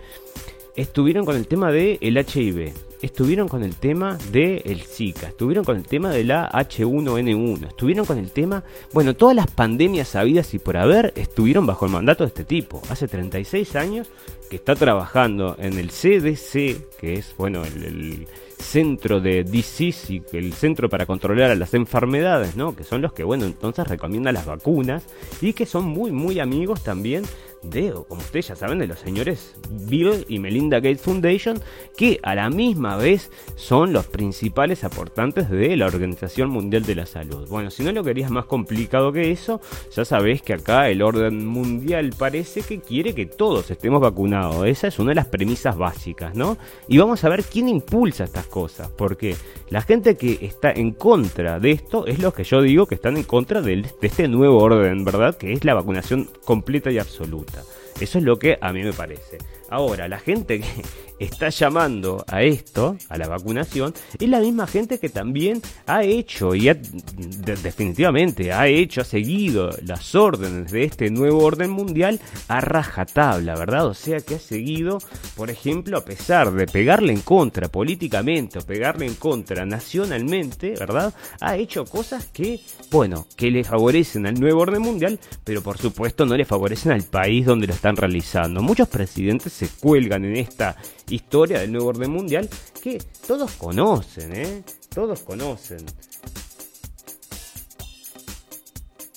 estuvieron 0.77 1.25
con 1.25 1.37
el 1.37 1.47
tema 1.47 1.71
del 1.71 1.99
el 2.01 2.17
HIV 2.17 2.92
estuvieron 3.03 3.49
con 3.49 3.63
el 3.63 3.75
tema 3.75 4.17
del 4.31 4.63
el 4.65 4.81
Zika, 4.81 5.29
estuvieron 5.29 5.65
con 5.65 5.77
el 5.77 5.83
tema 5.83 6.11
de 6.11 6.25
la 6.25 6.49
H1N1, 6.51 7.69
estuvieron 7.69 8.07
con 8.07 8.17
el 8.17 8.31
tema, 8.31 8.63
bueno, 8.93 9.15
todas 9.15 9.35
las 9.35 9.51
pandemias 9.51 10.09
sabidas 10.09 10.55
y 10.55 10.59
por 10.59 10.77
haber 10.77 11.13
estuvieron 11.17 11.67
bajo 11.67 11.85
el 11.85 11.93
mandato 11.93 12.25
de 12.25 12.29
este 12.29 12.45
tipo. 12.45 12.81
Hace 12.89 13.09
36 13.09 13.77
años 13.77 14.09
que 14.49 14.57
está 14.57 14.77
trabajando 14.77 15.57
en 15.59 15.79
el 15.79 15.89
CDC, 15.89 16.97
que 16.99 17.15
es, 17.15 17.35
bueno, 17.37 17.65
el, 17.65 18.27
centro 18.63 19.21
de 19.21 19.43
disease 19.43 20.15
y 20.15 20.37
el 20.37 20.53
centro 20.53 20.89
para 20.89 21.05
controlar 21.05 21.51
a 21.51 21.57
las 21.57 21.75
enfermedades, 21.75 22.57
¿no? 22.57 22.77
Que 22.77 22.85
son 22.85 23.03
los 23.03 23.13
que, 23.13 23.25
bueno, 23.25 23.45
entonces 23.45 23.87
recomiendan 23.89 24.35
las 24.35 24.47
vacunas 24.47 25.05
y 25.41 25.53
que 25.53 25.67
son 25.67 25.85
muy, 25.87 26.13
muy 26.13 26.39
amigos 26.39 26.85
también 26.85 27.25
de, 27.63 27.93
como 28.09 28.21
ustedes 28.21 28.49
ya 28.49 28.57
saben, 28.57 28.79
de 28.79 28.87
los 28.87 28.99
señores 28.99 29.55
Bill 29.71 30.25
y 30.29 30.39
Melinda 30.39 30.81
Gates 30.81 31.03
Foundation, 31.03 31.61
que 31.97 32.19
a 32.23 32.35
la 32.35 32.51
misma 32.51 32.97
vez 32.97 33.31
son 33.57 33.93
los 33.93 34.07
principales 34.07 34.85
aportantes 34.85 35.51
de 35.51 35.77
la 35.77 35.87
Organización 35.87 36.51
Mundial 36.51 36.85
de 36.85 36.95
la 36.95 37.07
Salud. 37.07 37.49
Bueno, 37.49 37.71
si 37.71 37.83
no 37.83 37.93
lo 37.93 38.05
querías 38.05 38.31
más 38.31 38.47
complicado 38.47 39.13
que 39.13 39.31
eso, 39.31 39.61
ya 39.95 40.05
sabés 40.05 40.43
que 40.43 40.55
acá 40.55 40.89
el 40.89 41.03
orden 41.03 41.47
mundial 41.47 42.13
parece 42.17 42.63
que 42.63 42.81
quiere 42.81 43.15
que 43.15 43.27
todos 43.27 43.71
estemos 43.71 44.01
vacunados. 44.01 44.67
Esa 44.67 44.89
es 44.89 44.99
una 44.99 45.11
de 45.11 45.17
las 45.17 45.27
premisas 45.27 45.77
básicas, 45.77 46.35
¿no? 46.35 46.57
Y 46.89 46.99
vamos 46.99 47.25
a 47.25 47.29
ver 47.29 47.45
quién 47.45 47.69
impulsa 47.69 48.25
estas 48.25 48.47
cosas, 48.47 48.91
porque 48.91 49.37
la 49.71 49.83
gente 49.83 50.17
que 50.17 50.39
está 50.43 50.73
en 50.73 50.93
contra 50.93 51.59
de 51.59 51.73
esto 51.73 52.07
es 52.07 52.19
lo 52.19 52.33
que 52.33 52.45
yo 52.45 52.61
digo 52.63 52.87
que 52.87 52.95
están 52.95 53.17
en 53.17 53.25
contra 53.25 53.63
de 53.63 53.85
este 54.01 54.29
nuevo 54.29 54.59
orden, 54.59 55.05
¿verdad? 55.05 55.37
Que 55.37 55.53
es 55.53 55.65
la 55.65 55.75
vacunación 55.75 56.29
completa 56.45 56.91
y 56.91 56.99
absoluta. 56.99 57.52
Eso 58.01 58.19
es 58.19 58.25
lo 58.25 58.39
que 58.39 58.59
a 58.61 58.73
mí 58.73 58.83
me 58.83 58.93
parece. 58.93 59.39
Ahora, 59.69 60.09
la 60.09 60.19
gente 60.19 60.61
que 60.61 60.67
está 61.25 61.49
llamando 61.49 62.25
a 62.29 62.43
esto, 62.43 62.97
a 63.09 63.19
la 63.19 63.29
vacunación, 63.29 63.95
es 64.19 64.29
la 64.29 64.41
misma 64.41 64.67
gente 64.67 64.99
que 64.99 65.09
también 65.09 65.63
ha 65.87 66.03
hecho 66.03 66.55
y 66.55 66.71
definitivamente 67.63 68.53
ha 68.53 68.67
hecho, 68.67 69.01
ha 69.01 69.05
seguido 69.05 69.71
las 69.85 70.15
órdenes 70.15 70.73
de 70.73 70.85
este 70.85 71.11
nuevo 71.11 71.45
orden 71.45 71.71
mundial 71.71 72.21
a 72.49 72.61
rajatabla, 72.61 73.55
¿verdad? 73.55 73.87
O 73.87 73.95
sea 73.95 74.21
que 74.21 74.37
ha 74.37 74.39
seguido, 74.39 74.99
por 75.37 75.51
ejemplo, 75.51 75.99
a 75.99 76.05
pesar 76.05 76.53
de 76.53 76.67
pegarle 76.67 77.13
en 77.13 77.21
contra 77.21 77.69
políticamente 77.69 78.59
o 78.59 78.63
pegarle 78.63 79.07
en 79.07 79.15
contra 79.15 79.65
nacionalmente, 79.65 80.75
¿verdad? 80.79 81.15
Ha 81.41 81.57
hecho 81.57 81.85
cosas 81.85 82.27
que, 82.27 82.61
bueno, 82.91 83.27
que 83.37 83.51
le 83.51 83.65
favorecen 83.65 84.27
al 84.27 84.39
nuevo 84.39 84.61
orden 84.61 84.83
mundial, 84.83 85.19
pero 85.45 85.63
por 85.63 85.79
supuesto 85.79 86.27
no 86.27 86.37
le 86.37 86.45
favorecen 86.45 86.93
al 86.93 87.05
país 87.05 87.47
donde 87.47 87.67
lo 87.67 87.75
están 87.75 87.97
realizando. 87.97 88.63
Muchos 88.63 88.89
presidentes 88.89 89.53
se 89.53 89.69
cuelgan 89.69 90.25
en 90.25 90.37
esta 90.37 90.77
historia 91.15 91.61
del 91.61 91.73
nuevo 91.73 91.89
orden 91.89 92.11
mundial 92.11 92.49
que 92.83 93.03
todos 93.27 93.53
conocen, 93.53 94.35
¿eh? 94.35 94.63
Todos 94.95 95.21
conocen. 95.21 95.85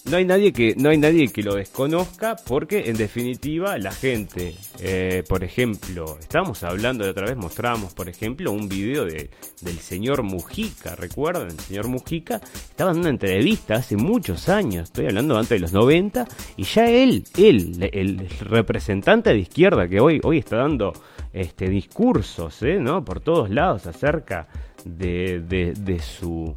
no 0.10 0.18
hay 0.18 0.26
nadie 0.26 0.54
que 0.54 0.76
no 0.76 0.90
hay 0.90 0.98
nadie 0.98 1.30
que 1.30 1.42
lo 1.42 1.56
desconozca 1.56 2.36
porque 2.36 2.90
en 2.90 2.96
definitiva 2.98 3.78
la 3.80 3.92
gente 3.92 4.54
eh, 4.80 5.24
por 5.28 5.44
ejemplo 5.44 6.18
estábamos 6.20 6.64
hablando 6.64 7.04
de 7.04 7.10
otra 7.10 7.26
vez 7.26 7.36
mostramos 7.36 7.94
por 7.94 8.08
ejemplo 8.08 8.52
un 8.52 8.70
video 8.70 9.06
de, 9.06 9.32
del 9.62 9.80
señor 9.80 10.22
Mujica 10.22 10.96
recuerdan 10.96 11.48
el 11.48 11.60
señor 11.60 11.88
Mujica 11.88 12.40
estaba 12.70 12.92
en 12.92 13.00
una 13.00 13.10
entrevista 13.10 13.76
hace 13.76 13.98
muchos 13.98 14.48
años 14.48 14.90
estoy 14.90 15.08
hablando 15.08 15.38
antes 15.38 15.50
de 15.50 15.60
los 15.60 15.74
90 15.74 16.28
y 16.58 16.64
ya 16.64 16.88
él 16.88 17.24
él 17.38 17.90
el 17.92 18.30
representante 18.42 19.32
de 19.32 19.40
izquierda 19.40 19.88
que 19.88 20.00
hoy 20.00 20.22
hoy 20.24 20.38
está 20.38 20.58
dando 20.58 20.94
este 21.36 21.70
discursos 21.70 22.64
¿eh? 22.64 22.80
no 22.80 23.04
por 23.04 23.20
todos 23.20 23.50
lados 23.50 23.86
acerca 23.88 24.48
de, 24.86 25.42
de, 25.42 25.74
de 25.74 26.00
su 26.00 26.56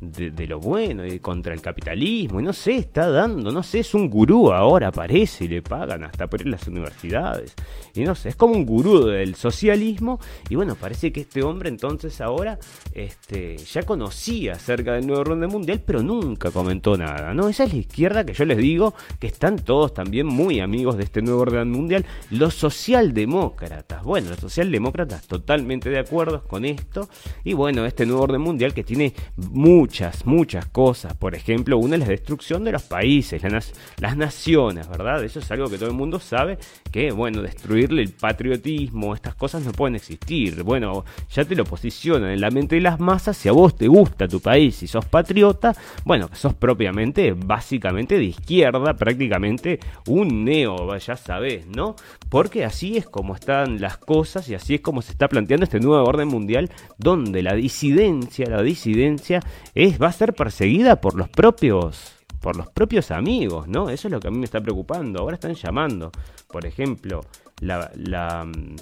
de, 0.00 0.46
lo 0.46 0.58
bueno 0.58 1.06
y 1.06 1.18
contra 1.18 1.52
el 1.52 1.60
capitalismo, 1.60 2.40
y 2.40 2.42
no 2.42 2.52
sé, 2.52 2.76
está 2.76 3.10
dando, 3.10 3.52
no 3.52 3.62
sé, 3.62 3.80
es 3.80 3.94
un 3.94 4.08
gurú 4.08 4.50
ahora, 4.50 4.88
aparece 4.88 5.44
y 5.44 5.48
le 5.48 5.62
pagan 5.62 6.04
hasta 6.04 6.26
por 6.26 6.44
las 6.46 6.66
universidades, 6.68 7.54
y 7.94 8.02
no 8.04 8.14
sé, 8.14 8.30
es 8.30 8.36
como 8.36 8.54
un 8.54 8.64
gurú 8.64 9.04
del 9.06 9.34
socialismo, 9.34 10.18
y 10.48 10.54
bueno, 10.54 10.74
parece 10.74 11.12
que 11.12 11.20
este 11.20 11.42
hombre 11.42 11.68
entonces 11.68 12.20
ahora 12.20 12.58
este, 12.94 13.58
ya 13.58 13.82
conocía 13.82 14.54
acerca 14.54 14.94
del 14.94 15.06
nuevo 15.06 15.20
orden 15.20 15.50
mundial, 15.50 15.82
pero 15.84 16.02
nunca 16.02 16.50
comentó 16.50 16.96
nada, 16.96 17.34
¿no? 17.34 17.48
Esa 17.48 17.64
es 17.64 17.72
la 17.74 17.78
izquierda 17.78 18.24
que 18.24 18.32
yo 18.32 18.46
les 18.46 18.56
digo 18.56 18.94
que 19.18 19.26
están 19.26 19.56
todos 19.56 19.92
también 19.92 20.26
muy 20.26 20.60
amigos 20.60 20.96
de 20.96 21.04
este 21.04 21.20
nuevo 21.20 21.42
orden 21.42 21.70
mundial, 21.70 22.06
los 22.30 22.54
socialdemócratas, 22.54 24.02
bueno, 24.02 24.30
los 24.30 24.38
socialdemócratas 24.38 25.26
totalmente 25.26 25.90
de 25.90 25.98
acuerdo 25.98 26.42
con 26.44 26.64
esto, 26.64 27.10
y 27.44 27.52
bueno, 27.52 27.84
este 27.84 28.06
nuevo 28.06 28.22
orden 28.22 28.40
mundial 28.40 28.72
que 28.72 28.82
tiene 28.82 29.12
mucho 29.36 29.89
muchas, 29.90 30.24
muchas 30.24 30.66
cosas. 30.66 31.16
Por 31.16 31.34
ejemplo, 31.34 31.76
una 31.76 31.96
es 31.96 32.02
la 32.02 32.06
destrucción 32.06 32.62
de 32.62 32.70
los 32.70 32.84
países, 32.84 33.42
las, 33.42 34.16
naciones, 34.16 34.88
¿verdad? 34.88 35.24
Eso 35.24 35.40
es 35.40 35.50
algo 35.50 35.68
que 35.68 35.78
todo 35.78 35.88
el 35.88 35.96
mundo 35.96 36.20
sabe, 36.20 36.58
que, 36.92 37.10
bueno, 37.10 37.42
destruirle 37.42 38.02
el 38.02 38.12
patriotismo, 38.12 39.16
estas 39.16 39.34
cosas 39.34 39.64
no 39.64 39.72
pueden 39.72 39.96
existir. 39.96 40.62
Bueno, 40.62 41.04
ya 41.32 41.44
te 41.44 41.56
lo 41.56 41.64
posicionan 41.64 42.30
en 42.30 42.40
la 42.40 42.50
mente 42.52 42.76
de 42.76 42.82
las 42.82 43.00
masas, 43.00 43.36
si 43.36 43.48
a 43.48 43.52
vos 43.52 43.74
te 43.74 43.88
gusta 43.88 44.28
tu 44.28 44.38
país 44.38 44.80
y 44.84 44.86
sos 44.86 45.06
patriota, 45.06 45.74
bueno, 46.04 46.30
sos 46.34 46.54
propiamente, 46.54 47.32
básicamente 47.32 48.16
de 48.16 48.26
izquierda, 48.26 48.94
prácticamente 48.94 49.80
un 50.06 50.44
neo, 50.44 50.96
ya 50.98 51.16
sabés, 51.16 51.66
¿no? 51.66 51.96
Porque 52.28 52.64
así 52.64 52.96
es 52.96 53.06
como 53.08 53.34
están 53.34 53.80
las 53.80 53.98
cosas 53.98 54.48
y 54.48 54.54
así 54.54 54.76
es 54.76 54.82
como 54.82 55.02
se 55.02 55.10
está 55.10 55.26
planteando 55.26 55.64
este 55.64 55.80
nuevo 55.80 56.04
orden 56.04 56.28
mundial 56.28 56.70
donde 56.96 57.42
la 57.42 57.54
disidencia, 57.54 58.46
la 58.46 58.62
disidencia 58.62 59.40
va 60.00 60.08
a 60.08 60.12
ser 60.12 60.34
perseguida 60.34 61.00
por 61.00 61.14
los 61.14 61.28
propios 61.28 62.16
por 62.40 62.56
los 62.56 62.70
propios 62.70 63.10
amigos, 63.10 63.68
¿no? 63.68 63.90
Eso 63.90 64.08
es 64.08 64.12
lo 64.12 64.18
que 64.18 64.28
a 64.28 64.30
mí 64.30 64.38
me 64.38 64.46
está 64.46 64.60
preocupando. 64.60 65.20
Ahora 65.20 65.34
están 65.34 65.54
llamando, 65.54 66.10
por 66.48 66.64
ejemplo, 66.64 67.20
la, 67.60 68.44
mm, 68.46 68.76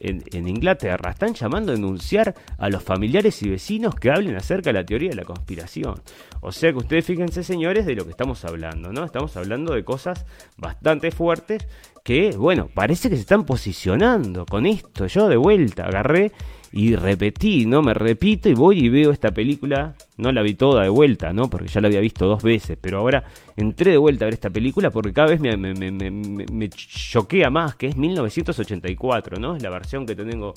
en, 0.00 0.48
Inglaterra 0.48 1.10
están 1.10 1.34
llamando 1.34 1.70
a 1.70 1.76
denunciar 1.76 2.34
a 2.58 2.68
los 2.68 2.82
familiares 2.82 3.40
y 3.42 3.50
vecinos 3.50 3.94
que 3.94 4.10
hablen 4.10 4.34
acerca 4.34 4.70
de 4.70 4.80
la 4.80 4.84
teoría 4.84 5.10
de 5.10 5.16
la 5.16 5.24
conspiración. 5.24 5.94
O 6.40 6.50
sea 6.50 6.72
que 6.72 6.78
ustedes 6.78 7.04
fíjense, 7.04 7.44
señores, 7.44 7.86
de 7.86 7.94
lo 7.94 8.04
que 8.04 8.10
estamos 8.10 8.44
hablando, 8.44 8.92
¿no? 8.92 9.04
Estamos 9.04 9.36
hablando 9.36 9.74
de 9.74 9.84
cosas 9.84 10.26
bastante 10.56 11.12
fuertes 11.12 11.68
que, 12.02 12.30
bueno, 12.30 12.68
parece 12.74 13.10
que 13.10 13.16
se 13.16 13.22
están 13.22 13.44
posicionando 13.44 14.46
con 14.46 14.66
esto. 14.66 15.06
Yo 15.06 15.28
de 15.28 15.36
vuelta 15.36 15.84
agarré 15.84 16.32
y 16.72 16.94
repetí, 16.94 17.66
¿no? 17.66 17.82
Me 17.82 17.94
repito 17.94 18.48
y 18.48 18.54
voy 18.54 18.86
y 18.86 18.88
veo 18.88 19.10
esta 19.10 19.32
película, 19.32 19.94
no 20.16 20.30
la 20.30 20.42
vi 20.42 20.54
toda 20.54 20.84
de 20.84 20.88
vuelta, 20.88 21.32
¿no? 21.32 21.50
Porque 21.50 21.68
ya 21.68 21.80
la 21.80 21.88
había 21.88 22.00
visto 22.00 22.26
dos 22.26 22.42
veces, 22.42 22.78
pero 22.80 22.98
ahora 22.98 23.24
entré 23.56 23.92
de 23.92 23.96
vuelta 23.96 24.24
a 24.24 24.26
ver 24.26 24.34
esta 24.34 24.50
película 24.50 24.90
porque 24.90 25.12
cada 25.12 25.28
vez 25.28 25.40
me, 25.40 26.68
choquea 26.70 27.50
más, 27.50 27.74
que 27.74 27.88
es 27.88 27.96
1984, 27.96 29.40
¿no? 29.40 29.56
Es 29.56 29.62
la 29.62 29.70
versión 29.70 30.06
que 30.06 30.14
tengo 30.14 30.54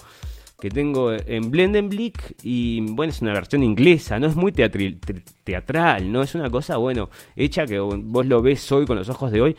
que 0.60 0.69
tengo 0.69 1.12
en 1.12 1.52
Blendenblick 1.52 2.36
y 2.41 2.80
bueno, 2.80 3.12
es 3.12 3.21
una 3.21 3.34
versión 3.34 3.63
inglesa, 3.63 4.17
no 4.17 4.28
es 4.28 4.36
muy 4.38 4.54
teatral, 4.54 6.10
no 6.10 6.21
es 6.21 6.36
una 6.36 6.49
cosa, 6.49 6.78
bueno, 6.78 7.10
hecha 7.36 7.65
que 7.65 7.80
vos 7.80 8.26
lo 8.26 8.41
ves 8.41 8.71
hoy 8.71 8.86
con 8.86 8.95
los 8.95 9.10
ojos 9.10 9.30
de 9.34 9.41
hoy 9.41 9.58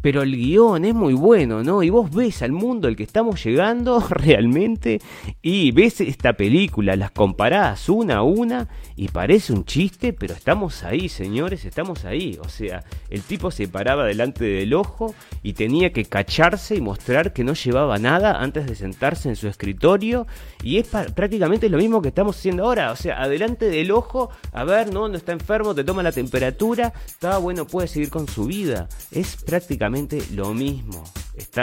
pero 0.00 0.22
el 0.22 0.36
guion 0.36 0.84
es 0.84 0.94
muy 0.94 1.14
bueno, 1.14 1.62
¿no? 1.62 1.82
Y 1.82 1.90
vos 1.90 2.10
ves 2.10 2.42
al 2.42 2.52
mundo 2.52 2.88
al 2.88 2.96
que 2.96 3.02
estamos 3.02 3.42
llegando 3.42 4.00
realmente 4.10 5.00
y 5.42 5.72
ves 5.72 6.00
esta 6.00 6.34
película, 6.34 6.96
las 6.96 7.10
comparás 7.10 7.88
una 7.88 8.18
a 8.18 8.22
una 8.22 8.68
y 8.96 9.08
parece 9.08 9.52
un 9.52 9.64
chiste, 9.64 10.12
pero 10.12 10.34
estamos 10.34 10.84
ahí, 10.84 11.08
señores, 11.08 11.64
estamos 11.64 12.04
ahí. 12.04 12.38
O 12.42 12.48
sea, 12.48 12.84
el 13.10 13.22
tipo 13.22 13.50
se 13.50 13.68
paraba 13.68 14.04
delante 14.04 14.44
del 14.44 14.74
ojo 14.74 15.14
y 15.42 15.52
tenía 15.52 15.92
que 15.92 16.04
cacharse 16.04 16.76
y 16.76 16.80
mostrar 16.80 17.32
que 17.32 17.44
no 17.44 17.54
llevaba 17.54 17.98
nada 17.98 18.40
antes 18.40 18.66
de 18.66 18.74
sentarse 18.74 19.28
en 19.28 19.36
su 19.36 19.48
escritorio 19.48 20.26
y 20.62 20.78
es 20.78 20.88
prácticamente 20.88 21.68
lo 21.68 21.78
mismo 21.78 22.02
que 22.02 22.08
estamos 22.08 22.36
haciendo 22.36 22.64
ahora. 22.64 22.92
O 22.92 22.96
sea, 22.96 23.22
adelante 23.22 23.66
del 23.66 23.90
ojo, 23.90 24.30
a 24.52 24.64
ver, 24.64 24.92
no, 24.92 25.08
no 25.08 25.16
está 25.16 25.32
enfermo, 25.32 25.74
te 25.74 25.84
toma 25.84 26.02
la 26.02 26.12
temperatura, 26.12 26.92
está 27.06 27.38
bueno, 27.38 27.66
puede 27.66 27.88
seguir 27.88 28.10
con 28.10 28.28
su 28.28 28.46
vida. 28.46 28.88
Es 29.12 29.36
prácticamente 29.36 29.87
lo 30.34 30.52
mismo. 30.52 31.02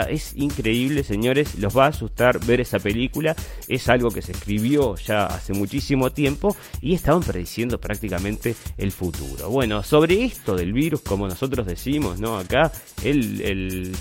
Es 0.08 0.34
increíble, 0.36 1.04
señores, 1.04 1.58
los 1.58 1.76
va 1.76 1.86
a 1.86 1.88
asustar 1.88 2.44
ver 2.44 2.60
esa 2.60 2.78
película. 2.78 3.34
Es 3.68 3.88
algo 3.88 4.10
que 4.10 4.22
se 4.22 4.32
escribió 4.32 4.96
ya 4.96 5.26
hace 5.26 5.52
muchísimo 5.52 6.10
tiempo 6.10 6.56
y 6.80 6.94
estaban 6.94 7.22
prediciendo 7.22 7.78
prácticamente 7.78 8.54
el 8.78 8.92
futuro. 8.92 9.50
Bueno, 9.50 9.82
sobre 9.82 10.24
esto 10.24 10.56
del 10.56 10.72
virus, 10.72 11.00
como 11.02 11.28
nosotros 11.28 11.66
decimos, 11.66 12.18
¿no? 12.18 12.38
Acá, 12.38 12.72
el, 13.02 13.40
el 13.40 13.96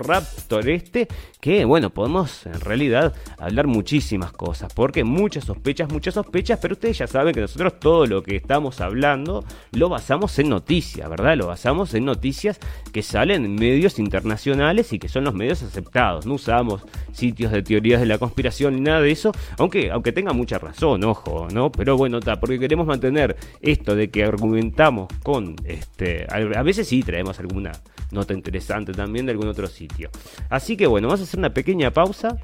raptor 0.00 0.68
este, 0.68 1.08
que 1.40 1.64
bueno, 1.64 1.90
podemos 1.90 2.46
en 2.46 2.60
realidad 2.60 3.14
hablar 3.38 3.66
muchísimas 3.66 4.32
cosas, 4.32 4.72
porque 4.74 5.04
muchas 5.04 5.44
sospechas, 5.44 5.90
muchas 5.92 6.14
sospechas, 6.14 6.58
pero 6.60 6.74
ustedes 6.74 6.98
ya 6.98 7.06
saben 7.06 7.34
que 7.34 7.40
nosotros 7.40 7.80
todo 7.80 8.06
lo 8.06 8.22
que 8.22 8.36
estamos 8.36 8.80
hablando 8.80 9.44
lo 9.72 9.88
basamos 9.88 10.38
en 10.38 10.50
noticias, 10.50 11.08
¿verdad? 11.08 11.36
Lo 11.36 11.46
basamos 11.46 11.94
en 11.94 12.04
noticias 12.04 12.58
que 12.92 13.02
salen 13.02 13.44
en 13.44 13.54
medios 13.54 13.98
internacionales 13.98 14.89
y 14.92 14.98
que 14.98 15.08
son 15.08 15.24
los 15.24 15.34
medios 15.34 15.62
aceptados. 15.62 16.26
No 16.26 16.34
usamos 16.34 16.82
sitios 17.12 17.52
de 17.52 17.62
teorías 17.62 18.00
de 18.00 18.06
la 18.06 18.18
conspiración 18.18 18.74
ni 18.74 18.80
nada 18.80 19.00
de 19.00 19.10
eso, 19.10 19.32
aunque, 19.58 19.90
aunque 19.90 20.12
tenga 20.12 20.32
mucha 20.32 20.58
razón, 20.58 21.04
ojo, 21.04 21.48
¿no? 21.52 21.70
Pero 21.72 21.96
bueno, 21.96 22.18
está, 22.18 22.38
porque 22.40 22.58
queremos 22.58 22.86
mantener 22.86 23.36
esto 23.60 23.94
de 23.94 24.10
que 24.10 24.24
argumentamos 24.24 25.08
con, 25.22 25.56
este, 25.64 26.26
a 26.30 26.62
veces 26.62 26.88
sí 26.88 27.02
traemos 27.02 27.38
alguna 27.40 27.72
nota 28.10 28.34
interesante 28.34 28.92
también 28.92 29.26
de 29.26 29.32
algún 29.32 29.48
otro 29.48 29.66
sitio. 29.66 30.10
Así 30.48 30.76
que 30.76 30.86
bueno, 30.86 31.08
vamos 31.08 31.20
a 31.20 31.24
hacer 31.24 31.38
una 31.38 31.54
pequeña 31.54 31.90
pausa. 31.92 32.36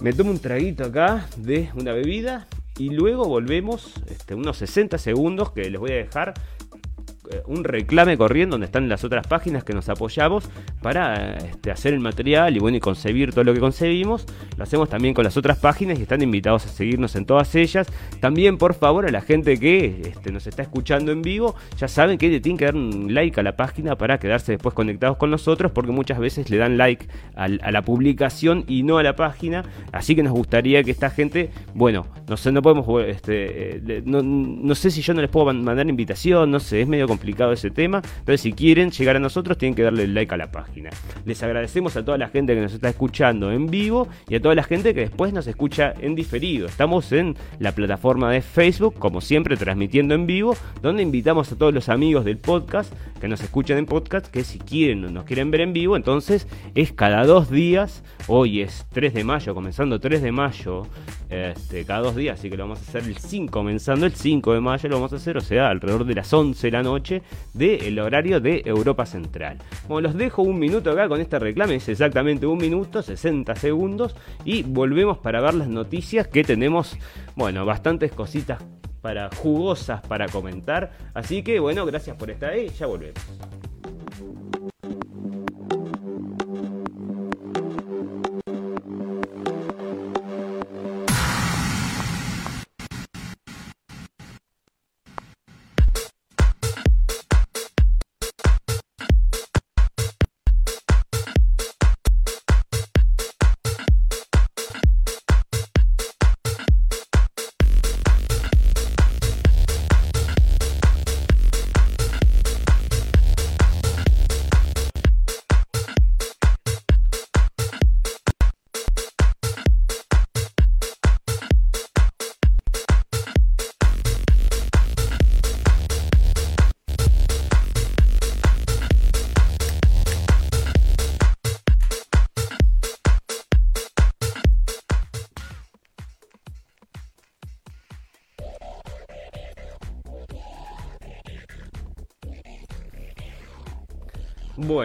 Me 0.00 0.12
tomo 0.12 0.30
un 0.30 0.38
traguito 0.38 0.84
acá 0.84 1.26
de 1.36 1.70
una 1.74 1.92
bebida 1.92 2.46
y 2.78 2.90
luego 2.90 3.24
volvemos 3.24 3.94
este, 4.08 4.34
unos 4.34 4.58
60 4.58 4.98
segundos 4.98 5.52
que 5.52 5.70
les 5.70 5.80
voy 5.80 5.92
a 5.92 5.96
dejar 5.96 6.34
un 7.46 7.64
reclame 7.64 8.16
corriendo 8.16 8.54
donde 8.54 8.66
están 8.66 8.88
las 8.88 9.04
otras 9.04 9.26
páginas 9.26 9.64
que 9.64 9.72
nos 9.72 9.88
apoyamos 9.88 10.48
para 10.82 11.36
este, 11.36 11.70
hacer 11.70 11.94
el 11.94 12.00
material 12.00 12.56
y 12.56 12.58
bueno 12.58 12.76
y 12.76 12.80
concebir 12.80 13.32
todo 13.32 13.44
lo 13.44 13.54
que 13.54 13.60
concebimos. 13.60 14.26
Lo 14.56 14.64
hacemos 14.64 14.88
también 14.88 15.14
con 15.14 15.24
las 15.24 15.36
otras 15.36 15.58
páginas 15.58 15.98
y 15.98 16.02
están 16.02 16.22
invitados 16.22 16.66
a 16.66 16.68
seguirnos 16.68 17.16
en 17.16 17.26
todas 17.26 17.54
ellas. 17.54 17.86
También 18.20 18.58
por 18.58 18.74
favor 18.74 19.06
a 19.06 19.10
la 19.10 19.20
gente 19.20 19.58
que 19.58 20.02
este, 20.04 20.32
nos 20.32 20.46
está 20.46 20.62
escuchando 20.62 21.12
en 21.12 21.22
vivo, 21.22 21.54
ya 21.76 21.88
saben 21.88 22.18
que 22.18 22.40
tienen 22.40 22.58
que 22.58 22.66
dar 22.66 22.74
un 22.74 23.12
like 23.14 23.38
a 23.40 23.42
la 23.42 23.56
página 23.56 23.96
para 23.96 24.18
quedarse 24.18 24.52
después 24.52 24.74
conectados 24.74 25.16
con 25.16 25.30
nosotros 25.30 25.72
porque 25.72 25.92
muchas 25.92 26.18
veces 26.18 26.50
le 26.50 26.56
dan 26.56 26.76
like 26.76 27.06
a, 27.34 27.48
la 27.48 27.82
publicación 27.82 28.64
y 28.68 28.82
no 28.82 28.98
a 28.98 29.02
la 29.02 29.16
página. 29.16 29.64
Así 29.92 30.14
que 30.14 30.22
nos 30.22 30.32
gustaría 30.32 30.82
que 30.82 30.90
esta 30.90 31.10
gente, 31.10 31.50
bueno, 31.74 32.06
no 32.28 32.36
sé, 32.36 32.52
no 32.52 32.62
podemos, 32.62 32.86
este, 33.04 33.76
eh, 33.76 34.02
no, 34.04 34.22
no 34.22 34.74
sé 34.74 34.90
si 34.90 35.02
yo 35.02 35.14
no 35.14 35.20
les 35.20 35.30
puedo 35.30 35.52
mandar 35.52 35.88
invitación, 35.88 36.50
no 36.50 36.60
sé, 36.60 36.82
es 36.82 36.88
medio 36.88 37.06
complicado 37.06 37.15
ese 37.52 37.70
tema. 37.70 38.02
Entonces, 38.18 38.40
si 38.40 38.52
quieren 38.52 38.90
llegar 38.90 39.16
a 39.16 39.18
nosotros, 39.18 39.58
tienen 39.58 39.74
que 39.74 39.82
darle 39.82 40.06
like 40.06 40.32
a 40.34 40.36
la 40.36 40.50
página. 40.50 40.90
Les 41.24 41.42
agradecemos 41.42 41.96
a 41.96 42.04
toda 42.04 42.18
la 42.18 42.28
gente 42.28 42.54
que 42.54 42.60
nos 42.60 42.72
está 42.72 42.88
escuchando 42.88 43.52
en 43.52 43.66
vivo 43.66 44.08
y 44.28 44.36
a 44.36 44.42
toda 44.42 44.54
la 44.54 44.62
gente 44.62 44.94
que 44.94 45.00
después 45.00 45.32
nos 45.32 45.46
escucha 45.46 45.94
en 46.00 46.14
diferido. 46.14 46.66
Estamos 46.66 47.12
en 47.12 47.36
la 47.58 47.72
plataforma 47.72 48.30
de 48.30 48.42
Facebook, 48.42 48.94
como 48.98 49.20
siempre, 49.20 49.56
transmitiendo 49.56 50.14
en 50.14 50.26
vivo, 50.26 50.56
donde 50.82 51.02
invitamos 51.02 51.52
a 51.52 51.56
todos 51.56 51.74
los 51.74 51.88
amigos 51.88 52.24
del 52.24 52.38
podcast 52.38 52.92
que 53.20 53.28
nos 53.28 53.40
escuchan 53.42 53.78
en 53.78 53.86
podcast 53.86 54.26
que 54.26 54.44
si 54.44 54.58
quieren 54.58 55.04
o 55.04 55.10
nos 55.10 55.24
quieren 55.24 55.50
ver 55.50 55.62
en 55.62 55.72
vivo, 55.72 55.96
entonces 55.96 56.46
es 56.74 56.92
cada 56.92 57.24
dos 57.24 57.50
días. 57.50 58.02
Hoy 58.28 58.60
es 58.60 58.86
3 58.92 59.14
de 59.14 59.24
mayo, 59.24 59.54
comenzando 59.54 60.00
3 60.00 60.22
de 60.22 60.32
mayo, 60.32 60.86
este, 61.28 61.84
cada 61.84 62.00
dos 62.00 62.16
días, 62.16 62.38
así 62.38 62.50
que 62.50 62.56
lo 62.56 62.64
vamos 62.64 62.80
a 62.80 62.82
hacer 62.82 63.04
el 63.04 63.16
5, 63.16 63.50
comenzando 63.50 64.06
el 64.06 64.12
5 64.12 64.54
de 64.54 64.60
mayo, 64.60 64.88
lo 64.88 64.96
vamos 64.96 65.12
a 65.12 65.16
hacer, 65.16 65.36
o 65.36 65.40
sea, 65.40 65.70
alrededor 65.70 66.04
de 66.04 66.14
las 66.14 66.32
11 66.32 66.66
de 66.66 66.70
la 66.70 66.82
noche 66.82 67.05
del 67.54 67.98
horario 67.98 68.40
de 68.40 68.62
Europa 68.64 69.06
Central. 69.06 69.58
Bueno, 69.88 70.08
los 70.08 70.16
dejo 70.16 70.42
un 70.42 70.58
minuto 70.58 70.90
acá 70.90 71.08
con 71.08 71.20
este 71.20 71.38
reclame, 71.38 71.76
es 71.76 71.88
exactamente 71.88 72.46
un 72.46 72.58
minuto, 72.58 73.02
60 73.02 73.54
segundos, 73.56 74.14
y 74.44 74.62
volvemos 74.62 75.18
para 75.18 75.40
ver 75.40 75.54
las 75.54 75.68
noticias 75.68 76.28
que 76.28 76.44
tenemos, 76.44 76.96
bueno, 77.34 77.64
bastantes 77.64 78.12
cositas 78.12 78.62
para 79.00 79.30
jugosas 79.36 80.00
para 80.06 80.26
comentar. 80.28 80.90
Así 81.14 81.42
que 81.42 81.60
bueno, 81.60 81.86
gracias 81.86 82.16
por 82.16 82.30
estar 82.30 82.50
ahí, 82.50 82.68
ya 82.70 82.86
volvemos. 82.86 83.22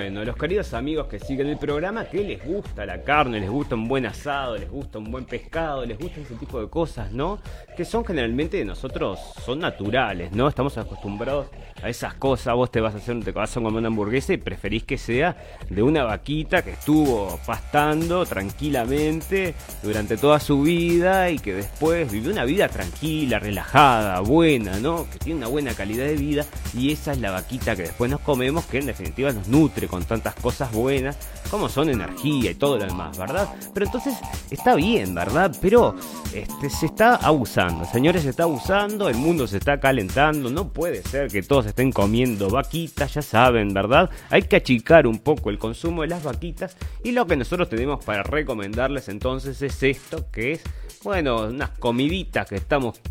Bueno, 0.02 0.26
los 0.26 0.36
queridos 0.36 0.74
amigos 0.74 1.06
que 1.06 1.20
siguen 1.20 1.46
el 1.46 1.60
programa, 1.60 2.06
que 2.06 2.24
les 2.24 2.44
gusta 2.44 2.88
la 2.88 3.04
carne, 3.04 3.40
les 3.40 3.52
gusta 3.52 3.76
un 3.76 3.88
buen 3.88 4.08
asado, 4.08 4.58
les 4.58 4.68
gusta 4.68 4.98
un 4.98 5.12
buen 5.12 5.26
pescado, 5.26 5.86
les 5.86 5.96
gusta 5.96 6.22
ese 6.22 6.34
tipo 6.34 6.60
de 6.60 6.68
cosas, 6.70 7.12
¿no? 7.12 7.38
Que 7.78 7.86
son 7.86 8.04
generalmente 8.04 8.58
de 8.58 8.66
nosotros, 8.66 9.20
son 9.46 9.60
naturales, 9.60 10.32
¿no? 10.32 10.48
Estamos 10.48 10.76
acostumbrados 10.80 11.50
a 11.84 11.88
esas 11.88 12.16
cosas. 12.16 12.56
Vos 12.56 12.72
te 12.72 12.82
vas 12.82 12.96
a 12.96 12.98
hacer, 12.98 13.24
te 13.24 13.32
vas 13.32 13.56
a 13.56 13.62
comer 13.62 13.78
una 13.78 13.90
hamburguesa 13.90 14.34
y 14.34 14.38
preferís 14.38 14.86
que 14.86 14.98
sea 14.98 15.38
de 15.70 15.84
una 15.84 16.04
vaquita 16.04 16.64
que 16.64 16.72
estuvo 16.72 17.40
pastando 17.46 18.26
tranquilamente 18.26 19.54
durante 19.84 20.18
toda 20.18 20.40
su 20.40 20.64
vida 20.64 21.30
y 21.30 21.38
que 21.38 21.54
después 21.54 22.12
vivió 22.12 22.32
una 22.32 22.44
vida 22.44 22.68
tranquila, 22.70 23.38
relajada, 23.38 24.20
buena, 24.22 24.80
¿no? 24.80 25.08
Que 25.12 25.20
tiene 25.20 25.38
una 25.38 25.48
buena 25.48 25.76
calidad 25.76 26.06
de 26.06 26.16
vida 26.16 26.44
y 26.76 26.92
esa 26.92 27.12
es 27.12 27.20
la 27.20 27.30
vaquita 27.30 27.76
que 27.76 27.84
después 27.84 28.10
nos 28.10 28.22
comemos, 28.22 28.66
que 28.66 28.80
en 28.80 28.88
definitiva 28.88 29.32
nos 29.32 29.48
nutre 29.48 29.91
con 29.92 30.06
tantas 30.06 30.34
cosas 30.36 30.72
buenas, 30.72 31.18
como 31.52 31.68
son 31.68 31.90
energía 31.90 32.52
y 32.52 32.56
todo 32.56 32.78
lo 32.78 32.86
demás, 32.86 33.18
¿verdad? 33.18 33.50
Pero 33.74 33.86
entonces 33.86 34.16
está 34.50 34.74
bien, 34.76 35.14
¿verdad? 35.14 35.54
Pero 35.62 35.96
este, 36.34 36.70
se 36.70 36.86
está 36.86 37.16
abusando, 37.18 37.84
señores, 37.84 38.24
se 38.24 38.30
está 38.30 38.44
abusando, 38.44 39.10
el 39.10 39.18
mundo 39.18 39.46
se 39.48 39.58
está 39.58 39.82
calentando, 39.82 40.50
no 40.50 40.72
puede 40.72 41.04
ser 41.04 41.30
que 41.30 41.44
todos 41.44 41.66
estén 41.66 41.92
comiendo 41.92 42.50
vaquitas, 42.50 43.14
ya 43.14 43.22
saben, 43.22 43.74
¿verdad? 43.74 44.10
Hay 44.30 44.44
que 44.44 44.56
achicar 44.56 45.06
un 45.06 45.20
poco 45.20 45.50
el 45.50 45.60
consumo 45.60 46.04
de 46.04 46.08
las 46.08 46.24
vaquitas 46.24 46.78
y 47.04 47.12
lo 47.12 47.28
que 47.28 47.36
nosotros 47.36 47.68
tenemos 47.68 48.04
para 48.06 48.24
recomendarles 48.24 49.10
entonces 49.10 49.62
es 49.62 49.84
esto, 49.84 50.32
que 50.32 50.54
es, 50.54 50.64
bueno, 51.04 51.48
unas 51.48 51.72
comiditas 51.72 52.48
que 52.48 52.56
estamos 52.56 53.02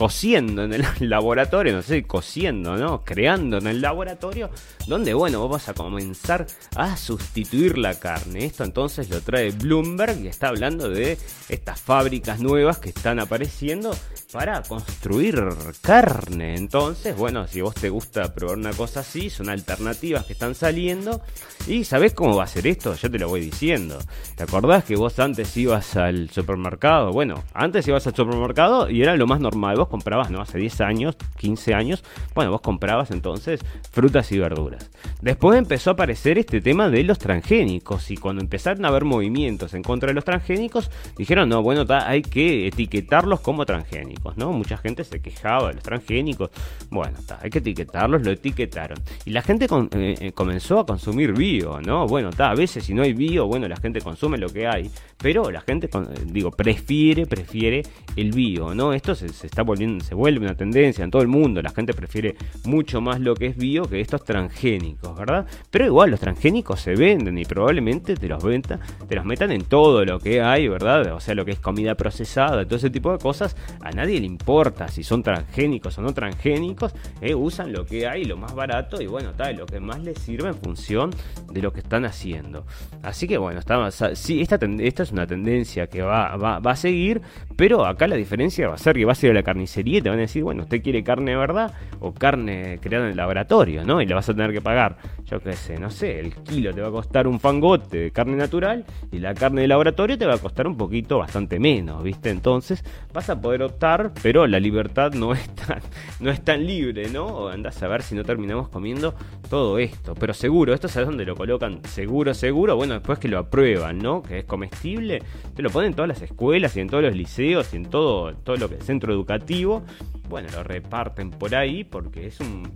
cociendo 0.00 0.64
en 0.64 0.72
el 0.72 0.86
laboratorio, 1.10 1.74
no 1.74 1.82
sé, 1.82 2.04
cociendo, 2.04 2.74
¿no? 2.74 3.04
Creando 3.04 3.58
en 3.58 3.66
el 3.66 3.82
laboratorio, 3.82 4.48
donde, 4.86 5.12
bueno, 5.12 5.46
vas 5.46 5.68
a 5.68 5.74
comenzar 5.74 6.46
a 6.74 6.96
sustituir 6.96 7.76
la 7.76 8.00
carne. 8.00 8.46
Esto 8.46 8.64
entonces 8.64 9.10
lo 9.10 9.20
trae 9.20 9.50
Bloomberg 9.50 10.18
y 10.22 10.28
está 10.28 10.48
hablando 10.48 10.88
de 10.88 11.18
estas 11.50 11.82
fábricas 11.82 12.40
nuevas 12.40 12.78
que 12.78 12.88
están 12.88 13.20
apareciendo 13.20 13.94
para 14.32 14.62
construir 14.62 15.42
carne. 15.80 16.54
Entonces, 16.56 17.16
bueno, 17.16 17.46
si 17.46 17.60
vos 17.60 17.74
te 17.74 17.88
gusta 17.88 18.32
probar 18.34 18.58
una 18.58 18.72
cosa 18.72 19.00
así, 19.00 19.30
son 19.30 19.48
alternativas 19.48 20.24
que 20.24 20.32
están 20.32 20.54
saliendo. 20.54 21.20
¿Y 21.66 21.84
sabés 21.84 22.14
cómo 22.14 22.36
va 22.36 22.44
a 22.44 22.46
ser 22.46 22.66
esto? 22.66 22.94
Yo 22.94 23.10
te 23.10 23.18
lo 23.18 23.28
voy 23.28 23.40
diciendo. 23.40 23.98
¿Te 24.36 24.44
acordás 24.44 24.84
que 24.84 24.96
vos 24.96 25.18
antes 25.18 25.56
ibas 25.56 25.96
al 25.96 26.30
supermercado? 26.30 27.12
Bueno, 27.12 27.44
antes 27.52 27.86
ibas 27.88 28.06
al 28.06 28.14
supermercado 28.14 28.88
y 28.88 29.02
era 29.02 29.16
lo 29.16 29.26
más 29.26 29.40
normal. 29.40 29.76
Vos 29.76 29.88
comprabas, 29.88 30.30
¿no? 30.30 30.40
Hace 30.40 30.58
10 30.58 30.80
años, 30.80 31.16
15 31.38 31.74
años, 31.74 32.04
bueno, 32.34 32.52
vos 32.52 32.60
comprabas 32.60 33.10
entonces 33.10 33.60
frutas 33.90 34.30
y 34.32 34.38
verduras. 34.38 34.90
Después 35.20 35.58
empezó 35.58 35.90
a 35.90 35.92
aparecer 35.92 36.38
este 36.38 36.60
tema 36.60 36.88
de 36.88 37.04
los 37.04 37.18
transgénicos 37.18 38.10
y 38.10 38.16
cuando 38.16 38.42
empezaron 38.42 38.84
a 38.84 38.88
haber 38.88 39.04
movimientos 39.04 39.74
en 39.74 39.82
contra 39.82 40.08
de 40.08 40.14
los 40.14 40.24
transgénicos, 40.24 40.90
dijeron, 41.16 41.48
no, 41.48 41.62
bueno, 41.62 41.84
hay 41.88 42.22
que 42.22 42.66
etiquetarlos 42.66 43.40
como 43.40 43.66
transgénicos, 43.66 44.19
¿no? 44.36 44.52
Mucha 44.52 44.76
gente 44.76 45.04
se 45.04 45.20
quejaba 45.20 45.68
de 45.68 45.74
los 45.74 45.82
transgénicos. 45.82 46.50
Bueno, 46.90 47.18
hay 47.40 47.50
que 47.50 47.58
etiquetarlos, 47.58 48.22
lo 48.22 48.30
etiquetaron. 48.30 48.98
Y 49.24 49.30
la 49.30 49.42
gente 49.42 49.66
eh, 49.66 50.16
eh, 50.20 50.32
comenzó 50.32 50.80
a 50.80 50.86
consumir 50.86 51.32
bio, 51.32 51.80
¿no? 51.80 52.06
Bueno, 52.06 52.30
a 52.38 52.54
veces 52.54 52.84
si 52.84 52.94
no 52.94 53.02
hay 53.02 53.12
bio, 53.12 53.46
bueno, 53.46 53.68
la 53.68 53.76
gente 53.76 54.00
consume 54.00 54.38
lo 54.38 54.48
que 54.48 54.66
hay, 54.66 54.90
pero 55.18 55.50
la 55.50 55.60
gente, 55.60 55.86
eh, 55.92 55.98
digo, 56.26 56.50
prefiere, 56.50 57.26
prefiere 57.26 57.82
el 58.16 58.32
bio, 58.32 58.74
¿no? 58.74 58.92
Esto 58.92 59.14
se, 59.14 59.28
se 59.28 59.46
está 59.46 59.62
volviendo 59.62 59.90
se 60.04 60.14
vuelve 60.14 60.44
una 60.44 60.54
tendencia 60.54 61.04
en 61.04 61.10
todo 61.10 61.22
el 61.22 61.28
mundo. 61.28 61.62
La 61.62 61.70
gente 61.70 61.94
prefiere 61.94 62.36
mucho 62.64 63.00
más 63.00 63.20
lo 63.20 63.34
que 63.34 63.46
es 63.46 63.56
bio 63.56 63.88
que 63.88 64.00
estos 64.00 64.24
transgénicos, 64.24 65.16
¿verdad? 65.16 65.46
Pero 65.70 65.86
igual 65.86 66.10
los 66.10 66.20
transgénicos 66.20 66.80
se 66.80 66.94
venden 66.94 67.38
y 67.38 67.44
probablemente 67.44 68.14
te 68.14 68.28
los 68.28 68.42
venta, 68.42 68.78
te 69.08 69.16
los 69.16 69.24
metan 69.24 69.52
en 69.52 69.64
todo 69.64 70.04
lo 70.04 70.18
que 70.18 70.40
hay, 70.42 70.68
¿verdad? 70.68 71.12
O 71.14 71.20
sea, 71.20 71.34
lo 71.34 71.44
que 71.44 71.52
es 71.52 71.60
comida 71.60 71.94
procesada, 71.94 72.64
todo 72.64 72.76
ese 72.76 72.90
tipo 72.90 73.12
de 73.12 73.18
cosas. 73.18 73.56
A 73.80 73.90
nadie 73.90 74.09
nadie 74.10 74.20
le 74.20 74.26
importa 74.26 74.88
si 74.88 75.04
son 75.04 75.22
transgénicos 75.22 75.96
o 75.98 76.02
no 76.02 76.12
transgénicos, 76.12 76.92
eh, 77.20 77.34
usan 77.34 77.72
lo 77.72 77.86
que 77.86 78.08
hay, 78.08 78.24
lo 78.24 78.36
más 78.36 78.54
barato 78.54 79.00
y 79.00 79.06
bueno, 79.06 79.30
está 79.30 79.52
lo 79.52 79.66
que 79.66 79.78
más 79.78 80.02
les 80.02 80.18
sirve 80.18 80.48
en 80.48 80.56
función 80.56 81.10
de 81.52 81.62
lo 81.62 81.72
que 81.72 81.80
están 81.80 82.04
haciendo. 82.04 82.66
Así 83.02 83.28
que 83.28 83.38
bueno, 83.38 83.60
está, 83.60 83.86
esta, 83.86 84.10
esta 84.10 85.02
es 85.02 85.12
una 85.12 85.26
tendencia 85.26 85.86
que 85.86 86.02
va, 86.02 86.36
va, 86.36 86.58
va, 86.58 86.72
a 86.72 86.76
seguir, 86.76 87.22
pero 87.56 87.86
acá 87.86 88.08
la 88.08 88.16
diferencia 88.16 88.68
va 88.68 88.74
a 88.74 88.78
ser 88.78 88.96
que 88.96 89.04
vas 89.04 89.22
a 89.22 89.26
ir 89.26 89.32
a 89.32 89.34
la 89.34 89.42
carnicería 89.42 89.98
y 89.98 90.02
te 90.02 90.08
van 90.08 90.18
a 90.18 90.22
decir, 90.22 90.42
bueno, 90.42 90.64
usted 90.64 90.82
quiere 90.82 91.04
carne 91.04 91.32
de 91.32 91.36
verdad 91.36 91.72
o 92.00 92.12
carne 92.12 92.78
creada 92.80 93.04
en 93.04 93.12
el 93.12 93.16
laboratorio, 93.16 93.84
¿no? 93.84 94.02
Y 94.02 94.06
le 94.06 94.14
vas 94.14 94.28
a 94.28 94.34
tener 94.34 94.52
que 94.52 94.60
pagar, 94.60 94.96
yo 95.24 95.40
qué 95.40 95.52
sé, 95.52 95.78
no 95.78 95.90
sé, 95.90 96.18
el 96.18 96.34
kilo 96.34 96.74
te 96.74 96.80
va 96.80 96.88
a 96.88 96.92
costar 96.92 97.28
un 97.28 97.38
fangote 97.38 97.98
de 97.98 98.10
carne 98.10 98.36
natural 98.36 98.84
y 99.12 99.18
la 99.18 99.34
carne 99.34 99.62
de 99.62 99.68
laboratorio 99.68 100.18
te 100.18 100.26
va 100.26 100.34
a 100.34 100.38
costar 100.38 100.66
un 100.66 100.76
poquito 100.76 101.18
bastante 101.18 101.60
menos, 101.60 102.02
¿viste? 102.02 102.30
Entonces 102.30 102.84
vas 103.12 103.30
a 103.30 103.40
poder 103.40 103.62
optar, 103.62 103.99
pero 104.22 104.46
la 104.46 104.58
libertad 104.58 105.12
no 105.12 105.32
es 105.34 105.48
tan, 105.54 105.80
no 106.20 106.30
es 106.30 106.42
tan 106.42 106.66
libre, 106.66 107.08
¿no? 107.10 107.48
Andás 107.48 107.82
a 107.82 107.88
ver 107.88 108.02
si 108.02 108.14
no 108.14 108.24
terminamos 108.24 108.68
comiendo 108.68 109.14
todo 109.48 109.78
esto. 109.78 110.14
Pero 110.14 110.34
seguro, 110.34 110.74
esto 110.74 110.88
sabes 110.88 111.08
dónde 111.08 111.24
lo 111.24 111.36
colocan, 111.36 111.80
seguro, 111.84 112.34
seguro, 112.34 112.76
bueno, 112.76 112.94
después 112.94 113.18
que 113.18 113.28
lo 113.28 113.38
aprueban, 113.38 113.98
¿no? 113.98 114.22
Que 114.22 114.40
es 114.40 114.44
comestible, 114.44 115.22
te 115.54 115.62
lo 115.62 115.70
ponen 115.70 115.90
en 115.90 115.94
todas 115.94 116.08
las 116.08 116.22
escuelas 116.22 116.76
y 116.76 116.80
en 116.80 116.88
todos 116.88 117.02
los 117.02 117.14
liceos 117.14 117.72
y 117.74 117.76
en 117.76 117.86
todo, 117.86 118.34
todo 118.34 118.56
lo 118.56 118.68
que 118.68 118.76
es 118.76 118.84
centro 118.84 119.12
educativo. 119.12 119.82
Bueno, 120.28 120.48
lo 120.54 120.62
reparten 120.62 121.30
por 121.30 121.54
ahí 121.54 121.84
porque 121.84 122.26
es 122.26 122.40
un, 122.40 122.70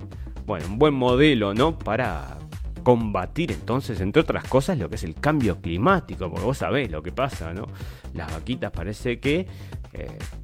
bueno, 0.46 0.66
un 0.66 0.78
buen 0.78 0.94
modelo, 0.94 1.54
¿no? 1.54 1.78
Para, 1.78 2.38
combatir 2.84 3.50
entonces, 3.50 4.00
entre 4.00 4.22
otras 4.22 4.44
cosas, 4.44 4.78
lo 4.78 4.88
que 4.88 4.94
es 4.94 5.02
el 5.02 5.14
cambio 5.14 5.60
climático, 5.60 6.30
porque 6.30 6.44
vos 6.44 6.58
sabés 6.58 6.90
lo 6.92 7.02
que 7.02 7.10
pasa, 7.10 7.52
¿no? 7.52 7.66
Las 8.12 8.32
vaquitas 8.32 8.70
parece 8.70 9.18
que 9.18 9.48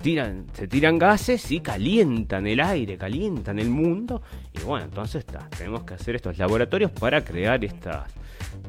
tiran, 0.02 0.46
se 0.52 0.68
tiran 0.68 0.98
gases 0.98 1.50
y 1.50 1.60
calientan 1.60 2.46
el 2.46 2.60
aire, 2.60 2.96
calientan 2.96 3.58
el 3.58 3.70
mundo, 3.70 4.22
y 4.52 4.60
bueno, 4.64 4.86
entonces 4.86 5.24
está, 5.26 5.48
tenemos 5.56 5.84
que 5.84 5.94
hacer 5.94 6.16
estos 6.16 6.38
laboratorios 6.38 6.90
para 6.90 7.24
crear 7.24 7.64
esta 7.64 8.06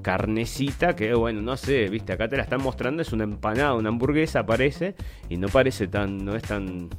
carnecita 0.01 0.95
que, 0.95 1.13
bueno, 1.13 1.41
no 1.41 1.57
sé, 1.57 1.87
viste, 1.89 2.13
acá 2.13 2.27
te 2.27 2.37
la 2.37 2.43
están 2.43 2.61
mostrando, 2.61 3.01
es 3.01 3.13
una 3.13 3.23
empanada, 3.23 3.75
una 3.75 3.89
hamburguesa 3.89 4.45
parece, 4.45 4.95
y 5.29 5.37
no 5.37 5.47
parece 5.47 5.87
tan, 5.87 6.23
no 6.23 6.35
es 6.35 6.43
tan 6.43 6.89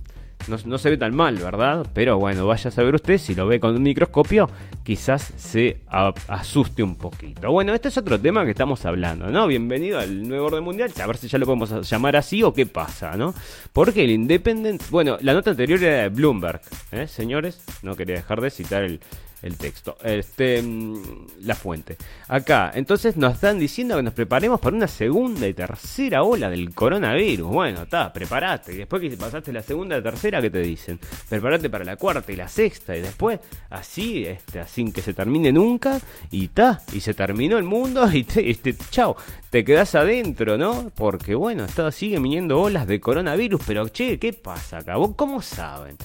no, 0.48 0.78
se 0.78 0.90
ve 0.90 0.96
tan 0.96 1.14
mal, 1.14 1.36
¿verdad? 1.36 1.86
Pero 1.94 2.18
bueno, 2.18 2.46
vaya 2.46 2.68
a 2.68 2.70
saber 2.70 2.94
usted, 2.94 3.18
si 3.18 3.34
lo 3.34 3.46
ve 3.46 3.60
con 3.60 3.76
un 3.76 3.82
microscopio, 3.82 4.48
quizás 4.82 5.32
se 5.36 5.80
asuste 6.28 6.82
un 6.82 6.96
poquito. 6.96 7.50
Bueno, 7.50 7.74
este 7.74 7.88
es 7.88 7.98
otro 7.98 8.20
tema 8.20 8.44
que 8.44 8.50
estamos 8.50 8.84
hablando, 8.84 9.28
¿no? 9.28 9.46
Bienvenido 9.46 9.98
al 9.98 10.26
nuevo 10.26 10.46
orden 10.46 10.64
mundial, 10.64 10.92
a 11.00 11.06
ver 11.06 11.16
si 11.16 11.28
ya 11.28 11.38
lo 11.38 11.46
podemos 11.46 11.88
llamar 11.88 12.16
así 12.16 12.42
o 12.42 12.52
qué 12.52 12.66
pasa, 12.66 13.16
¿no? 13.16 13.34
Porque 13.72 14.04
el 14.04 14.10
Independent, 14.10 14.82
bueno, 14.90 15.18
la 15.20 15.34
nota 15.34 15.50
anterior 15.50 15.82
era 15.82 16.02
de 16.02 16.08
Bloomberg, 16.08 16.60
¿eh? 16.90 17.06
Señores, 17.06 17.62
no 17.82 17.94
quería 17.94 18.16
dejar 18.16 18.40
de 18.40 18.50
citar 18.50 18.84
el, 18.84 19.00
el 19.42 19.56
texto, 19.56 19.96
este, 20.02 20.62
mm, 20.62 21.26
la 21.40 21.54
fuente. 21.54 21.96
Acá, 22.28 22.70
entonces 22.74 23.16
nos 23.16 23.34
están 23.34 23.58
diciendo 23.58 23.96
que 23.96 24.02
nos 24.02 24.14
preparemos 24.14 24.60
para 24.60 24.76
una 24.76 24.86
segunda 24.86 25.46
y 25.48 25.54
tercera 25.54 26.22
ola 26.22 26.48
del 26.48 26.72
coronavirus. 26.74 27.48
Bueno, 27.48 27.82
está, 27.82 28.12
prepárate. 28.12 28.72
Y 28.72 28.76
después 28.76 29.02
que 29.02 29.10
pasaste 29.16 29.52
la 29.52 29.62
segunda 29.62 29.98
y 29.98 30.02
tercera, 30.02 30.40
¿qué 30.40 30.50
te 30.50 30.60
dicen? 30.60 30.98
Prepárate 31.28 31.68
para 31.68 31.84
la 31.84 31.96
cuarta 31.96 32.30
y 32.32 32.36
la 32.36 32.48
sexta. 32.48 32.96
Y 32.96 33.00
después, 33.00 33.40
así, 33.70 34.24
este, 34.24 34.64
sin 34.66 34.92
que 34.92 35.02
se 35.02 35.12
termine 35.12 35.52
nunca. 35.52 36.00
Y 36.30 36.44
está, 36.44 36.80
y 36.92 37.00
se 37.00 37.14
terminó 37.14 37.58
el 37.58 37.64
mundo. 37.64 38.08
Y 38.12 38.24
te, 38.24 38.50
este, 38.50 38.76
chao, 38.90 39.16
te 39.50 39.64
quedas 39.64 39.94
adentro, 39.94 40.58
¿no? 40.58 40.92
Porque 40.94 41.34
bueno, 41.34 41.64
está, 41.64 41.90
siguen 41.90 42.22
viniendo 42.22 42.60
olas 42.60 42.86
de 42.86 43.00
coronavirus. 43.00 43.62
Pero 43.66 43.88
che, 43.88 44.18
¿qué 44.18 44.32
pasa 44.32 44.78
acá? 44.78 44.96
¿Vos 44.96 45.14
cómo 45.16 45.42
saben? 45.42 45.96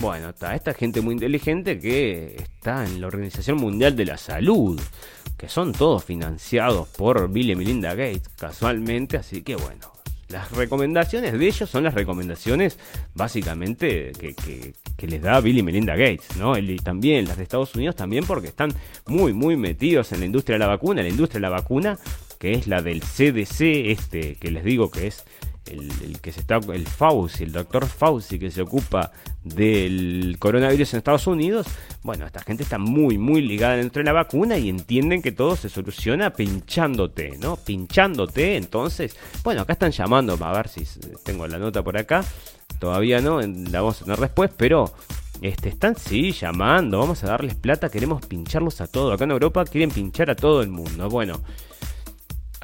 Bueno, 0.00 0.30
está 0.30 0.54
esta 0.54 0.74
gente 0.74 1.00
muy 1.00 1.14
inteligente 1.14 1.78
que 1.78 2.36
está 2.36 2.84
en 2.84 3.00
la 3.00 3.06
Organización 3.06 3.58
Mundial 3.58 3.94
de 3.94 4.04
la 4.04 4.16
Salud, 4.16 4.80
que 5.36 5.48
son 5.48 5.72
todos 5.72 6.04
financiados 6.04 6.88
por 6.88 7.30
Bill 7.30 7.50
y 7.50 7.56
Melinda 7.56 7.94
Gates, 7.94 8.28
casualmente, 8.36 9.16
así 9.16 9.42
que 9.42 9.54
bueno, 9.56 9.92
las 10.32 10.50
recomendaciones 10.50 11.38
de 11.38 11.46
ellos 11.46 11.68
son 11.68 11.84
las 11.84 11.94
recomendaciones 11.94 12.78
básicamente 13.14 14.12
que, 14.18 14.74
les 15.06 15.20
da 15.20 15.40
Bill 15.40 15.58
y 15.58 15.62
Melinda 15.62 15.94
Gates, 15.94 16.36
¿no? 16.36 16.56
Y 16.56 16.76
también 16.76 17.26
las 17.26 17.36
de 17.36 17.42
Estados 17.42 17.74
Unidos 17.74 17.96
también 17.96 18.24
porque 18.24 18.48
están 18.48 18.72
muy, 19.06 19.32
muy 19.32 19.56
metidos 19.56 20.12
en 20.12 20.20
la 20.20 20.26
industria 20.26 20.54
de 20.54 20.60
la 20.60 20.68
vacuna, 20.68 21.02
la 21.02 21.08
industria 21.08 21.38
de 21.38 21.42
la 21.42 21.50
vacuna, 21.50 21.98
que 22.38 22.52
es 22.52 22.66
la 22.66 22.82
del 22.82 23.00
CDC, 23.02 23.90
este, 23.90 24.36
que 24.36 24.50
les 24.50 24.64
digo 24.64 24.90
que 24.90 25.08
es 25.08 25.24
el, 25.66 26.20
que 26.20 26.32
se 26.32 26.40
está, 26.40 26.56
el 26.72 26.86
Fauci, 26.86 27.44
el 27.44 27.52
doctor 27.52 27.86
Fauci 27.86 28.38
que 28.38 28.50
se 28.50 28.62
ocupa 28.62 29.12
del 29.44 30.36
coronavirus 30.38 30.94
en 30.94 30.98
Estados 30.98 31.26
Unidos, 31.26 31.66
bueno, 32.02 32.26
esta 32.26 32.40
gente 32.40 32.62
está 32.62 32.78
muy, 32.78 33.18
muy 33.18 33.42
ligada 33.42 33.76
dentro 33.76 34.00
de 34.00 34.04
la 34.04 34.12
vacuna 34.12 34.58
y 34.58 34.68
entienden 34.68 35.22
que 35.22 35.32
todo 35.32 35.56
se 35.56 35.68
soluciona 35.68 36.30
pinchándote, 36.30 37.38
¿no? 37.38 37.56
Pinchándote, 37.56 38.56
entonces, 38.56 39.16
bueno, 39.44 39.62
acá 39.62 39.74
están 39.74 39.92
llamando, 39.92 40.36
a 40.40 40.52
ver 40.52 40.68
si 40.68 40.84
tengo 41.24 41.46
la 41.46 41.58
nota 41.58 41.82
por 41.82 41.96
acá, 41.96 42.24
todavía 42.78 43.20
no, 43.20 43.40
la 43.40 43.80
vamos 43.80 44.02
a 44.02 44.04
tener 44.04 44.20
después, 44.20 44.50
pero 44.56 44.92
este, 45.42 45.70
están 45.70 45.96
sí 45.96 46.30
llamando, 46.30 46.98
vamos 46.98 47.24
a 47.24 47.26
darles 47.26 47.56
plata, 47.56 47.88
queremos 47.88 48.24
pincharlos 48.26 48.80
a 48.80 48.86
todos. 48.86 49.12
Acá 49.12 49.24
en 49.24 49.32
Europa 49.32 49.64
quieren 49.64 49.90
pinchar 49.90 50.30
a 50.30 50.36
todo 50.36 50.62
el 50.62 50.68
mundo. 50.68 51.08
Bueno, 51.08 51.40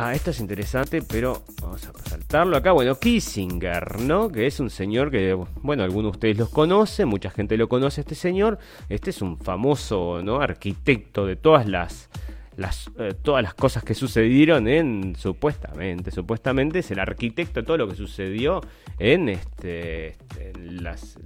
Ah, 0.01 0.15
esto 0.15 0.31
es 0.31 0.39
interesante, 0.39 1.03
pero 1.03 1.43
vamos 1.61 1.85
a 1.85 2.09
saltarlo 2.09 2.57
acá. 2.57 2.71
Bueno, 2.71 2.95
Kissinger, 3.01 4.01
¿no? 4.01 4.29
Que 4.31 4.47
es 4.47 4.61
un 4.61 4.71
señor 4.71 5.11
que, 5.11 5.37
bueno, 5.61 5.83
algunos 5.83 6.13
de 6.13 6.17
ustedes 6.17 6.39
los 6.39 6.51
conocen, 6.51 7.09
mucha 7.09 7.31
gente 7.31 7.57
lo 7.57 7.69
conoce 7.69 8.03
este 8.03 8.15
señor. 8.15 8.61
Este 8.89 9.11
es 9.11 9.21
un 9.23 9.37
famoso, 9.39 10.21
¿no? 10.23 10.41
Arquitecto 10.41 11.27
de 11.27 11.35
todas 11.35 11.67
las, 11.67 12.11
las 12.57 12.89
eh, 12.97 13.13
todas 13.21 13.43
las 13.43 13.55
cosas 13.55 13.83
que 13.83 13.95
sucedieron 13.95 14.69
en 14.69 15.17
supuestamente, 15.17 16.13
supuestamente 16.13 16.79
es 16.79 16.93
el 16.93 17.01
arquitecto 17.01 17.59
de 17.59 17.67
todo 17.67 17.79
lo 17.79 17.89
que 17.89 17.97
sucedió 17.97 18.61
en 19.01 19.29
este, 19.29 20.17
en 20.39 20.85
las, 20.85 21.17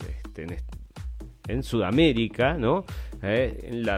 este, 0.00 0.44
en, 0.44 0.56
en 1.48 1.62
Sudamérica, 1.62 2.54
¿no? 2.54 2.84
¿eh? 3.22 3.68
en, 3.70 3.84
la, 3.84 3.96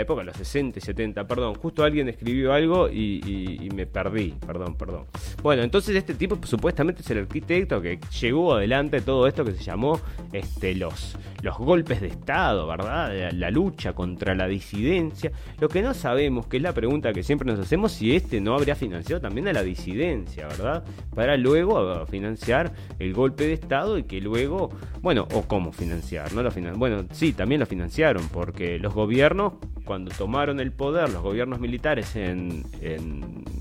época 0.00 0.20
de 0.20 0.26
los 0.26 0.36
60 0.36 0.78
y 0.78 0.82
70, 0.82 1.26
perdón, 1.26 1.54
justo 1.54 1.84
alguien 1.84 2.08
escribió 2.08 2.52
algo 2.52 2.88
y, 2.88 3.68
me 3.74 3.86
perdí, 3.86 4.34
perdón, 4.46 4.76
perdón. 4.76 5.06
Bueno, 5.42 5.62
entonces 5.62 5.96
este 5.96 6.14
tipo 6.14 6.38
supuestamente 6.44 7.02
es 7.02 7.10
el 7.10 7.18
arquitecto 7.18 7.80
que 7.80 7.98
llevó 8.20 8.54
adelante 8.54 9.00
todo 9.00 9.26
esto 9.26 9.44
que 9.44 9.52
se 9.52 9.62
llamó 9.62 10.00
este, 10.32 10.74
los, 10.74 11.16
los 11.42 11.56
golpes 11.58 12.00
de 12.00 12.08
Estado, 12.08 12.66
¿verdad? 12.66 13.32
La, 13.32 13.50
lucha 13.50 13.94
contra 13.94 14.34
la 14.34 14.46
disidencia. 14.46 15.32
Lo 15.60 15.68
que 15.68 15.82
no 15.82 15.92
sabemos, 15.92 16.46
que 16.46 16.58
es 16.58 16.62
la 16.62 16.72
pregunta 16.72 17.12
que 17.12 17.24
siempre 17.24 17.50
nos 17.50 17.58
hacemos, 17.58 17.92
si 17.92 18.14
este 18.14 18.40
no 18.40 18.54
habría 18.54 18.76
financiado 18.76 19.20
también 19.20 19.48
a 19.48 19.52
la 19.52 19.62
disidencia, 19.62 20.46
¿verdad? 20.46 20.84
Para 21.14 21.36
luego 21.36 22.06
financiar 22.06 22.72
el 22.98 23.12
golpe 23.12 23.46
de 23.46 23.54
Estado 23.54 23.98
y 23.98 24.04
que 24.04 24.20
luego, 24.20 24.70
bueno, 25.02 25.26
o 25.32 25.42
cómo 25.42 25.72
financiar, 25.72 26.32
¿no? 26.34 26.42
Lo 26.42 26.50
finan 26.50 26.78
bueno, 26.78 27.04
sí, 27.12 27.32
también 27.32 27.60
lo 27.60 27.66
financiaron, 27.66 28.28
porque 28.28 28.78
los 28.78 28.92
gobiernos, 28.92 29.54
cuando 29.84 30.10
tomaron 30.10 30.60
el 30.60 30.72
poder, 30.72 31.10
los 31.10 31.22
gobiernos 31.22 31.58
militares 31.60 32.16
en, 32.16 32.64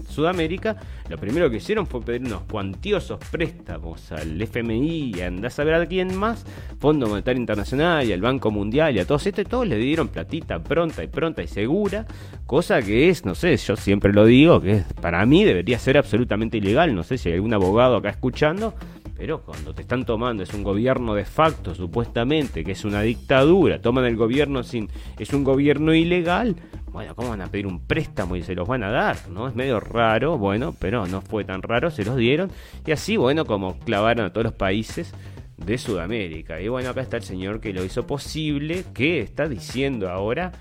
Sudamérica, 0.10 0.76
lo 1.08 1.18
primero 1.18 1.50
que 1.50 1.58
hicieron 1.58 1.86
fue 1.86 2.02
pedir 2.02 2.22
unos 2.26 2.42
cuantiosos 2.42 3.20
préstamos 3.32 4.12
al 4.12 4.42
FMI 4.42 5.14
y 5.16 5.22
andás 5.22 5.60
a 5.60 5.64
ver 5.64 5.76
a 5.76 5.86
quién 5.86 6.18
más, 6.18 6.46
Fondo 6.80 7.08
Monetario 7.08 7.40
Internacional 7.40 8.06
y 8.06 8.12
al 8.12 8.20
Banco 8.20 8.50
Mundial 8.50 8.96
y 8.96 9.00
a 9.00 9.06
todos 9.06 9.28
estos, 9.28 9.46
todos 9.46 9.68
le 9.68 9.78
dieron 9.78 10.08
platita 10.08 10.62
pronta 10.62 11.04
y 11.04 11.08
pronta 11.08 11.44
y 11.44 11.48
segura, 11.48 12.06
cosa 12.48 12.82
que 12.82 13.10
es, 13.10 13.24
no 13.24 13.36
sé, 13.36 13.56
yo 13.56 13.76
siempre 13.76 14.12
lo 14.12 14.26
digo, 14.26 14.60
que 14.60 14.84
para 15.00 15.26
mí 15.26 15.46
debería 15.46 15.78
ser 15.78 15.98
absolutamente 15.98 16.58
ilegal, 16.58 16.94
no 16.96 17.04
sé 17.04 17.18
si 17.18 17.30
hay 17.30 17.36
algún 17.36 17.54
abogado 17.54 17.96
acá 17.96 18.10
escuchando, 18.10 18.74
pero 19.20 19.42
cuando 19.42 19.76
te 19.76 19.82
están 19.82 20.06
tomando, 20.06 20.44
es 20.44 20.54
un 20.54 20.64
gobierno 20.64 21.14
de 21.14 21.26
facto, 21.26 21.76
supuestamente, 21.76 22.64
que 22.64 22.72
es 22.72 22.86
una 22.86 23.02
dictadura, 23.02 23.82
toman 23.82 24.06
el 24.06 24.16
gobierno 24.16 24.64
sin. 24.64 24.90
es 25.20 25.34
un 25.34 25.44
gobierno 25.44 25.94
ilegal. 25.94 26.56
Bueno, 26.94 27.14
¿cómo 27.16 27.32
van 27.32 27.42
a 27.42 27.48
pedir 27.48 27.68
un 27.68 27.86
préstamo 27.86 28.38
y 28.38 28.44
se 28.44 28.56
los 28.56 28.66
van 28.66 28.82
a 28.82 28.90
dar? 28.90 29.18
¿No? 29.30 29.50
Es 29.50 29.56
medio 29.56 29.82
raro, 29.82 30.38
bueno, 30.38 30.74
pero 30.80 31.06
no 31.06 31.20
fue 31.20 31.44
tan 31.44 31.62
raro, 31.62 31.92
se 31.92 32.06
los 32.06 32.16
dieron. 32.16 32.50
Y 32.86 32.94
así, 32.94 33.18
bueno, 33.18 33.44
como 33.44 33.78
clavaron 33.80 34.26
a 34.26 34.32
todos 34.32 34.46
los 34.46 34.54
países 34.54 35.14
de 35.58 35.78
Sudamérica. 35.78 36.62
Y 36.62 36.70
bueno, 36.70 36.92
acá 36.92 37.02
está 37.02 37.18
el 37.18 37.24
señor 37.24 37.60
que 37.60 37.74
lo 37.74 37.84
hizo 37.84 38.08
posible, 38.08 38.86
que 38.94 39.20
está 39.20 39.50
diciendo 39.50 40.10
ahora 40.10 40.54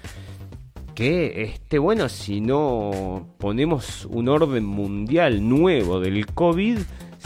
que, 0.96 1.44
este, 1.44 1.78
bueno, 1.78 2.08
si 2.08 2.40
no 2.40 3.36
ponemos 3.38 4.04
un 4.06 4.28
orden 4.28 4.64
mundial 4.64 5.48
nuevo 5.48 6.00
del 6.00 6.26
COVID, 6.26 6.78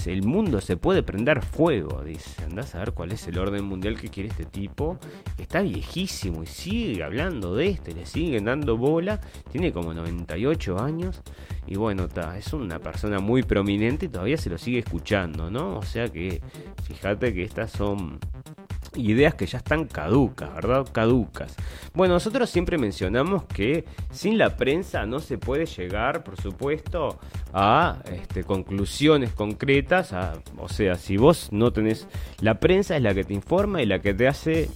el 0.06 0.22
mundo 0.22 0.60
se 0.60 0.76
puede 0.76 1.02
prender 1.02 1.42
fuego, 1.42 2.02
dice. 2.02 2.44
Andás 2.44 2.74
a 2.74 2.78
ver 2.78 2.92
cuál 2.92 3.12
es 3.12 3.26
el 3.28 3.38
orden 3.38 3.64
mundial 3.64 4.00
que 4.00 4.08
quiere 4.08 4.28
este 4.28 4.44
tipo. 4.44 4.98
Está 5.38 5.62
viejísimo 5.62 6.42
y 6.42 6.46
sigue 6.46 7.02
hablando 7.02 7.54
de 7.54 7.68
este, 7.68 7.94
le 7.94 8.06
siguen 8.06 8.46
dando 8.46 8.76
bola. 8.76 9.20
Tiene 9.50 9.72
como 9.72 9.94
98 9.94 10.80
años. 10.80 11.22
Y 11.66 11.76
bueno, 11.76 12.04
está, 12.04 12.36
es 12.36 12.52
una 12.52 12.78
persona 12.78 13.20
muy 13.20 13.42
prominente 13.42 14.06
y 14.06 14.08
todavía 14.08 14.36
se 14.36 14.50
lo 14.50 14.58
sigue 14.58 14.80
escuchando, 14.80 15.50
¿no? 15.50 15.78
O 15.78 15.82
sea 15.82 16.08
que, 16.08 16.42
fíjate 16.84 17.32
que 17.32 17.44
estas 17.44 17.70
son 17.70 18.18
ideas 18.96 19.34
que 19.34 19.46
ya 19.46 19.58
están 19.58 19.86
caducas, 19.86 20.54
¿verdad? 20.54 20.86
Caducas. 20.92 21.54
Bueno, 21.94 22.14
nosotros 22.14 22.50
siempre 22.50 22.78
mencionamos 22.78 23.44
que 23.44 23.84
sin 24.10 24.38
la 24.38 24.56
prensa 24.56 25.06
no 25.06 25.18
se 25.18 25.38
puede 25.38 25.66
llegar, 25.66 26.24
por 26.24 26.40
supuesto, 26.40 27.18
a 27.52 27.98
este, 28.10 28.44
conclusiones 28.44 29.32
concretas. 29.32 30.14
o 30.58 30.68
sea, 30.68 30.94
si 30.96 31.16
vos 31.16 31.48
no 31.52 31.72
tenés... 31.72 32.08
La 32.40 32.60
prensa 32.60 32.96
es 32.96 33.02
la 33.02 33.14
que 33.14 33.24
te 33.24 33.34
informa 33.34 33.82
y 33.82 33.86
la 33.86 34.00
que 34.00 34.14
te 34.14 34.28
hace, 34.28 34.68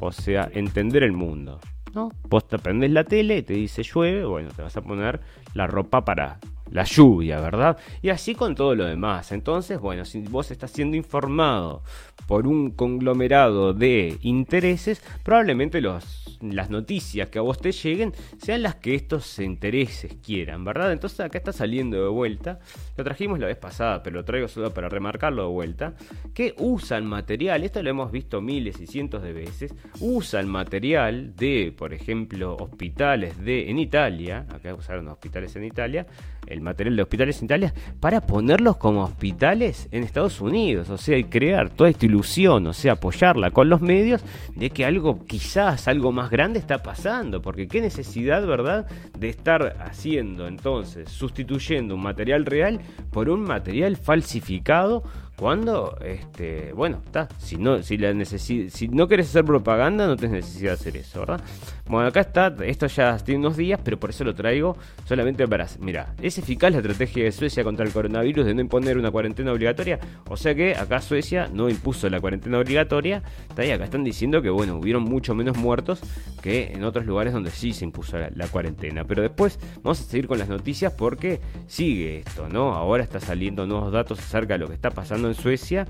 o 0.00 0.12
sea, 0.12 0.48
entender 0.52 1.02
el 1.02 1.12
mundo. 1.12 1.60
¿no? 1.94 2.10
Vos 2.28 2.46
te 2.46 2.58
prendés 2.58 2.90
la 2.90 3.04
tele 3.04 3.38
y 3.38 3.42
te 3.42 3.54
dice 3.54 3.82
llueve, 3.82 4.24
bueno, 4.24 4.50
te 4.54 4.62
vas 4.62 4.76
a 4.76 4.82
poner 4.82 5.20
la 5.54 5.66
ropa 5.66 6.04
para 6.04 6.38
la 6.70 6.84
lluvia, 6.84 7.40
¿verdad? 7.40 7.76
Y 8.02 8.10
así 8.10 8.34
con 8.34 8.54
todo 8.54 8.74
lo 8.74 8.84
demás. 8.84 9.32
Entonces, 9.32 9.78
bueno, 9.78 10.04
si 10.04 10.20
vos 10.20 10.50
estás 10.50 10.70
siendo 10.70 10.96
informado 10.96 11.82
por 12.26 12.46
un 12.46 12.70
conglomerado 12.70 13.74
de 13.74 14.18
intereses, 14.22 15.02
probablemente 15.24 15.80
los 15.80 16.30
las 16.40 16.70
noticias 16.70 17.28
que 17.28 17.38
a 17.38 17.42
vos 17.42 17.58
te 17.58 17.72
lleguen 17.72 18.12
sean 18.38 18.62
las 18.62 18.76
que 18.76 18.94
estos 18.94 19.38
intereses 19.38 20.16
quieran, 20.24 20.64
¿verdad? 20.64 20.92
Entonces 20.92 21.20
acá 21.20 21.38
está 21.38 21.52
saliendo 21.52 22.02
de 22.02 22.08
vuelta, 22.08 22.60
lo 22.96 23.04
trajimos 23.04 23.38
la 23.38 23.46
vez 23.46 23.56
pasada, 23.56 24.02
pero 24.02 24.16
lo 24.16 24.24
traigo 24.24 24.48
solo 24.48 24.72
para 24.72 24.88
remarcarlo 24.88 25.42
de 25.42 25.48
vuelta, 25.48 25.94
que 26.34 26.54
usan 26.58 27.06
material, 27.06 27.62
esto 27.62 27.82
lo 27.82 27.90
hemos 27.90 28.10
visto 28.10 28.40
miles 28.40 28.80
y 28.80 28.86
cientos 28.86 29.22
de 29.22 29.32
veces, 29.32 29.74
usan 30.00 30.48
material 30.48 31.36
de, 31.36 31.74
por 31.76 31.92
ejemplo, 31.92 32.56
hospitales 32.56 33.38
de 33.38 33.70
en 33.70 33.78
Italia, 33.78 34.46
acá 34.48 34.74
usaron 34.74 35.08
hospitales 35.08 35.54
en 35.56 35.64
Italia, 35.64 36.06
el 36.46 36.59
material 36.60 36.96
de 36.96 37.02
hospitales 37.02 37.38
en 37.38 37.44
Italia, 37.46 37.74
para 38.00 38.20
ponerlos 38.20 38.76
como 38.76 39.04
hospitales 39.04 39.88
en 39.90 40.02
Estados 40.02 40.40
Unidos, 40.40 40.90
o 40.90 40.98
sea, 40.98 41.18
y 41.18 41.24
crear 41.24 41.70
toda 41.70 41.90
esta 41.90 42.06
ilusión, 42.06 42.66
o 42.66 42.72
sea, 42.72 42.92
apoyarla 42.92 43.50
con 43.50 43.68
los 43.68 43.80
medios 43.80 44.22
de 44.54 44.70
que 44.70 44.84
algo, 44.84 45.24
quizás 45.26 45.88
algo 45.88 46.12
más 46.12 46.30
grande 46.30 46.58
está 46.58 46.82
pasando, 46.82 47.42
porque 47.42 47.68
qué 47.68 47.80
necesidad, 47.80 48.46
¿verdad?, 48.46 48.86
de 49.18 49.28
estar 49.28 49.76
haciendo 49.80 50.46
entonces, 50.46 51.08
sustituyendo 51.10 51.94
un 51.94 52.02
material 52.02 52.46
real 52.46 52.80
por 53.10 53.28
un 53.28 53.42
material 53.42 53.96
falsificado 53.96 55.02
cuando, 55.40 55.96
este, 56.04 56.70
bueno, 56.74 57.00
está, 57.02 57.26
si 57.38 57.56
no, 57.56 57.82
si 57.82 57.96
la 57.96 58.12
si 58.26 58.88
no 58.88 59.08
quieres 59.08 59.30
hacer 59.30 59.42
propaganda, 59.42 60.06
no 60.06 60.14
tienes 60.14 60.44
necesidad 60.44 60.72
de 60.72 60.74
hacer 60.74 60.96
eso, 60.98 61.20
¿verdad? 61.20 61.40
Bueno, 61.86 62.08
acá 62.08 62.20
está, 62.20 62.54
esto 62.62 62.86
ya 62.86 63.16
tiene 63.16 63.40
unos 63.40 63.56
días, 63.56 63.80
pero 63.82 63.98
por 63.98 64.10
eso 64.10 64.22
lo 64.22 64.34
traigo 64.34 64.76
solamente 65.06 65.48
para, 65.48 65.66
mira, 65.80 66.14
es 66.20 66.36
eficaz 66.36 66.70
la 66.72 66.78
estrategia 66.78 67.24
de 67.24 67.32
Suecia 67.32 67.64
contra 67.64 67.86
el 67.86 67.92
coronavirus 67.92 68.44
de 68.44 68.54
no 68.54 68.60
imponer 68.60 68.98
una 68.98 69.10
cuarentena 69.10 69.50
obligatoria, 69.50 69.98
o 70.28 70.36
sea 70.36 70.54
que 70.54 70.76
acá 70.76 71.00
Suecia 71.00 71.48
no 71.50 71.70
impuso 71.70 72.10
la 72.10 72.20
cuarentena 72.20 72.58
obligatoria, 72.58 73.22
está 73.48 73.62
ahí, 73.62 73.70
acá 73.70 73.84
están 73.84 74.04
diciendo 74.04 74.42
que, 74.42 74.50
bueno, 74.50 74.76
hubieron 74.76 75.04
mucho 75.04 75.34
menos 75.34 75.56
muertos 75.56 76.02
que 76.42 76.70
en 76.74 76.84
otros 76.84 77.06
lugares 77.06 77.32
donde 77.32 77.50
sí 77.50 77.72
se 77.72 77.86
impuso 77.86 78.18
la 78.18 78.46
cuarentena, 78.48 79.04
pero 79.04 79.22
después 79.22 79.58
vamos 79.82 80.00
a 80.00 80.04
seguir 80.04 80.28
con 80.28 80.38
las 80.38 80.50
noticias 80.50 80.92
porque 80.92 81.40
sigue 81.66 82.18
esto, 82.18 82.46
¿no? 82.50 82.74
Ahora 82.74 83.02
está 83.02 83.20
saliendo 83.20 83.66
nuevos 83.66 83.90
datos 83.90 84.18
acerca 84.18 84.54
de 84.54 84.58
lo 84.58 84.68
que 84.68 84.74
está 84.74 84.90
pasando 84.90 85.29
en 85.30 85.34
Suecia 85.34 85.86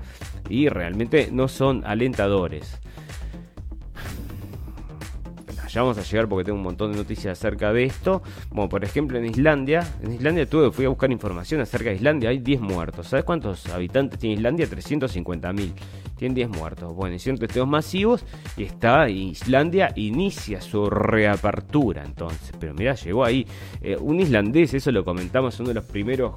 y 0.49 0.69
realmente 0.69 1.29
no 1.31 1.47
son 1.47 1.83
alentadores. 1.85 2.79
Ya 5.71 5.81
vamos 5.83 5.97
a 5.97 6.01
llegar 6.01 6.27
porque 6.27 6.43
tengo 6.43 6.57
un 6.57 6.63
montón 6.63 6.91
de 6.91 6.97
noticias 6.97 7.39
acerca 7.39 7.71
de 7.71 7.85
esto. 7.85 8.21
Bueno, 8.49 8.67
por 8.67 8.83
ejemplo, 8.83 9.17
en 9.17 9.25
Islandia, 9.25 9.87
en 10.03 10.11
Islandia 10.11 10.45
tuve, 10.45 10.69
fui 10.71 10.83
a 10.83 10.89
buscar 10.89 11.09
información 11.11 11.61
acerca 11.61 11.89
de 11.89 11.95
Islandia, 11.95 12.29
hay 12.29 12.39
10 12.39 12.59
muertos. 12.59 13.07
¿Sabes 13.07 13.23
cuántos 13.23 13.67
habitantes 13.69 14.19
tiene 14.19 14.35
Islandia? 14.35 14.67
350.000. 14.67 15.71
Tienen 16.17 16.35
10 16.35 16.49
muertos. 16.49 16.93
Bueno, 16.93 17.15
hicieron 17.15 17.39
testeos 17.39 17.69
masivos 17.69 18.25
y 18.57 18.63
está 18.63 19.07
Islandia 19.09 19.93
inicia 19.95 20.59
su 20.59 20.89
reapertura 20.89 22.03
entonces. 22.03 22.51
Pero 22.59 22.73
mira, 22.73 22.95
llegó 22.95 23.23
ahí 23.23 23.47
eh, 23.81 23.95
un 23.97 24.19
islandés, 24.19 24.73
eso 24.73 24.91
lo 24.91 25.05
comentamos 25.05 25.55
en 25.55 25.61
uno 25.61 25.69
de 25.69 25.75
los 25.75 25.85
primeros 25.85 26.33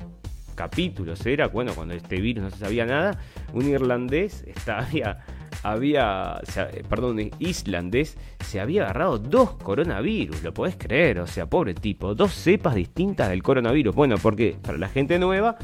capítulos 0.54 1.24
era, 1.26 1.48
bueno, 1.48 1.72
cuando 1.74 1.94
este 1.94 2.20
virus 2.20 2.44
no 2.44 2.50
se 2.50 2.58
sabía 2.58 2.86
nada, 2.86 3.18
un 3.52 3.68
irlandés 3.68 4.44
está, 4.46 4.78
había, 4.86 5.18
había 5.62 6.40
perdón, 6.88 7.30
islandés, 7.38 8.16
se 8.44 8.60
había 8.60 8.84
agarrado 8.84 9.18
dos 9.18 9.54
coronavirus, 9.56 10.42
lo 10.42 10.54
podés 10.54 10.76
creer, 10.76 11.20
o 11.20 11.26
sea, 11.26 11.46
pobre 11.46 11.74
tipo, 11.74 12.14
dos 12.14 12.32
cepas 12.32 12.74
distintas 12.74 13.28
del 13.28 13.42
coronavirus. 13.42 13.94
Bueno, 13.94 14.16
porque 14.22 14.56
para 14.62 14.78
la 14.78 14.88
gente 14.88 15.18
nueva 15.18 15.56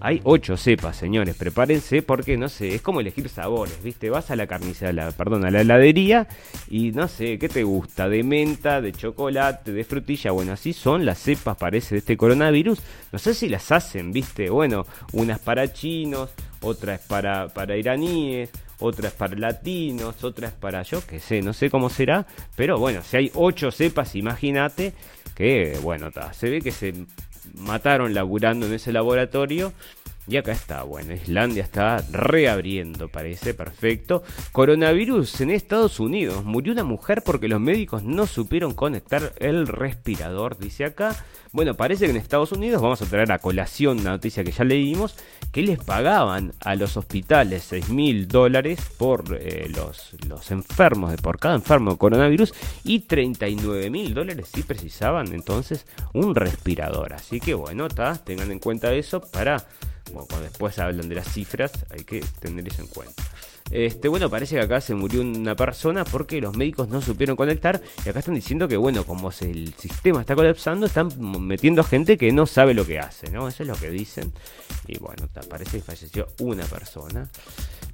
hay 0.00 0.20
ocho 0.24 0.56
cepas, 0.56 0.96
señores. 0.96 1.36
Prepárense 1.36 2.02
porque, 2.02 2.36
no 2.36 2.48
sé, 2.48 2.74
es 2.74 2.82
como 2.82 3.00
elegir 3.00 3.28
sabores, 3.28 3.82
¿viste? 3.82 4.10
Vas 4.10 4.30
a 4.30 4.36
la 4.36 4.46
carnicería, 4.46 5.10
perdón, 5.12 5.44
a 5.44 5.50
la 5.50 5.60
heladería 5.60 6.28
y 6.68 6.92
no 6.92 7.08
sé, 7.08 7.38
¿qué 7.38 7.48
te 7.48 7.62
gusta? 7.64 8.08
De 8.08 8.22
menta, 8.22 8.80
de 8.80 8.92
chocolate, 8.92 9.72
de 9.72 9.84
frutilla. 9.84 10.30
Bueno, 10.30 10.52
así 10.52 10.72
son 10.72 11.04
las 11.04 11.18
cepas, 11.18 11.56
parece, 11.56 11.94
de 11.94 11.98
este 12.00 12.16
coronavirus. 12.16 12.80
No 13.12 13.18
sé 13.18 13.34
si 13.34 13.48
las 13.48 13.70
hacen, 13.72 14.12
¿viste? 14.12 14.50
Bueno, 14.50 14.86
unas 15.12 15.38
para 15.40 15.72
chinos, 15.72 16.30
otras 16.60 17.00
para, 17.00 17.48
para 17.48 17.76
iraníes, 17.76 18.50
otras 18.80 19.12
para 19.12 19.36
latinos, 19.36 20.22
otras 20.22 20.52
para 20.52 20.82
yo 20.82 21.04
qué 21.06 21.18
sé, 21.18 21.42
no 21.42 21.52
sé 21.52 21.70
cómo 21.70 21.90
será. 21.90 22.26
Pero 22.56 22.78
bueno, 22.78 23.02
si 23.02 23.16
hay 23.16 23.30
ocho 23.34 23.70
cepas, 23.70 24.14
imagínate 24.14 24.92
que, 25.34 25.78
bueno, 25.82 26.10
se 26.32 26.50
ve 26.50 26.60
que 26.60 26.72
se 26.72 26.92
mataron 27.58 28.14
laburando 28.14 28.66
en 28.66 28.74
ese 28.74 28.92
laboratorio. 28.92 29.72
Y 30.28 30.36
acá 30.36 30.52
está, 30.52 30.82
bueno, 30.82 31.14
Islandia 31.14 31.62
está 31.62 32.04
reabriendo, 32.12 33.08
parece, 33.08 33.54
perfecto. 33.54 34.22
Coronavirus 34.52 35.40
en 35.40 35.50
Estados 35.50 36.00
Unidos. 36.00 36.44
Murió 36.44 36.74
una 36.74 36.84
mujer 36.84 37.22
porque 37.24 37.48
los 37.48 37.60
médicos 37.60 38.02
no 38.02 38.26
supieron 38.26 38.74
conectar 38.74 39.32
el 39.38 39.66
respirador, 39.66 40.58
dice 40.58 40.84
acá. 40.84 41.16
Bueno, 41.50 41.74
parece 41.74 42.04
que 42.04 42.10
en 42.10 42.18
Estados 42.18 42.52
Unidos, 42.52 42.82
vamos 42.82 43.00
a 43.00 43.06
traer 43.06 43.32
a 43.32 43.38
colación 43.38 44.00
una 44.00 44.10
noticia 44.10 44.44
que 44.44 44.52
ya 44.52 44.64
leímos, 44.64 45.16
que 45.50 45.62
les 45.62 45.78
pagaban 45.78 46.52
a 46.60 46.74
los 46.74 46.98
hospitales 46.98 47.64
6 47.68 47.88
mil 47.88 48.28
dólares 48.28 48.80
por 48.98 49.24
eh, 49.40 49.70
los, 49.74 50.14
los 50.26 50.50
enfermos, 50.50 51.16
por 51.22 51.38
cada 51.38 51.54
enfermo 51.54 51.92
de 51.92 51.96
coronavirus, 51.96 52.52
y 52.84 53.00
39 53.00 53.88
mil 53.88 54.12
dólares 54.12 54.50
si 54.52 54.62
precisaban 54.62 55.32
entonces 55.32 55.86
un 56.12 56.34
respirador. 56.34 57.14
Así 57.14 57.40
que 57.40 57.54
bueno, 57.54 57.88
tengan 57.88 58.50
en 58.50 58.58
cuenta 58.58 58.92
eso 58.92 59.22
para, 59.22 59.66
cuando 60.12 60.40
después 60.40 60.78
hablan 60.78 61.08
de 61.08 61.14
las 61.14 61.32
cifras, 61.32 61.72
hay 61.90 62.04
que 62.04 62.24
tener 62.40 62.66
eso 62.66 62.82
en 62.82 62.88
cuenta. 62.88 63.22
Este, 63.70 64.08
bueno, 64.08 64.30
parece 64.30 64.56
que 64.56 64.62
acá 64.62 64.80
se 64.80 64.94
murió 64.94 65.20
una 65.20 65.54
persona 65.54 66.04
porque 66.04 66.40
los 66.40 66.56
médicos 66.56 66.88
no 66.88 67.02
supieron 67.02 67.36
conectar. 67.36 67.80
Y 68.04 68.08
acá 68.08 68.20
están 68.20 68.34
diciendo 68.34 68.66
que, 68.66 68.76
bueno, 68.76 69.04
como 69.04 69.30
el 69.40 69.74
sistema 69.74 70.20
está 70.20 70.34
colapsando, 70.34 70.86
están 70.86 71.10
metiendo 71.40 71.84
gente 71.84 72.16
que 72.16 72.32
no 72.32 72.46
sabe 72.46 72.74
lo 72.74 72.86
que 72.86 72.98
hace, 72.98 73.30
¿no? 73.30 73.48
Eso 73.48 73.62
es 73.62 73.68
lo 73.68 73.76
que 73.76 73.90
dicen. 73.90 74.32
Y 74.86 74.98
bueno, 74.98 75.28
parece 75.48 75.78
que 75.78 75.84
falleció 75.84 76.28
una 76.40 76.64
persona. 76.64 77.28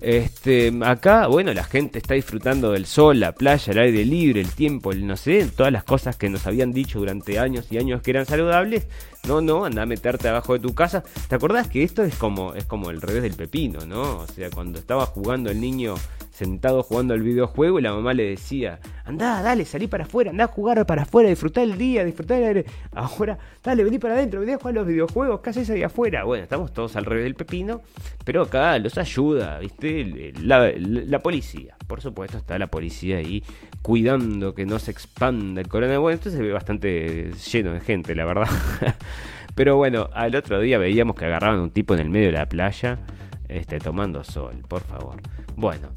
Este, 0.01 0.73
acá, 0.83 1.27
bueno, 1.27 1.53
la 1.55 1.65
gente 1.65 1.99
está 1.99 2.15
disfrutando 2.15 2.73
del 2.73 2.87
sol, 2.87 3.19
la 3.19 3.33
playa, 3.33 3.73
el 3.73 3.79
aire 3.79 4.05
libre, 4.05 4.41
el 4.41 4.51
tiempo, 4.51 4.93
el 4.93 5.07
no 5.07 5.17
sé, 5.17 5.47
todas 5.57 5.73
las 5.73 5.85
cosas 5.85 6.17
que 6.17 6.29
nos 6.29 6.47
habían 6.47 6.73
dicho 6.73 6.99
durante 6.99 7.39
años 7.39 7.67
y 7.71 7.79
años 7.79 8.03
que 8.03 8.11
eran 8.11 8.27
saludables. 8.27 8.87
No, 9.27 9.41
no, 9.41 9.65
anda 9.65 9.83
a 9.83 9.87
meterte 9.87 10.29
abajo 10.29 10.53
de 10.53 10.61
tu 10.61 10.75
casa. 10.75 11.03
¿Te 11.29 11.35
acordás 11.35 11.69
que 11.69 11.83
esto 11.83 12.03
es 12.03 12.15
como, 12.17 12.55
es 12.55 12.67
como 12.67 12.91
el 12.91 13.01
revés 13.01 13.23
del 13.23 13.35
pepino, 13.35 13.87
¿no? 13.87 14.19
O 14.19 14.27
sea, 14.27 14.51
cuando 14.51 14.79
estaba 14.79 15.07
jugando 15.07 15.51
el 15.51 15.61
niño 15.61 15.95
sentado 16.35 16.83
jugando 16.83 17.15
al 17.15 17.23
videojuego 17.23 17.79
y 17.79 17.83
la 17.83 17.93
mamá 17.93 18.13
le 18.13 18.31
decía, 18.31 18.81
anda, 19.05 19.41
dale, 19.41 19.65
salí 19.65 19.87
para 19.87 20.03
afuera, 20.03 20.31
anda 20.31 20.45
a 20.45 20.49
jugar 20.49 20.85
para 20.85 21.03
afuera, 21.03 21.29
disfrutar 21.29 21.63
el 21.63 21.79
día, 21.79 22.05
disfrutar 22.05 22.39
el 22.39 22.45
aire. 22.45 22.65
Ahora, 22.93 23.39
dale, 23.63 23.85
vení 23.85 24.01
para 24.01 24.15
adentro, 24.15 24.41
vení 24.41 24.53
a 24.53 24.59
jugar 24.59 24.75
los 24.75 24.87
videojuegos, 24.87 25.41
¿qué 25.41 25.51
haces 25.51 25.71
ahí 25.71 25.85
afuera? 25.85 26.25
Bueno, 26.25 26.43
estamos 26.43 26.73
todos 26.73 26.97
al 26.97 27.05
revés 27.05 27.25
del 27.25 27.37
pepino, 27.37 27.83
pero 28.25 28.43
acá 28.43 28.77
los 28.81 28.99
ayuda, 28.99 29.61
¿viste? 29.61 30.33
La, 30.41 30.73
la, 30.77 31.21
policía, 31.21 31.77
por 31.87 32.01
supuesto, 32.01 32.37
está 32.37 32.59
la 32.59 32.67
policía 32.67 33.19
ahí 33.19 33.45
cuidando 33.85 34.55
que 34.55 34.65
no 34.65 34.79
se 34.79 34.91
expanda 34.91 35.61
el 35.61 35.69
coronavirus. 35.69 36.01
Bueno, 36.01 36.15
esto 36.15 36.31
se 36.31 36.41
ve 36.41 36.53
bastante 36.53 37.33
lleno 37.33 37.75
de 37.75 37.81
gente, 37.81 38.15
la 38.15 38.25
verdad. 38.25 38.49
pero 39.55 39.77
bueno, 39.77 40.09
al 40.15 40.35
otro 40.35 40.59
día 40.59 40.79
veíamos 40.79 41.15
que 41.15 41.27
agarraban 41.27 41.61
un 41.61 41.71
tipo 41.71 41.93
en 41.93 42.01
el 42.01 42.09
medio 42.09 42.29
de 42.29 42.33
la 42.33 42.49
playa, 42.49 42.99
este, 43.47 43.79
tomando 43.81 44.25
sol, 44.25 44.63
por 44.67 44.81
favor. 44.81 45.21
Bueno. 45.55 45.89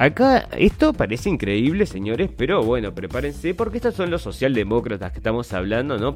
Acá 0.00 0.48
esto 0.56 0.94
parece 0.94 1.28
increíble, 1.28 1.84
señores, 1.84 2.30
pero 2.34 2.62
bueno, 2.62 2.94
prepárense 2.94 3.52
porque 3.52 3.76
estos 3.76 3.96
son 3.96 4.10
los 4.10 4.22
socialdemócratas 4.22 5.12
que 5.12 5.18
estamos 5.18 5.52
hablando, 5.52 5.98
¿no? 5.98 6.14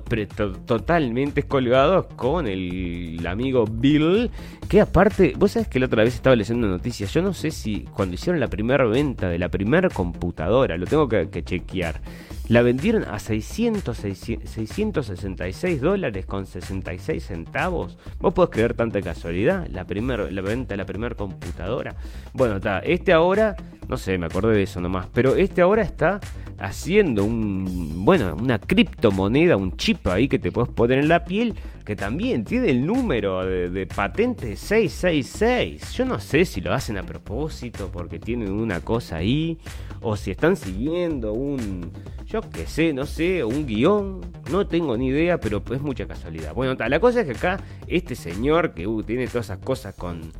totalmente 0.64 1.42
colgados 1.42 2.06
con 2.16 2.46
el, 2.46 3.22
amigo 3.26 3.66
Bill, 3.70 4.30
que 4.70 4.80
aparte, 4.80 5.34
vos 5.36 5.52
sabés 5.52 5.68
que 5.68 5.80
la 5.80 5.84
otra 5.84 6.02
vez 6.02 6.14
estaba 6.14 6.34
leyendo 6.34 6.66
noticias, 6.66 7.12
yo 7.12 7.20
no 7.20 7.34
sé 7.34 7.50
si 7.50 7.82
cuando 7.94 8.14
hicieron 8.14 8.40
la 8.40 8.48
primera 8.48 8.86
venta 8.86 9.28
de 9.28 9.38
la 9.38 9.50
primera 9.50 9.90
computadora, 9.90 10.78
lo 10.78 10.86
tengo 10.86 11.06
que, 11.06 11.44
chequear, 11.44 12.00
la 12.48 12.62
vendieron 12.62 13.04
a 13.04 13.18
600, 13.18 13.96
666 13.96 15.80
dólares 15.82 16.24
con 16.24 16.46
66 16.46 17.22
centavos. 17.22 17.98
¿Vos 18.18 18.34
podés 18.34 18.50
creer 18.50 18.74
tanta 18.74 19.00
casualidad? 19.00 19.66
La, 19.70 19.86
primer, 19.86 20.30
la 20.30 20.42
venta 20.42 20.74
de 20.74 20.76
la 20.76 20.84
primera 20.84 21.14
computadora. 21.14 21.96
Bueno, 22.34 22.56
está, 22.56 22.80
este 22.80 23.14
ahora 23.14 23.56
no 23.88 23.96
sé, 23.96 24.18
me 24.18 24.26
acordé 24.26 24.56
de 24.56 24.62
eso 24.62 24.80
nomás. 24.80 25.06
Pero 25.12 25.36
este 25.36 25.62
ahora 25.62 25.82
está 25.82 26.20
haciendo 26.58 27.24
un, 27.24 28.04
bueno, 28.04 28.36
una 28.40 28.58
criptomoneda, 28.58 29.56
un 29.56 29.76
chip 29.76 30.06
ahí 30.06 30.28
que 30.28 30.38
te 30.38 30.52
puedes 30.52 30.70
poner 30.70 30.98
en 30.98 31.08
la 31.08 31.24
piel, 31.24 31.54
que 31.84 31.96
también 31.96 32.44
tiene 32.44 32.70
el 32.70 32.86
número 32.86 33.44
de, 33.44 33.86
patente 33.86 34.56
666. 34.56 35.92
Yo 35.94 36.04
no 36.04 36.18
sé 36.18 36.44
si 36.44 36.60
lo 36.60 36.72
hacen 36.72 36.96
a 36.96 37.02
propósito 37.02 37.90
porque 37.92 38.18
tienen 38.18 38.52
una 38.52 38.80
cosa 38.80 39.16
ahí, 39.16 39.58
o 40.00 40.16
si 40.16 40.30
están 40.30 40.56
siguiendo 40.56 41.32
un, 41.32 41.90
yo 42.26 42.40
qué 42.50 42.66
sé, 42.66 42.92
no 42.92 43.06
sé, 43.06 43.44
un 43.44 43.66
guion, 43.66 44.20
no 44.50 44.66
tengo 44.66 44.96
ni 44.96 45.08
idea, 45.08 45.38
pero 45.38 45.62
es 45.72 45.80
mucha 45.80 46.06
casualidad. 46.06 46.54
Bueno, 46.54 46.74
la 46.88 47.00
cosa 47.00 47.20
es 47.20 47.26
que 47.26 47.32
acá 47.32 47.60
este 47.86 48.14
señor 48.14 48.74
que 48.74 48.86
uh, 48.86 49.02
tiene 49.02 49.26
todas 49.26 49.46
esas 49.46 49.58
cosas 49.58 49.94
con 49.94 50.32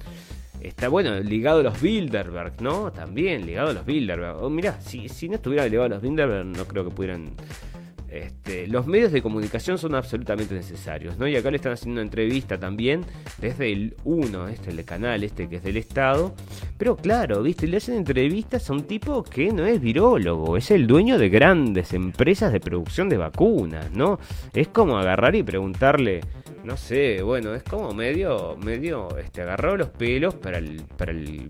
Está 0.65 0.89
bueno, 0.89 1.21
ligado 1.21 1.61
a 1.61 1.63
los 1.63 1.79
Bilderberg, 1.79 2.63
¿no? 2.63 2.91
También 2.91 3.45
ligado 3.45 3.69
a 3.69 3.73
los 3.75 3.85
Bilderberg. 3.85 4.43
Oh, 4.43 4.49
mirá, 4.49 4.81
si, 4.81 5.11
si 5.11 5.29
no 5.29 5.35
estuviera 5.35 5.67
ligado 5.67 5.85
a 5.85 5.89
los 5.91 6.03
Bilderberg, 6.03 6.47
no 6.47 6.65
creo 6.65 6.85
que 6.85 6.91
pudieran 6.91 7.33
este, 8.15 8.67
los 8.69 8.87
medios 8.87 9.11
de 9.11 9.23
comunicación 9.23 9.77
son 9.77 9.95
absolutamente 9.95 10.55
necesarios, 10.55 11.19
¿no? 11.19 11.27
Y 11.27 11.35
acá 11.37 11.51
le 11.51 11.57
están 11.57 11.73
haciendo 11.73 12.01
una 12.01 12.03
entrevista 12.03 12.59
también 12.59 13.05
desde 13.39 13.73
el 13.73 13.97
1, 14.05 14.49
este, 14.49 14.71
el 14.71 14.85
canal 14.85 15.25
este 15.25 15.49
que 15.49 15.57
es 15.57 15.63
del 15.65 15.77
Estado. 15.77 16.35
Pero 16.79 16.97
claro, 16.97 17.43
¿viste? 17.43 17.67
Le 17.67 17.79
hacen 17.79 17.97
entrevistas 17.97 18.71
a 18.71 18.73
un 18.73 18.85
tipo 18.85 19.25
que 19.25 19.53
no 19.53 19.67
es 19.67 19.81
virólogo, 19.81 20.57
es 20.57 20.71
el 20.71 20.87
dueño 20.87 21.19
de 21.19 21.29
grandes 21.29 21.93
empresas 21.93 22.53
de 22.53 22.61
producción 22.61 23.09
de 23.09 23.17
vacunas, 23.17 23.91
¿no? 23.91 24.19
Es 24.53 24.69
como 24.69 24.97
agarrar 24.97 25.35
y 25.35 25.43
preguntarle, 25.43 26.21
no 26.63 26.77
sé, 26.77 27.23
bueno, 27.23 27.53
es 27.55 27.63
como 27.65 27.93
medio, 27.93 28.57
medio, 28.57 29.17
este, 29.19 29.43
agarró 29.43 29.77
los 29.77 29.89
pelos 29.89 30.35
para 30.35 30.59
el, 30.59 30.83
para 30.97 31.13
el 31.13 31.49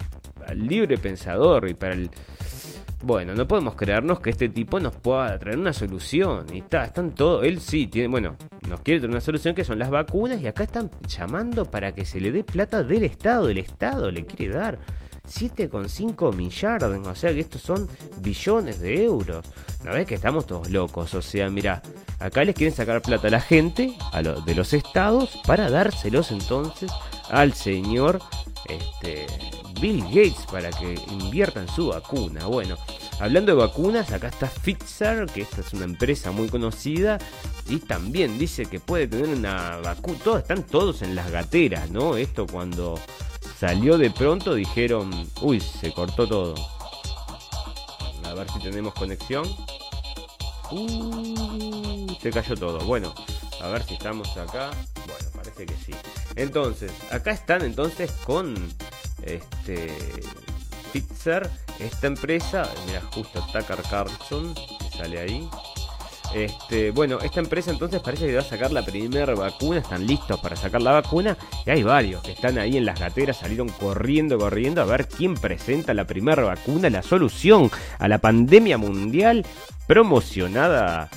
libre 0.56 0.96
pensador 0.98 1.68
y 1.68 1.74
para 1.74 1.94
el 1.94 2.10
bueno, 3.04 3.34
no 3.34 3.46
podemos 3.46 3.74
creernos 3.74 4.20
que 4.20 4.30
este 4.30 4.48
tipo 4.48 4.80
nos 4.80 4.94
pueda 4.96 5.38
traer 5.38 5.58
una 5.58 5.72
solución. 5.72 6.46
Y 6.52 6.58
está, 6.58 6.84
están 6.84 7.12
todos. 7.14 7.44
Él 7.44 7.60
sí 7.60 7.86
tiene, 7.86 8.08
bueno, 8.08 8.36
nos 8.68 8.80
quiere 8.80 9.00
traer 9.00 9.10
una 9.10 9.20
solución 9.20 9.54
que 9.54 9.64
son 9.64 9.78
las 9.78 9.90
vacunas. 9.90 10.40
Y 10.40 10.46
acá 10.46 10.64
están 10.64 10.90
llamando 11.06 11.70
para 11.70 11.92
que 11.92 12.04
se 12.04 12.20
le 12.20 12.32
dé 12.32 12.44
plata 12.44 12.82
del 12.82 13.04
Estado. 13.04 13.48
El 13.48 13.58
Estado 13.58 14.10
le 14.10 14.24
quiere 14.24 14.54
dar 14.54 14.78
7,5 15.28 16.34
millardos. 16.34 17.06
O 17.06 17.14
sea 17.14 17.32
que 17.32 17.40
estos 17.40 17.62
son 17.62 17.88
billones 18.20 18.80
de 18.80 19.04
euros. 19.04 19.44
¿No 19.84 19.92
ves 19.92 20.06
que 20.06 20.14
estamos 20.14 20.46
todos 20.46 20.70
locos? 20.70 21.14
O 21.14 21.22
sea, 21.22 21.50
mira, 21.50 21.82
acá 22.18 22.44
les 22.44 22.54
quieren 22.54 22.74
sacar 22.74 23.02
plata 23.02 23.28
a 23.28 23.30
la 23.30 23.40
gente, 23.40 23.94
a 24.12 24.22
lo, 24.22 24.40
de 24.40 24.54
los 24.54 24.72
estados, 24.72 25.40
para 25.46 25.70
dárselos 25.70 26.32
entonces 26.32 26.90
al 27.30 27.52
señor 27.54 28.20
este, 28.68 29.26
Bill 29.80 30.02
Gates 30.04 30.46
para 30.50 30.70
que 30.70 30.94
invierta 31.10 31.60
en 31.60 31.68
su 31.68 31.88
vacuna. 31.88 32.46
Bueno, 32.46 32.76
hablando 33.20 33.54
de 33.54 33.58
vacunas, 33.58 34.12
acá 34.12 34.28
está 34.28 34.48
Pfizer, 34.48 35.26
que 35.26 35.42
esta 35.42 35.60
es 35.60 35.72
una 35.72 35.84
empresa 35.84 36.30
muy 36.30 36.48
conocida 36.48 37.18
y 37.68 37.78
también 37.78 38.38
dice 38.38 38.66
que 38.66 38.80
puede 38.80 39.06
tener 39.06 39.28
una 39.28 39.78
vacuna. 39.78 40.18
Todos 40.22 40.42
están 40.42 40.62
todos 40.62 41.02
en 41.02 41.14
las 41.14 41.30
gateras, 41.30 41.90
¿no? 41.90 42.16
Esto 42.16 42.46
cuando 42.46 42.98
salió 43.58 43.98
de 43.98 44.10
pronto 44.10 44.54
dijeron, 44.54 45.10
uy, 45.40 45.60
se 45.60 45.92
cortó 45.92 46.26
todo. 46.26 46.54
A 48.24 48.34
ver 48.34 48.50
si 48.50 48.58
tenemos 48.60 48.94
conexión. 48.94 49.44
Uh, 50.70 52.14
se 52.20 52.30
cayó 52.30 52.56
todo. 52.56 52.80
Bueno, 52.80 53.14
a 53.62 53.68
ver 53.68 53.82
si 53.84 53.94
estamos 53.94 54.36
acá. 54.36 54.70
Bueno, 55.06 55.28
parece 55.34 55.66
que 55.66 55.74
sí. 55.74 55.92
Entonces, 56.36 56.90
acá 57.10 57.30
están 57.30 57.62
entonces 57.62 58.10
con 58.24 58.54
este 59.26 59.88
Pfizer, 60.92 61.50
esta 61.80 62.06
empresa, 62.06 62.70
mira 62.86 63.00
justo 63.12 63.44
Tucker 63.52 63.82
Carlson, 63.90 64.54
que 64.54 64.96
sale 64.96 65.18
ahí. 65.18 65.48
Este, 66.34 66.90
bueno, 66.90 67.20
esta 67.20 67.40
empresa 67.40 67.70
entonces 67.70 68.00
parece 68.00 68.26
que 68.26 68.34
va 68.34 68.40
a 68.40 68.44
sacar 68.44 68.72
la 68.72 68.84
primera 68.84 69.34
vacuna, 69.34 69.78
están 69.78 70.06
listos 70.06 70.40
para 70.40 70.56
sacar 70.56 70.82
la 70.82 70.90
vacuna 70.90 71.36
y 71.64 71.70
hay 71.70 71.82
varios 71.84 72.22
que 72.22 72.32
están 72.32 72.58
ahí 72.58 72.76
en 72.76 72.84
las 72.84 72.98
gateras, 72.98 73.36
salieron 73.36 73.68
corriendo, 73.68 74.36
corriendo 74.38 74.82
a 74.82 74.84
ver 74.84 75.06
quién 75.06 75.34
presenta 75.34 75.94
la 75.94 76.06
primera 76.06 76.42
vacuna, 76.42 76.90
la 76.90 77.02
solución 77.02 77.70
a 77.98 78.08
la 78.08 78.18
pandemia 78.18 78.78
mundial 78.78 79.46
promocionada 79.86 81.08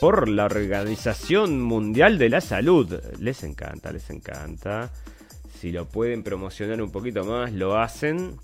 por 0.00 0.28
la 0.28 0.44
Organización 0.44 1.62
Mundial 1.62 2.18
de 2.18 2.28
la 2.28 2.40
Salud. 2.40 3.00
Les 3.18 3.42
encanta, 3.44 3.92
les 3.92 4.10
encanta. 4.10 4.90
Si 5.60 5.72
lo 5.72 5.86
pueden 5.86 6.22
promocionar 6.22 6.80
un 6.82 6.90
poquito 6.90 7.24
más, 7.24 7.52
lo 7.52 7.78
hacen. 7.78 8.36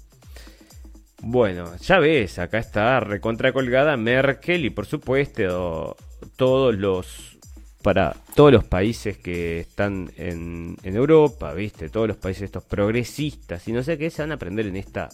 Bueno, 1.21 1.77
ya 1.77 1.99
ves, 1.99 2.39
acá 2.39 2.59
está 2.59 2.99
recontra 3.01 3.53
colgada 3.53 3.97
Merkel 3.97 4.65
y 4.65 4.71
por 4.71 4.87
supuesto 4.87 5.97
todos 6.37 6.75
los 6.75 7.39
para 7.83 8.17
todos 8.35 8.53
los 8.53 8.65
países 8.65 9.19
que 9.19 9.61
están 9.61 10.11
en, 10.17 10.77
en 10.83 10.97
Europa, 10.97 11.53
viste, 11.53 11.89
todos 11.89 12.09
los 12.09 12.17
países 12.17 12.45
estos 12.45 12.65
progresistas 12.65 13.67
y 13.69 13.73
no 13.73 13.83
sé 13.83 13.99
qué 13.99 14.11
se 14.11 14.23
van 14.23 14.33
a 14.33 14.35
aprender 14.35 14.67
en 14.67 14.77
esta 14.77 15.09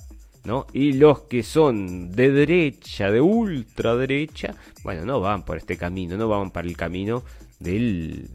¿no? 0.45 0.67
Y 0.73 0.95
los 0.95 1.23
que 1.23 1.43
son 1.43 2.11
de 2.13 2.31
derecha, 2.31 3.11
de 3.11 3.21
ultraderecha, 3.21 4.55
bueno, 4.83 5.05
no 5.05 5.21
van 5.21 5.45
por 5.45 5.59
este 5.59 5.77
camino, 5.77 6.17
no 6.17 6.29
van 6.29 6.51
para 6.51 6.67
el 6.67 6.77
camino 6.77 7.23
del, 7.59 8.29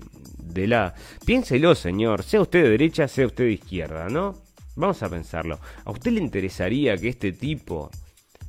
de 0.45 0.67
la... 0.67 0.93
Piénselo, 1.25 1.75
señor, 1.75 2.23
sea 2.23 2.41
usted 2.41 2.63
de 2.63 2.69
derecha, 2.69 3.07
sea 3.07 3.27
usted 3.27 3.45
de 3.45 3.53
izquierda, 3.53 4.09
¿no? 4.09 4.41
Vamos 4.75 5.03
a 5.03 5.09
pensarlo. 5.09 5.59
¿A 5.85 5.91
usted 5.91 6.11
le 6.11 6.21
interesaría 6.21 6.97
que 6.97 7.09
este 7.09 7.31
tipo, 7.31 7.91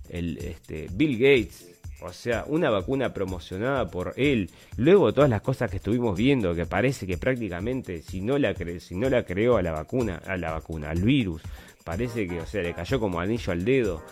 el 0.08 0.38
este, 0.38 0.88
Bill 0.92 1.18
Gates, 1.18 1.74
o 2.00 2.12
sea, 2.12 2.44
una 2.46 2.70
vacuna 2.70 3.12
promocionada 3.12 3.90
por 3.90 4.14
él, 4.16 4.50
luego 4.76 5.12
todas 5.12 5.30
las 5.30 5.42
cosas 5.42 5.70
que 5.70 5.78
estuvimos 5.78 6.16
viendo, 6.16 6.54
que 6.54 6.66
parece 6.66 7.06
que 7.06 7.16
prácticamente 7.18 8.02
si 8.02 8.20
no 8.20 8.38
la, 8.38 8.54
si 8.78 8.94
no 8.94 9.08
la 9.08 9.24
creó 9.24 9.56
a 9.56 9.62
la 9.62 9.72
vacuna, 9.72 10.20
a 10.26 10.36
la 10.36 10.52
vacuna, 10.52 10.90
al 10.90 11.02
virus, 11.02 11.42
parece 11.82 12.26
que, 12.26 12.40
o 12.40 12.46
sea, 12.46 12.62
le 12.62 12.74
cayó 12.74 13.00
como 13.00 13.20
anillo 13.20 13.52
al 13.52 13.64
dedo. 13.64 14.02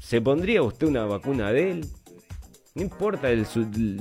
¿Se 0.00 0.20
pondría 0.20 0.62
usted 0.62 0.86
una 0.86 1.04
vacuna 1.04 1.50
de 1.52 1.70
él? 1.70 1.86
No 2.76 2.82
importa, 2.82 3.30
el, 3.30 3.46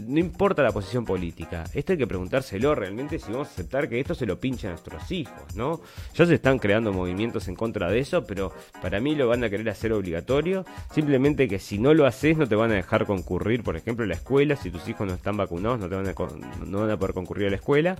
no 0.07 0.19
importa 0.19 0.63
la 0.63 0.71
posición 0.71 1.05
política. 1.05 1.63
Esto 1.76 1.91
hay 1.91 1.97
que 1.99 2.07
preguntárselo 2.07 2.74
realmente 2.74 3.19
si 3.19 3.32
vamos 3.32 3.49
a 3.49 3.51
aceptar 3.51 3.88
que 3.88 3.99
esto 3.99 4.15
se 4.15 4.26
lo 4.26 4.39
pinche 4.39 4.65
a 4.65 4.71
nuestros 4.71 5.11
hijos, 5.11 5.55
¿no? 5.55 5.80
Ya 6.15 6.26
se 6.26 6.34
están 6.34 6.57
creando 6.57 6.91
movimientos 6.91 7.47
en 7.47 7.55
contra 7.55 7.91
de 7.91 7.99
eso, 7.99 8.26
pero 8.26 8.51
para 8.82 8.99
mí 8.99 9.13
lo 9.13 9.28
van 9.28 9.43
a 9.43 9.49
querer 9.51 9.69
hacer 9.69 9.93
obligatorio. 9.93 10.65
Simplemente 10.91 11.47
que 11.47 11.59
si 11.59 11.78
no 11.78 11.93
lo 11.93 12.07
haces 12.07 12.36
no 12.36 12.47
te 12.47 12.55
van 12.55 12.71
a 12.71 12.74
dejar 12.74 13.05
concurrir, 13.05 13.61
por 13.61 13.78
ejemplo, 13.78 14.05
a 14.05 14.07
la 14.07 14.15
escuela. 14.15 14.55
Si 14.55 14.71
tus 14.71 14.88
hijos 14.88 15.05
no 15.05 15.13
están 15.13 15.38
vacunados 15.38 15.80
no, 15.80 15.88
te 15.88 15.93
van 15.93 16.07
a, 16.07 16.65
no 16.65 16.80
van 16.80 16.89
a 16.89 16.97
poder 16.97 17.13
concurrir 17.13 17.49
a 17.49 17.51
la 17.51 17.57
escuela. 17.57 17.95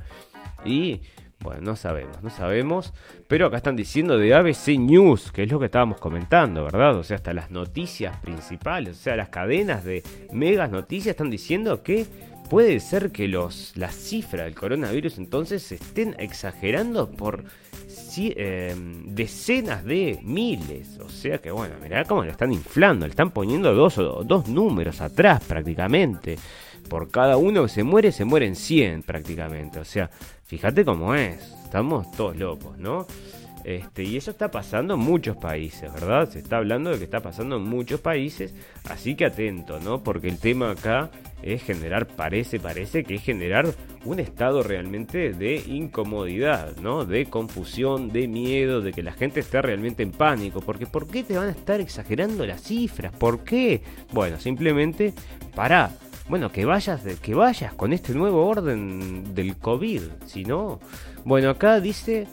Y 0.66 1.02
bueno, 1.44 1.62
no 1.62 1.76
sabemos, 1.76 2.24
no 2.24 2.30
sabemos. 2.30 2.94
Pero 3.28 3.48
acá 3.48 3.58
están 3.58 3.76
diciendo 3.76 4.18
de 4.18 4.34
ABC 4.34 4.80
News, 4.80 5.32
que 5.32 5.44
es 5.44 5.52
lo 5.52 5.60
que 5.60 5.66
estábamos 5.66 6.00
comentando, 6.00 6.64
¿verdad? 6.64 6.96
O 6.98 7.04
sea, 7.04 7.18
hasta 7.18 7.34
las 7.34 7.52
noticias 7.52 8.18
principales, 8.18 8.98
o 8.98 9.02
sea, 9.02 9.16
las 9.16 9.30
cadenas 9.30 9.84
de 9.84 10.04
megas 10.32 10.72
noticias 10.72 11.12
están 11.12 11.30
diciendo 11.30 11.84
que 11.84 12.08
puede 12.50 12.80
ser 12.80 13.12
que 13.12 13.28
los, 13.28 13.74
las 13.76 13.96
cifras 13.96 14.46
del 14.46 14.56
coronavirus 14.56 15.18
entonces 15.18 15.64
se 15.64 15.76
estén 15.76 16.16
exagerando 16.20 17.10
por 17.10 17.44
em, 18.18 19.16
decenas 19.16 19.84
de 19.84 20.20
miles. 20.24 21.00
O 21.00 21.10
sea 21.10 21.40
que, 21.40 21.52
bueno, 21.52 21.76
mirá 21.82 22.06
cómo 22.06 22.24
le 22.24 22.32
están 22.32 22.54
inflando, 22.54 23.06
le 23.06 23.12
están 23.12 23.32
poniendo 23.32 23.74
dos, 23.74 23.96
dos 23.96 24.48
números 24.48 25.02
atrás 25.02 25.44
prácticamente 25.44 26.38
por 26.90 27.10
cada 27.10 27.38
uno 27.38 27.64
que 27.64 27.70
se 27.70 27.84
muere, 27.84 28.12
se 28.12 28.26
mueren 28.26 28.56
100 28.56 29.04
prácticamente. 29.04 29.80
O 29.80 29.86
sea, 29.86 30.10
fíjate 30.46 30.86
cómo 30.86 31.16
es. 31.16 31.54
Estamos 31.64 32.12
todos 32.12 32.38
locos, 32.38 32.78
¿no? 32.78 33.08
Este, 33.64 34.04
y 34.04 34.18
eso 34.18 34.32
está 34.32 34.52
pasando 34.52 34.96
en 34.96 35.00
muchos 35.00 35.38
países, 35.38 35.92
¿verdad? 35.94 36.30
Se 36.30 36.40
está 36.40 36.58
hablando 36.58 36.92
de 36.92 36.98
que 36.98 37.06
está 37.06 37.22
pasando 37.22 37.56
en 37.56 37.64
muchos 37.64 38.02
países, 38.02 38.54
así 38.90 39.16
que 39.16 39.26
atento, 39.26 39.80
¿no? 39.80 40.04
Porque 40.04 40.28
el 40.28 40.38
tema 40.38 40.72
acá 40.72 41.12
es 41.42 41.64
generar, 41.64 42.08
parece, 42.08 42.60
parece 42.60 43.06
que 43.06 43.16
es 43.16 43.24
generar 43.24 43.68
un 44.04 44.20
estado 44.20 44.64
realmente 44.64 45.32
de 45.32 45.56
incomodidad, 45.56 46.76
¿no? 46.78 47.06
De 47.06 47.26
confusión, 47.28 48.12
de 48.12 48.28
miedo, 48.28 48.82
de 48.82 48.92
que 48.92 49.02
la 49.02 49.14
gente 49.14 49.40
esté 49.40 49.62
realmente 49.62 50.04
en 50.04 50.12
pánico. 50.12 50.60
Porque 50.60 50.86
¿por 50.86 51.08
qué 51.08 51.24
te 51.24 51.38
van 51.38 51.48
a 51.48 51.52
estar 51.52 51.80
exagerando 51.80 52.46
las 52.46 52.64
cifras? 52.64 53.16
¿Por 53.16 53.46
qué? 53.46 53.82
Bueno, 54.12 54.40
simplemente 54.40 55.14
para 55.56 55.92
bueno, 56.30 56.52
que 56.52 56.66
vayas, 56.66 57.02
que 57.22 57.36
vayas 57.36 57.74
con 57.74 57.94
este 57.94 58.14
nuevo 58.14 58.46
orden 58.48 59.34
del 59.34 59.58
COVID, 59.58 60.02
si 60.26 60.44
no, 60.46 60.80
bueno, 61.26 61.50
acá 61.50 61.80
dice 61.80 62.28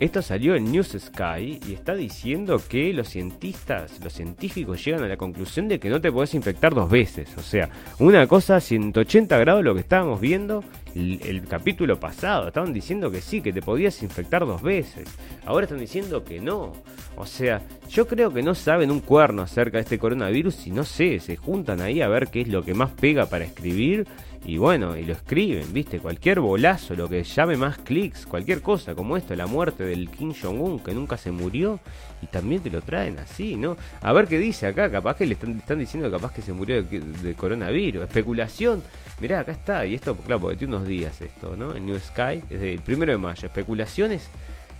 esto 0.00 0.22
salió 0.22 0.54
en 0.54 0.70
News 0.70 0.96
Sky 0.96 1.58
y 1.66 1.74
está 1.74 1.94
diciendo 1.94 2.62
que 2.68 2.92
los 2.92 3.08
cientistas, 3.08 3.98
los 4.02 4.12
científicos 4.12 4.84
llegan 4.84 5.02
a 5.02 5.08
la 5.08 5.16
conclusión 5.16 5.66
de 5.66 5.80
que 5.80 5.90
no 5.90 6.00
te 6.00 6.12
podés 6.12 6.34
infectar 6.34 6.72
dos 6.72 6.88
veces. 6.88 7.36
O 7.36 7.42
sea, 7.42 7.68
una 7.98 8.26
cosa 8.28 8.60
180 8.60 9.36
grados 9.38 9.64
lo 9.64 9.74
que 9.74 9.80
estábamos 9.80 10.20
viendo 10.20 10.62
el, 10.94 11.42
capítulo 11.48 11.98
pasado. 11.98 12.48
Estaban 12.48 12.72
diciendo 12.72 13.10
que 13.10 13.20
sí, 13.20 13.40
que 13.40 13.52
te 13.52 13.60
podías 13.60 14.00
infectar 14.02 14.46
dos 14.46 14.62
veces. 14.62 15.08
Ahora 15.44 15.64
están 15.64 15.80
diciendo 15.80 16.22
que 16.24 16.40
no. 16.40 16.72
O 17.16 17.26
sea, 17.26 17.62
yo 17.88 18.06
creo 18.06 18.32
que 18.32 18.42
no 18.42 18.54
saben 18.54 18.92
un 18.92 19.00
cuerno 19.00 19.42
acerca 19.42 19.78
de 19.78 19.82
este 19.82 19.98
coronavirus 19.98 20.68
y 20.68 20.70
no 20.70 20.84
sé, 20.84 21.18
se 21.18 21.36
juntan 21.36 21.80
ahí 21.80 22.00
a 22.02 22.08
ver 22.08 22.28
qué 22.28 22.42
es 22.42 22.48
lo 22.48 22.62
que 22.62 22.74
más 22.74 22.90
pega 22.90 23.26
para 23.26 23.44
escribir 23.44 24.06
y 24.44 24.56
bueno, 24.56 24.96
y 24.96 25.04
lo 25.04 25.12
escriben, 25.12 25.72
¿viste? 25.72 25.98
Cualquier 25.98 26.40
bolazo, 26.40 26.94
lo 26.94 27.08
que 27.08 27.22
llame 27.22 27.56
más 27.56 27.78
clics, 27.78 28.24
cualquier 28.24 28.62
cosa 28.62 28.94
como 28.94 29.16
esto, 29.16 29.34
la 29.34 29.46
muerte 29.46 29.84
del 29.84 30.08
Kim 30.10 30.32
Jong-un 30.32 30.80
que 30.80 30.94
nunca 30.94 31.16
se 31.16 31.30
murió, 31.30 31.80
y 32.22 32.26
también 32.26 32.62
te 32.62 32.70
lo 32.70 32.80
traen 32.80 33.18
así, 33.18 33.56
¿no? 33.56 33.76
A 34.00 34.12
ver 34.12 34.26
qué 34.26 34.38
dice 34.38 34.66
acá, 34.66 34.90
capaz 34.90 35.16
que 35.16 35.26
le 35.26 35.34
están, 35.34 35.58
están 35.58 35.78
diciendo 35.78 36.10
capaz 36.10 36.32
que 36.32 36.42
se 36.42 36.52
murió 36.52 36.82
de, 36.82 37.34
coronavirus, 37.34 38.04
especulación. 38.04 38.82
Mirá, 39.20 39.40
acá 39.40 39.52
está, 39.52 39.86
y 39.86 39.94
esto, 39.94 40.16
claro, 40.16 40.40
porque 40.40 40.56
tiene 40.56 40.76
unos 40.76 40.88
días 40.88 41.20
esto, 41.20 41.56
¿no? 41.56 41.74
En 41.74 41.86
New 41.86 41.98
Sky, 41.98 42.42
desde 42.48 42.74
el 42.74 42.80
primero 42.80 43.12
de 43.12 43.18
mayo, 43.18 43.46
especulaciones 43.46 44.28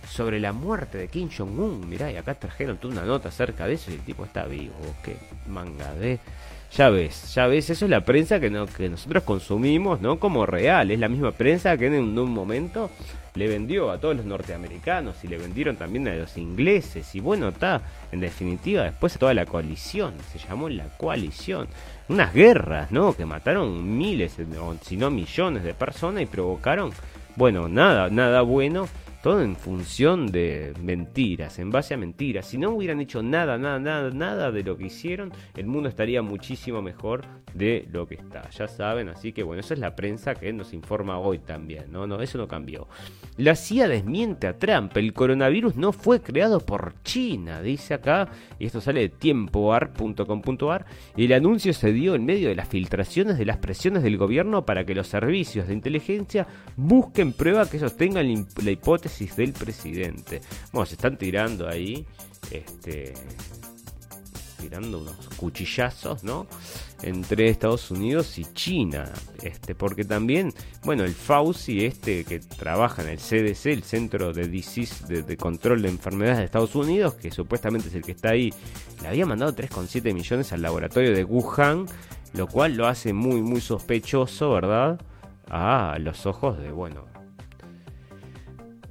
sobre 0.09 0.39
la 0.39 0.53
muerte 0.53 0.97
de 0.97 1.07
Kim 1.07 1.29
Jong-un. 1.35 1.87
Mirá, 1.87 2.11
y 2.11 2.17
acá 2.17 2.33
trajeron 2.35 2.77
toda 2.77 2.93
una 2.93 3.03
nota 3.03 3.29
acerca 3.29 3.67
de 3.67 3.73
eso 3.73 3.91
y 3.91 3.95
el 3.95 4.01
tipo 4.01 4.25
está 4.25 4.45
vivo. 4.45 4.73
Qué 5.03 5.17
manga 5.47 5.93
de... 5.93 6.19
Ya 6.71 6.89
ves, 6.89 7.33
ya 7.33 7.47
ves, 7.47 7.69
eso 7.71 7.85
es 7.85 7.91
la 7.91 8.05
prensa 8.05 8.39
que, 8.39 8.51
no, 8.51 8.67
que 8.67 8.89
nosotros 8.89 9.23
consumimos, 9.23 10.01
¿no? 10.01 10.19
Como 10.19 10.45
real, 10.45 10.91
es 10.91 10.99
la 10.99 11.09
misma 11.09 11.31
prensa 11.31 11.75
que 11.77 11.87
en 11.87 12.17
un, 12.17 12.31
momento 12.31 12.91
le 13.33 13.47
vendió 13.47 13.89
a 13.89 13.99
todos 13.99 14.17
los 14.17 14.25
norteamericanos 14.25 15.23
y 15.23 15.27
le 15.27 15.39
vendieron 15.39 15.77
también 15.77 16.07
a 16.07 16.13
los 16.13 16.37
ingleses 16.37 17.15
y 17.15 17.21
bueno, 17.21 17.47
está, 17.49 17.81
en 18.11 18.19
definitiva, 18.19 18.83
después 18.83 19.15
a 19.15 19.19
toda 19.19 19.33
la 19.33 19.47
coalición, 19.47 20.13
se 20.31 20.37
llamó 20.37 20.69
la 20.69 20.85
coalición. 20.97 21.67
Unas 22.07 22.33
guerras, 22.33 22.91
¿no? 22.91 23.13
Que 23.13 23.25
mataron 23.25 23.97
miles, 23.97 24.37
si 24.83 24.97
no 24.97 25.09
millones 25.09 25.63
de 25.63 25.73
personas 25.73 26.21
y 26.21 26.27
provocaron, 26.27 26.91
bueno, 27.35 27.67
nada, 27.67 28.09
nada 28.09 28.41
bueno 28.41 28.87
todo 29.21 29.41
en 29.41 29.55
función 29.55 30.31
de 30.31 30.73
mentiras, 30.81 31.59
en 31.59 31.71
base 31.71 31.93
a 31.93 31.97
mentiras. 31.97 32.45
Si 32.45 32.57
no 32.57 32.71
hubieran 32.71 33.01
hecho 33.01 33.21
nada, 33.21 33.57
nada, 33.57 33.79
nada, 33.79 34.09
nada 34.11 34.51
de 34.51 34.63
lo 34.63 34.77
que 34.77 34.85
hicieron, 34.85 35.31
el 35.57 35.65
mundo 35.65 35.89
estaría 35.89 36.21
muchísimo 36.21 36.81
mejor 36.81 37.25
de 37.53 37.87
lo 37.91 38.07
que 38.07 38.15
está. 38.15 38.49
Ya 38.51 38.67
saben, 38.67 39.09
así 39.09 39.33
que 39.33 39.43
bueno, 39.43 39.59
esa 39.59 39.73
es 39.73 39.79
la 39.79 39.95
prensa 39.95 40.35
que 40.35 40.53
nos 40.53 40.73
informa 40.73 41.19
hoy 41.19 41.39
también, 41.39 41.91
¿no? 41.91 42.07
No, 42.07 42.21
eso 42.21 42.37
no 42.37 42.47
cambió. 42.47 42.87
La 43.37 43.55
CIA 43.55 43.89
desmiente 43.89 44.47
a 44.47 44.57
Trump, 44.57 44.95
el 44.95 45.13
coronavirus 45.13 45.75
no 45.75 45.91
fue 45.91 46.21
creado 46.21 46.59
por 46.61 46.93
China, 47.03 47.61
dice 47.61 47.95
acá, 47.95 48.29
y 48.57 48.65
esto 48.65 48.79
sale 48.79 49.01
de 49.01 49.09
tiempoar.com.ar, 49.09 50.85
el 51.17 51.33
anuncio 51.33 51.73
se 51.73 51.91
dio 51.91 52.15
en 52.15 52.25
medio 52.25 52.49
de 52.49 52.55
las 52.55 52.69
filtraciones 52.69 53.37
de 53.37 53.45
las 53.45 53.57
presiones 53.57 54.03
del 54.03 54.17
gobierno 54.17 54.65
para 54.65 54.85
que 54.85 54.95
los 54.95 55.07
servicios 55.07 55.67
de 55.67 55.73
inteligencia 55.73 56.47
busquen 56.77 57.33
prueba 57.33 57.69
que 57.69 57.79
sostengan 57.79 58.45
la 58.63 58.71
hipótesis 58.71 59.08
del 59.35 59.53
presidente. 59.53 60.41
Bueno, 60.71 60.85
se 60.85 60.95
están 60.95 61.17
tirando 61.17 61.67
ahí, 61.67 62.05
este, 62.51 63.13
tirando 64.59 64.99
unos 64.99 65.15
cuchillazos, 65.37 66.23
¿no? 66.23 66.47
Entre 67.01 67.49
Estados 67.49 67.91
Unidos 67.91 68.37
y 68.37 68.45
China, 68.53 69.11
este, 69.41 69.73
porque 69.73 70.03
también, 70.03 70.53
bueno, 70.83 71.03
el 71.03 71.13
Fauci, 71.13 71.85
este 71.85 72.23
que 72.25 72.39
trabaja 72.39 73.01
en 73.01 73.09
el 73.09 73.17
CDC, 73.17 73.67
el 73.67 73.83
Centro 73.83 74.33
de 74.33 74.47
Disease 74.47 75.21
de, 75.23 75.37
Control 75.37 75.81
de 75.81 75.89
Enfermedades 75.89 76.39
de 76.39 76.45
Estados 76.45 76.75
Unidos, 76.75 77.15
que 77.15 77.31
supuestamente 77.31 77.87
es 77.87 77.95
el 77.95 78.03
que 78.03 78.11
está 78.11 78.31
ahí, 78.31 78.53
le 79.01 79.07
había 79.07 79.25
mandado 79.25 79.55
3,7 79.55 80.13
millones 80.13 80.51
al 80.51 80.61
laboratorio 80.61 81.13
de 81.13 81.23
Wuhan, 81.23 81.85
lo 82.33 82.47
cual 82.47 82.75
lo 82.75 82.87
hace 82.87 83.13
muy, 83.13 83.41
muy 83.41 83.61
sospechoso, 83.61 84.51
¿verdad? 84.51 84.99
A 85.49 85.97
los 85.99 86.25
ojos 86.25 86.59
de, 86.59 86.71
bueno, 86.71 87.05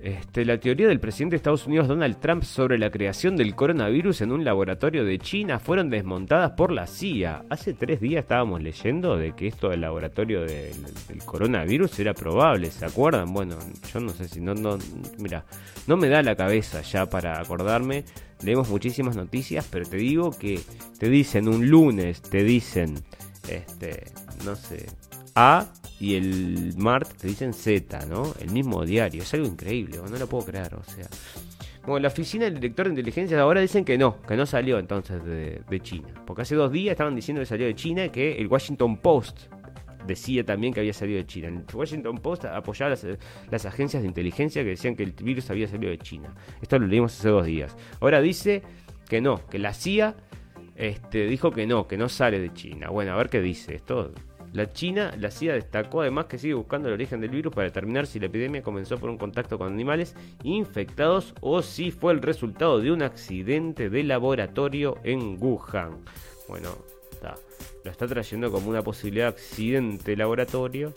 este, 0.01 0.45
la 0.45 0.59
teoría 0.59 0.87
del 0.87 1.01
presidente 1.01 1.33
de 1.33 1.39
Estados 1.39 1.67
Unidos 1.67 1.89
Donald 1.89 2.21
Trump 2.21 2.45
sobre 2.45 2.79
la 2.79 2.91
creación 2.91 3.37
del 3.37 3.57
coronavirus 3.57 4.21
en 4.21 4.31
un 4.31 4.45
laboratorio 4.45 5.05
de 5.05 5.19
China 5.19 5.59
fueron 5.59 5.91
desmontadas 5.91 6.53
por 6.53 6.71
la 6.71 6.87
CIA. 6.87 7.45
Hace 7.51 7.75
tres 7.75 8.01
días 8.01 8.23
estábamos 8.23 8.63
leyendo 8.63 9.17
de 9.17 9.33
que 9.33 9.49
esto 9.49 9.71
del 9.71 9.81
laboratorio 9.81 10.43
del, 10.43 10.77
coronavirus 11.25 11.99
era 11.99 12.15
probable, 12.15 12.71
¿se 12.71 12.85
acuerdan? 12.85 13.33
Bueno, 13.33 13.57
yo 13.93 13.99
no 13.99 14.11
sé 14.11 14.29
si 14.29 14.41
no, 14.41 14.55
no, 14.55 14.79
mira, 15.19 15.45
no 15.89 15.97
me 15.97 16.09
da 16.09 16.23
la 16.23 16.37
cabeza 16.37 16.81
ya 16.83 17.07
para 17.07 17.41
acordarme. 17.41 18.05
Leemos 18.45 18.71
muchísimas 18.71 19.17
noticias, 19.17 19.67
pero 19.69 19.85
te 19.85 19.97
digo 19.97 20.31
que 20.31 20.61
te 20.99 21.09
dicen 21.09 21.49
un 21.49 21.69
lunes, 21.69 22.23
te 22.23 22.45
dicen, 22.45 22.95
este, 23.49 24.05
no 24.45 24.55
sé, 24.55 24.87
A 25.35 25.67
y 26.01 26.15
el 26.15 26.75
martes 26.77 27.17
te 27.17 27.27
dicen 27.27 27.53
Z, 27.53 28.07
¿no? 28.07 28.33
El 28.41 28.51
mismo 28.51 28.85
diario. 28.85 29.23
Es 29.23 29.35
algo 29.35 29.47
increíble, 29.47 29.99
no 29.99 30.17
lo 30.17 30.29
puedo 30.29 30.47
creer, 30.47 30.75
o 30.75 30.85
sea. 30.85 31.09
Bueno, 31.83 32.01
la 32.01 32.09
oficina 32.09 32.45
del 32.45 32.55
director 32.55 32.87
de 32.87 32.91
inteligencia 32.91 33.41
ahora 33.41 33.61
dicen 33.61 33.85
que 33.85 33.97
no, 33.97 34.21
que 34.23 34.37
no 34.37 34.45
salió 34.45 34.79
entonces 34.79 35.25
de, 35.25 35.81
China. 35.81 36.09
Porque 36.27 36.43
hace 36.43 36.55
dos 36.55 36.71
días 36.71 36.93
estaban 36.93 37.17
diciendo 37.17 37.41
que 37.41 37.47
salió 37.47 37.67
de 37.67 37.75
China 37.75 38.05
y 38.05 38.11
que 38.11 38.37
el 38.37 38.47
Washington 38.47 38.99
Post 38.99 39.47
decía 40.07 40.45
también 40.45 40.73
que 40.73 40.81
había 40.81 40.93
salido 40.93 41.19
de 41.19 41.27
China. 41.27 41.49
El 41.49 41.65
Washington 41.75 42.19
Post 42.19 42.45
apoyaba 42.45 42.91
las, 42.91 43.07
las, 43.51 43.65
agencias 43.65 44.03
de 44.03 44.09
inteligencia 44.09 44.63
que 44.63 44.71
decían 44.71 44.97
que 44.97 45.03
el 45.03 45.13
virus 45.13 45.51
había 45.51 45.67
salido 45.67 45.91
de 45.91 45.99
China. 45.99 46.35
Esto 46.61 46.79
lo 46.79 46.87
leímos 46.87 47.19
hace 47.19 47.29
dos 47.31 47.47
días. 47.47 47.75
Ahora 48.01 48.21
dice 48.21 48.63
que 49.09 49.23
no, 49.23 49.47
que 49.49 49.59
la 49.59 49.73
CIA 49.73 50.15
este, 50.77 51.27
dijo 51.27 51.51
que 51.51 51.67
no, 51.67 51.89
que 51.89 51.97
no 51.97 52.09
sale 52.09 52.39
de 52.39 52.53
China. 52.53 52.91
Bueno, 52.91 53.13
a 53.13 53.17
ver 53.17 53.29
qué 53.31 53.41
dice. 53.41 53.75
Esto 53.75 54.13
la 54.53 54.73
China, 54.73 55.15
la 55.19 55.31
CIA 55.31 55.55
destacó 55.55 56.01
además 56.01 56.27
que 56.27 56.39
sigue 56.39 56.55
buscando 56.55 56.89
el 56.89 56.95
origen 56.95 57.21
del 57.21 57.31
virus 57.31 57.55
para 57.55 57.67
determinar 57.67 58.07
si 58.07 58.19
la 58.19 58.27
epidemia 58.27 58.63
comenzó 58.63 58.99
por 58.99 59.11
un 59.11 59.19
contacto 59.19 59.59
con 59.59 59.73
animales 59.73 60.15
infectados 60.43 61.35
o 61.41 61.63
si 61.63 61.91
fue 61.91 62.13
el 62.13 62.23
resultado 62.23 62.81
de 62.81 62.91
un 62.91 63.03
accidente 63.03 63.91
de 63.91 64.03
laboratorio 64.05 64.97
en 65.05 65.37
Wuhan. 65.43 65.99
Bueno, 66.49 66.71
está, 67.13 67.35
lo 67.85 67.91
está 67.91 68.07
trayendo 68.07 68.51
como 68.51 68.71
una 68.71 68.83
posibilidad 68.83 69.27
de 69.27 69.41
accidente 69.41 70.13
de 70.13 70.17
laboratorio 70.17 70.93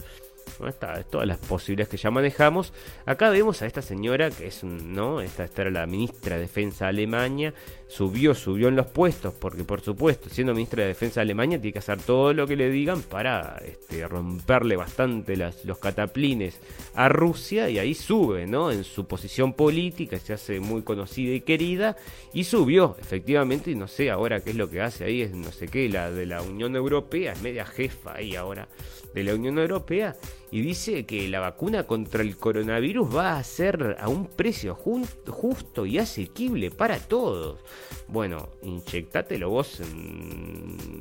está, 0.67 1.03
todas 1.03 1.27
las 1.27 1.37
posibilidades 1.37 1.89
que 1.89 1.97
ya 1.97 2.11
manejamos. 2.11 2.73
Acá 3.05 3.29
vemos 3.29 3.61
a 3.61 3.65
esta 3.65 3.81
señora 3.81 4.29
que 4.29 4.47
es 4.47 4.63
¿no? 4.63 5.21
Esta, 5.21 5.43
esta 5.43 5.63
era 5.63 5.71
la 5.71 5.85
ministra 5.85 6.35
de 6.35 6.41
Defensa 6.41 6.85
de 6.85 6.89
Alemania. 6.89 7.53
Subió, 7.87 8.33
subió 8.33 8.69
en 8.69 8.75
los 8.75 8.87
puestos, 8.87 9.33
porque 9.33 9.63
por 9.63 9.81
supuesto, 9.81 10.29
siendo 10.29 10.53
ministra 10.53 10.83
de 10.83 10.89
Defensa 10.89 11.19
de 11.19 11.23
Alemania, 11.23 11.59
tiene 11.59 11.73
que 11.73 11.79
hacer 11.79 12.01
todo 12.01 12.33
lo 12.33 12.47
que 12.47 12.55
le 12.55 12.69
digan 12.69 13.01
para 13.01 13.61
este, 13.65 14.07
romperle 14.07 14.77
bastante 14.77 15.35
los 15.35 15.77
cataplines 15.79 16.59
a 16.95 17.09
Rusia. 17.09 17.69
Y 17.69 17.79
ahí 17.79 17.93
sube, 17.93 18.47
¿no? 18.47 18.71
En 18.71 18.83
su 18.83 19.07
posición 19.07 19.53
política, 19.53 20.17
se 20.19 20.33
hace 20.33 20.59
muy 20.59 20.83
conocida 20.83 21.33
y 21.33 21.41
querida. 21.41 21.97
Y 22.33 22.45
subió, 22.45 22.95
efectivamente, 22.99 23.71
y 23.71 23.75
no 23.75 23.87
sé 23.87 24.09
ahora 24.09 24.39
qué 24.39 24.51
es 24.51 24.55
lo 24.55 24.69
que 24.69 24.81
hace 24.81 25.03
ahí, 25.03 25.21
es 25.21 25.33
no 25.33 25.51
sé 25.51 25.67
qué, 25.67 25.89
la 25.89 26.11
de 26.11 26.25
la 26.25 26.41
Unión 26.41 26.75
Europea, 26.75 27.33
es 27.33 27.41
media 27.41 27.65
jefa 27.65 28.15
ahí 28.15 28.35
ahora 28.35 28.67
de 29.13 29.23
la 29.23 29.35
Unión 29.35 29.57
Europea 29.57 30.15
y 30.51 30.61
dice 30.61 31.05
que 31.05 31.27
la 31.27 31.39
vacuna 31.39 31.83
contra 31.83 32.21
el 32.21 32.37
coronavirus 32.37 33.15
va 33.15 33.37
a 33.37 33.43
ser 33.43 33.97
a 33.99 34.09
un 34.09 34.27
precio 34.27 34.75
justo 34.75 35.85
y 35.85 35.97
asequible 35.97 36.71
para 36.71 36.99
todos. 36.99 37.59
Bueno, 38.07 38.49
inyectátelo 38.63 39.49
vos, 39.49 39.81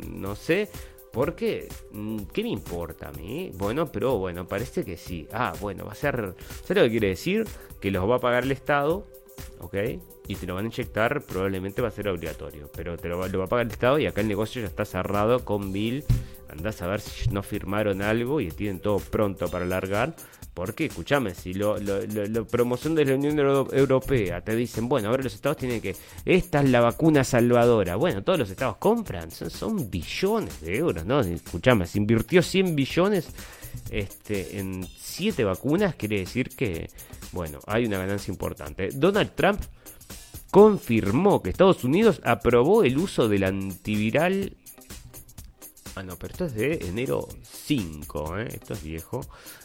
no 0.09 0.37
sé, 0.37 0.69
¿Por 1.13 1.35
qué? 1.35 1.69
Mm, 1.91 2.19
¿Qué 2.33 2.43
me 2.43 2.51
importa 2.51 3.09
a 3.09 3.13
mí? 3.13 3.51
Bueno, 3.55 3.91
pero 3.91 4.19
bueno, 4.19 4.47
parece 4.47 4.85
que 4.85 4.97
sí. 4.97 5.27
Ah, 5.33 5.53
bueno, 5.61 5.85
va 5.85 5.93
a 5.93 5.97
ser... 5.97 6.35
¿Sabes 6.63 6.77
lo 6.77 6.83
que 6.85 6.91
quiere 6.91 7.09
decir? 7.09 7.47
Que 7.81 7.91
los 7.91 8.09
va 8.09 8.17
a 8.17 8.21
pagar 8.21 8.45
el 8.45 8.53
Estado, 8.53 9.07
¿ok? 9.59 9.75
Y 10.29 10.37
te 10.37 10.47
lo 10.47 10.55
van 10.55 10.67
a 10.67 10.69
inyectar, 10.69 11.23
probablemente 11.23 11.83
va 11.83 11.89
a 11.89 11.91
ser 11.91 12.09
obligatorio. 12.09 12.71
Pero 12.77 12.97
te 12.97 13.09
lo 13.09 13.27
lo 13.27 13.39
va 13.41 13.45
a 13.45 13.49
pagar 13.49 13.67
el 13.67 13.73
Estado 13.73 13.99
y 13.99 14.07
acá 14.07 14.21
el 14.21 14.29
negocio 14.29 14.63
ya 14.63 14.69
está 14.69 14.85
cerrado 14.85 15.45
con 15.45 15.73
Bill 15.73 16.05
Andás 16.51 16.83
a 16.83 16.87
ver 16.87 17.01
si 17.01 17.31
no 17.31 17.43
firmaron 17.43 18.03
algo 18.03 18.41
y 18.41 18.51
tienen 18.51 18.81
todo 18.81 18.99
pronto 18.99 19.49
para 19.49 19.65
largar. 19.65 20.15
¿Por 20.55 20.75
qué? 20.75 20.87
Escuchame, 20.87 21.35
si 21.35 21.55
lo, 21.55 21.77
promoción 22.51 22.95
de 22.95 23.05
la 23.05 23.15
Unión 23.15 23.39
Europea 23.39 24.41
te 24.41 24.57
dicen, 24.57 24.89
bueno, 24.89 25.09
ahora 25.09 25.23
los 25.23 25.35
estados 25.35 25.57
tienen 25.57 25.81
que, 25.81 25.95
esta 26.25 26.61
es 26.61 26.71
la 26.71 26.81
vacuna 26.81 27.25
salvadora. 27.25 27.97
Bueno, 27.97 28.23
todos 28.23 28.39
los 28.39 28.51
estados 28.51 28.77
compran, 28.77 29.31
son, 29.31 29.91
billones 29.91 30.61
de 30.61 30.77
euros, 30.77 31.07
¿no? 31.07 31.21
Escuchame, 31.21 31.87
se 31.87 31.99
invirtió 31.99 32.43
100 32.43 32.75
billones 32.75 33.29
este, 33.91 34.59
en 34.59 34.85
7 34.85 35.45
vacunas, 35.45 35.95
quiere 35.95 36.19
decir 36.19 36.51
que, 36.51 36.91
bueno, 37.33 37.61
hay 37.67 37.87
una 37.87 37.99
ganancia 37.99 38.33
importante. 38.33 38.91
Donald 38.93 39.31
Trump 39.35 39.61
confirmó 40.51 41.43
que 41.43 41.51
Estados 41.51 41.85
Unidos 41.85 42.21
aprobó 42.25 42.83
el 42.83 42.99
uso 42.99 43.29
del 43.29 43.45
antiviral 43.45 44.57
Ah, 45.97 46.03
no, 46.03 46.17
pero 46.17 46.33
esto 46.33 46.45
es 46.47 46.55
de 46.55 46.87
enero 46.89 47.29
5, 47.43 48.39
¿eh? 48.39 48.49
esto 48.53 48.75
es 48.75 48.83
viejo. 48.83 49.21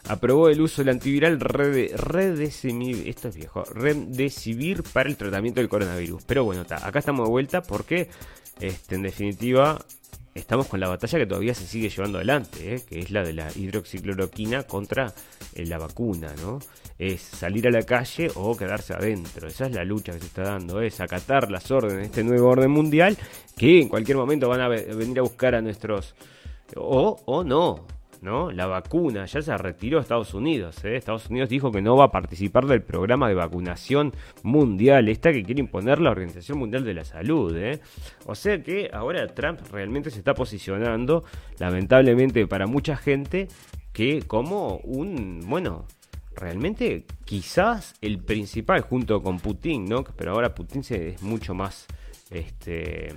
Aprobó 0.07 0.49
el 0.49 0.59
uso 0.59 0.81
del 0.81 0.89
antiviral 0.89 1.39
Redesivir, 1.39 3.07
esto 3.07 3.27
es 3.27 3.35
viejo, 3.35 3.63
Remdesivir 3.63 4.83
para 4.83 5.07
el 5.07 5.17
tratamiento 5.17 5.59
del 5.59 5.69
coronavirus. 5.69 6.23
Pero 6.25 6.43
bueno, 6.43 6.61
acá 6.61 6.99
estamos 6.99 7.27
de 7.27 7.31
vuelta 7.31 7.61
porque, 7.61 8.09
este, 8.59 8.95
en 8.95 9.03
definitiva, 9.03 9.79
estamos 10.33 10.67
con 10.67 10.79
la 10.79 10.89
batalla 10.89 11.19
que 11.19 11.25
todavía 11.25 11.53
se 11.53 11.67
sigue 11.67 11.89
llevando 11.89 12.17
adelante, 12.17 12.75
¿eh? 12.75 12.81
que 12.87 12.99
es 12.99 13.11
la 13.11 13.23
de 13.23 13.33
la 13.33 13.51
hidroxicloroquina 13.55 14.63
contra 14.63 15.13
eh, 15.53 15.65
la 15.65 15.77
vacuna, 15.77 16.33
¿no? 16.41 16.59
Es 16.97 17.21
salir 17.21 17.67
a 17.67 17.71
la 17.71 17.83
calle 17.83 18.29
o 18.35 18.55
quedarse 18.55 18.93
adentro. 18.93 19.47
Esa 19.47 19.65
es 19.65 19.75
la 19.75 19.83
lucha 19.83 20.13
que 20.13 20.19
se 20.19 20.27
está 20.27 20.43
dando, 20.43 20.81
es 20.81 21.01
acatar 21.01 21.51
las 21.51 21.69
órdenes 21.71 21.97
de 21.97 22.05
este 22.05 22.23
nuevo 22.23 22.49
orden 22.49 22.71
mundial 22.71 23.17
que 23.57 23.81
en 23.81 23.89
cualquier 23.89 24.17
momento 24.17 24.47
van 24.47 24.61
a 24.61 24.67
venir 24.69 25.19
a 25.19 25.23
buscar 25.23 25.55
a 25.55 25.61
nuestros... 25.61 26.15
O, 26.75 27.21
o 27.25 27.43
no, 27.43 27.85
¿no? 28.25 28.51
La 28.51 28.65
vacuna 28.65 29.25
ya 29.25 29.41
se 29.41 29.57
retiró 29.57 29.99
a 29.99 30.01
Estados 30.01 30.33
Unidos. 30.33 30.83
¿eh? 30.83 30.97
Estados 30.97 31.29
Unidos 31.29 31.47
dijo 31.47 31.71
que 31.71 31.81
no 31.81 31.95
va 31.95 32.05
a 32.05 32.11
participar 32.11 32.65
del 32.65 32.81
programa 32.81 33.29
de 33.29 33.35
vacunación 33.35 34.13
mundial, 34.43 35.07
esta 35.07 35.31
que 35.31 35.43
quiere 35.43 35.61
imponer 35.61 36.01
la 36.01 36.11
Organización 36.11 36.57
Mundial 36.57 36.83
de 36.83 36.93
la 36.93 37.05
Salud. 37.05 37.55
¿eh? 37.55 37.79
O 38.25 38.35
sea 38.35 38.61
que 38.61 38.89
ahora 38.91 39.25
Trump 39.27 39.59
realmente 39.71 40.09
se 40.09 40.17
está 40.17 40.33
posicionando, 40.33 41.23
lamentablemente 41.59 42.47
para 42.47 42.67
mucha 42.67 42.97
gente, 42.97 43.47
que 43.93 44.23
como 44.23 44.77
un, 44.77 45.41
bueno, 45.45 45.85
realmente 46.35 47.05
quizás 47.25 47.95
el 48.01 48.19
principal 48.19 48.81
junto 48.81 49.21
con 49.21 49.39
Putin, 49.39 49.85
¿no? 49.85 50.03
Pero 50.03 50.31
ahora 50.31 50.53
Putin 50.53 50.83
se, 50.83 51.09
es 51.09 51.21
mucho 51.21 51.53
más 51.53 51.87
este 52.29 53.13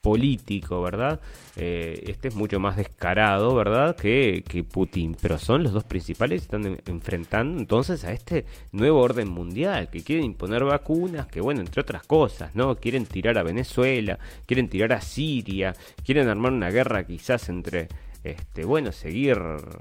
político, 0.00 0.80
¿verdad? 0.80 1.20
Eh, 1.56 2.04
este 2.06 2.28
es 2.28 2.34
mucho 2.34 2.60
más 2.60 2.76
descarado, 2.76 3.54
¿verdad? 3.54 3.96
Que, 3.96 4.44
que, 4.48 4.64
Putin. 4.64 5.16
Pero 5.20 5.38
son 5.38 5.62
los 5.64 5.72
dos 5.72 5.84
principales 5.84 6.40
que 6.40 6.44
están 6.56 6.80
enfrentando 6.86 7.58
entonces 7.58 8.04
a 8.04 8.12
este 8.12 8.46
nuevo 8.72 9.00
orden 9.00 9.28
mundial, 9.28 9.90
que 9.90 10.02
quieren 10.02 10.24
imponer 10.24 10.64
vacunas, 10.64 11.26
que 11.26 11.40
bueno, 11.40 11.60
entre 11.60 11.82
otras 11.82 12.04
cosas, 12.04 12.54
¿no? 12.54 12.76
Quieren 12.76 13.06
tirar 13.06 13.38
a 13.38 13.42
Venezuela, 13.42 14.18
quieren 14.46 14.68
tirar 14.68 14.92
a 14.92 15.00
Siria, 15.00 15.74
quieren 16.04 16.28
armar 16.28 16.52
una 16.52 16.70
guerra 16.70 17.04
quizás 17.04 17.48
entre, 17.48 17.88
este, 18.30 18.64
bueno, 18.64 18.92
seguir, 18.92 19.38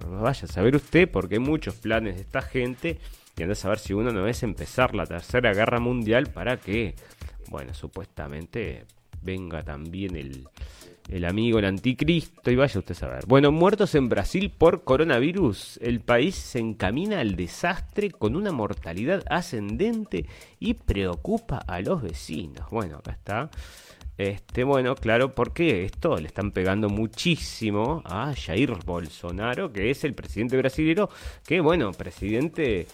vaya 0.07 0.45
a 0.45 0.47
saber 0.47 0.75
usted, 0.75 1.09
porque 1.09 1.35
hay 1.35 1.39
muchos 1.39 1.75
planes 1.75 2.15
de 2.15 2.21
esta 2.21 2.41
gente. 2.41 2.99
Y 3.37 3.43
anda 3.43 3.53
a 3.53 3.55
saber 3.55 3.79
si 3.79 3.93
uno 3.93 4.11
no 4.11 4.27
es 4.27 4.41
empezar 4.43 4.95
la 4.95 5.05
tercera 5.05 5.53
guerra 5.53 5.79
mundial 5.79 6.27
para 6.31 6.57
que, 6.57 6.95
bueno, 7.49 7.73
supuestamente 7.73 8.85
venga 9.21 9.63
también 9.63 10.15
el, 10.15 10.47
el 11.09 11.25
amigo, 11.25 11.59
el 11.59 11.65
anticristo, 11.65 12.51
y 12.51 12.55
vaya 12.55 12.79
usted 12.79 12.95
a 12.95 12.99
saber. 12.99 13.25
Bueno, 13.27 13.51
muertos 13.51 13.95
en 13.95 14.09
Brasil 14.09 14.51
por 14.55 14.83
coronavirus. 14.83 15.79
El 15.81 16.01
país 16.01 16.35
se 16.35 16.59
encamina 16.59 17.19
al 17.19 17.35
desastre 17.35 18.11
con 18.11 18.35
una 18.35 18.51
mortalidad 18.51 19.23
ascendente 19.29 20.25
y 20.59 20.73
preocupa 20.73 21.57
a 21.57 21.79
los 21.81 22.01
vecinos. 22.01 22.69
Bueno, 22.71 22.97
acá 22.97 23.11
está. 23.11 23.49
Este, 24.18 24.63
bueno, 24.63 24.95
claro, 24.95 25.36
porque 25.36 25.86
esto 25.86 26.18
le 26.18 26.28
están 26.28 26.51
pegando 26.51 26.89
muchísimo 26.89 28.01
a 28.03 28.34
Jair 28.34 28.74
Bolsonaro, 28.84 29.72
que 29.72 29.91
es 29.91 30.03
el 30.03 30.15
presidente 30.15 30.57
brasileño, 30.57 31.07
que 31.45 31.61
bueno, 31.61 31.91
presidente 31.91 32.88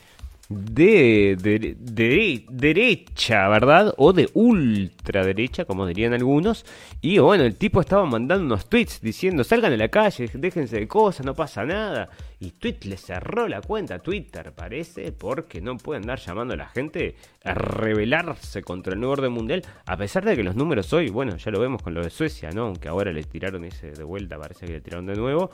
de, 0.53 1.35
de, 1.37 2.45
derecha, 2.49 3.47
¿verdad? 3.47 3.93
O 3.97 4.13
de 4.13 4.29
ultraderecha, 4.33 5.65
como 5.65 5.85
dirían 5.85 6.13
algunos. 6.13 6.65
Y 7.01 7.17
bueno, 7.19 7.43
el 7.43 7.55
tipo 7.55 7.81
estaba 7.81 8.05
mandando 8.05 8.45
unos 8.45 8.69
tweets 8.69 9.01
diciendo, 9.01 9.43
salgan 9.43 9.73
a 9.73 9.77
la 9.77 9.89
calle, 9.89 10.29
déjense 10.33 10.79
de 10.79 10.87
cosas, 10.87 11.25
no 11.25 11.33
pasa 11.33 11.65
nada. 11.65 12.09
Y 12.39 12.51
tweet 12.51 12.79
le 12.83 12.97
cerró 12.97 13.47
la 13.47 13.61
cuenta 13.61 13.99
Twitter, 13.99 14.51
parece, 14.53 15.11
porque 15.11 15.61
no 15.61 15.77
puede 15.77 16.01
andar 16.01 16.19
llamando 16.19 16.53
a 16.53 16.57
la 16.57 16.67
gente 16.67 17.15
a 17.43 17.53
rebelarse 17.53 18.61
contra 18.61 18.93
el 18.93 18.99
nuevo 18.99 19.13
orden 19.13 19.31
mundial, 19.31 19.63
a 19.85 19.97
pesar 19.97 20.25
de 20.25 20.35
que 20.35 20.43
los 20.43 20.55
números 20.55 20.91
hoy, 20.93 21.09
bueno, 21.09 21.37
ya 21.37 21.51
lo 21.51 21.59
vemos 21.59 21.81
con 21.81 21.93
lo 21.93 22.03
de 22.03 22.09
Suecia, 22.09 22.49
¿no? 22.51 22.63
Aunque 22.63 22.89
ahora 22.89 23.11
le 23.11 23.23
tiraron 23.23 23.63
ese 23.63 23.91
de 23.91 24.03
vuelta, 24.03 24.37
parece 24.37 24.65
que 24.65 24.73
le 24.73 24.81
tiraron 24.81 25.05
de 25.05 25.15
nuevo. 25.15 25.51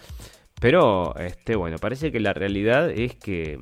Pero, 0.60 1.16
este, 1.16 1.56
bueno, 1.56 1.78
parece 1.78 2.12
que 2.12 2.20
la 2.20 2.34
realidad 2.34 2.90
es 2.90 3.16
que 3.16 3.60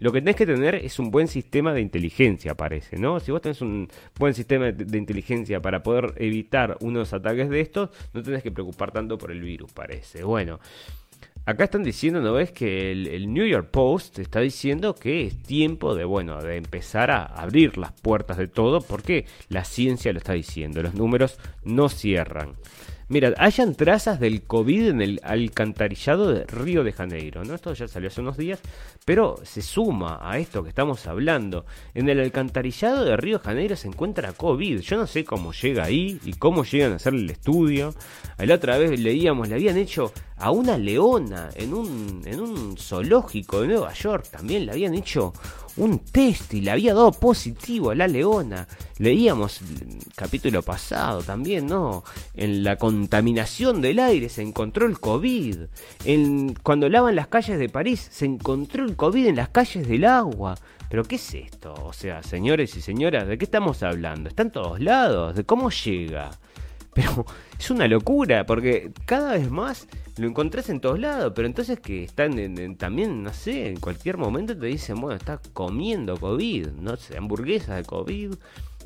lo 0.00 0.12
que 0.12 0.20
tenés 0.20 0.36
que 0.36 0.46
tener 0.46 0.74
es 0.74 0.98
un 0.98 1.10
buen 1.10 1.28
sistema 1.28 1.74
de 1.74 1.82
inteligencia, 1.82 2.54
parece, 2.54 2.96
¿no? 2.96 3.20
Si 3.20 3.30
vos 3.30 3.42
tenés 3.42 3.60
un 3.60 3.86
buen 4.18 4.32
sistema 4.32 4.72
de, 4.72 4.98
inteligencia 4.98 5.60
para 5.60 5.82
poder 5.82 6.14
evitar 6.16 6.78
unos 6.80 7.12
ataques 7.12 7.50
de 7.50 7.60
estos, 7.60 7.90
no 8.14 8.22
tenés 8.22 8.42
que 8.42 8.50
preocupar 8.50 8.92
tanto 8.92 9.18
por 9.18 9.30
el 9.30 9.42
virus, 9.42 9.70
parece. 9.72 10.24
Bueno, 10.24 10.58
acá 11.44 11.64
están 11.64 11.82
diciendo, 11.82 12.22
¿no 12.22 12.32
ves? 12.32 12.50
Que 12.50 12.92
el, 12.92 13.30
New 13.30 13.44
York 13.44 13.68
Post 13.70 14.18
está 14.20 14.40
diciendo 14.40 14.94
que 14.94 15.26
es 15.26 15.36
tiempo 15.42 15.94
de, 15.94 16.04
bueno, 16.04 16.40
de 16.40 16.56
empezar 16.56 17.10
a 17.10 17.24
abrir 17.24 17.76
las 17.76 17.92
puertas 17.92 18.38
de 18.38 18.48
todo, 18.48 18.80
porque 18.80 19.26
la 19.50 19.64
ciencia 19.64 20.14
lo 20.14 20.18
está 20.18 20.32
diciendo, 20.32 20.82
los 20.82 20.94
números 20.94 21.38
no 21.62 21.90
cierran. 21.90 22.54
Mira, 23.10 23.34
hayan 23.38 23.74
trazas 23.74 24.20
del 24.20 24.42
COVID 24.42 24.86
en 24.86 25.02
el 25.02 25.20
alcantarillado 25.24 26.32
de 26.32 26.44
Río 26.44 26.84
de 26.84 26.92
Janeiro, 26.92 27.42
¿no? 27.42 27.56
Esto 27.56 27.74
ya 27.74 27.88
salió 27.88 28.06
hace 28.06 28.20
unos 28.20 28.36
días, 28.36 28.60
pero 29.04 29.40
se 29.42 29.62
suma 29.62 30.20
a 30.22 30.38
esto 30.38 30.62
que 30.62 30.68
estamos 30.68 31.08
hablando. 31.08 31.66
En 31.92 32.08
el 32.08 32.20
alcantarillado 32.20 33.04
de 33.04 33.16
Río 33.16 33.38
de 33.38 33.44
Janeiro 33.44 33.74
se 33.74 33.88
encuentra 33.88 34.32
COVID. 34.32 34.78
Yo 34.78 34.96
no 34.96 35.08
sé 35.08 35.24
cómo 35.24 35.52
llega 35.52 35.82
ahí 35.82 36.20
y 36.24 36.34
cómo 36.34 36.62
llegan 36.62 36.92
a 36.92 36.96
hacer 36.96 37.14
el 37.14 37.28
estudio. 37.28 37.96
La 38.38 38.54
otra 38.54 38.78
vez 38.78 39.00
leíamos, 39.00 39.48
le 39.48 39.56
habían 39.56 39.76
hecho 39.76 40.12
a 40.36 40.52
una 40.52 40.78
leona 40.78 41.48
en 41.56 41.74
un, 41.74 42.22
en 42.24 42.40
un 42.40 42.76
zoológico 42.78 43.62
de 43.62 43.66
Nueva 43.66 43.92
York. 43.92 44.28
También 44.30 44.66
le 44.66 44.70
habían 44.70 44.94
hecho 44.94 45.32
un 45.76 45.98
test 45.98 46.54
y 46.54 46.60
le 46.60 46.70
había 46.70 46.94
dado 46.94 47.12
positivo 47.12 47.90
a 47.90 47.94
la 47.94 48.08
leona. 48.08 48.66
Leíamos 48.98 49.60
el 49.62 49.98
capítulo 50.14 50.62
pasado 50.62 51.22
también, 51.22 51.66
¿no? 51.66 52.04
En 52.34 52.64
la 52.64 52.76
contaminación 52.76 53.80
del 53.80 53.98
aire 53.98 54.28
se 54.28 54.42
encontró 54.42 54.86
el 54.86 55.00
COVID. 55.00 55.56
En, 56.04 56.54
cuando 56.54 56.88
lavan 56.88 57.16
las 57.16 57.28
calles 57.28 57.58
de 57.58 57.68
París 57.68 58.08
se 58.10 58.26
encontró 58.26 58.84
el 58.84 58.96
COVID 58.96 59.26
en 59.26 59.36
las 59.36 59.48
calles 59.48 59.88
del 59.88 60.04
agua. 60.04 60.56
Pero 60.90 61.04
¿qué 61.04 61.14
es 61.14 61.34
esto? 61.34 61.72
O 61.84 61.92
sea, 61.92 62.22
señores 62.22 62.76
y 62.76 62.80
señoras, 62.80 63.28
¿de 63.28 63.38
qué 63.38 63.44
estamos 63.44 63.82
hablando? 63.84 64.28
¿Está 64.28 64.42
en 64.42 64.50
todos 64.50 64.80
lados? 64.80 65.36
¿De 65.36 65.44
cómo 65.44 65.70
llega? 65.70 66.30
Pero 67.00 67.24
es 67.58 67.70
una 67.70 67.88
locura, 67.88 68.44
porque 68.44 68.92
cada 69.06 69.32
vez 69.32 69.50
más 69.50 69.88
lo 70.18 70.28
encontrás 70.28 70.68
en 70.68 70.80
todos 70.80 70.98
lados, 70.98 71.32
pero 71.34 71.46
entonces 71.46 71.80
que 71.80 72.04
están 72.04 72.76
también, 72.76 73.22
no 73.22 73.32
sé, 73.32 73.68
en 73.68 73.80
cualquier 73.80 74.18
momento 74.18 74.56
te 74.56 74.66
dicen, 74.66 75.00
bueno, 75.00 75.16
está 75.16 75.40
comiendo 75.52 76.16
COVID, 76.18 76.68
no 76.72 76.96
sé, 76.96 77.16
hamburguesas 77.16 77.76
de 77.76 77.84
COVID, 77.84 78.34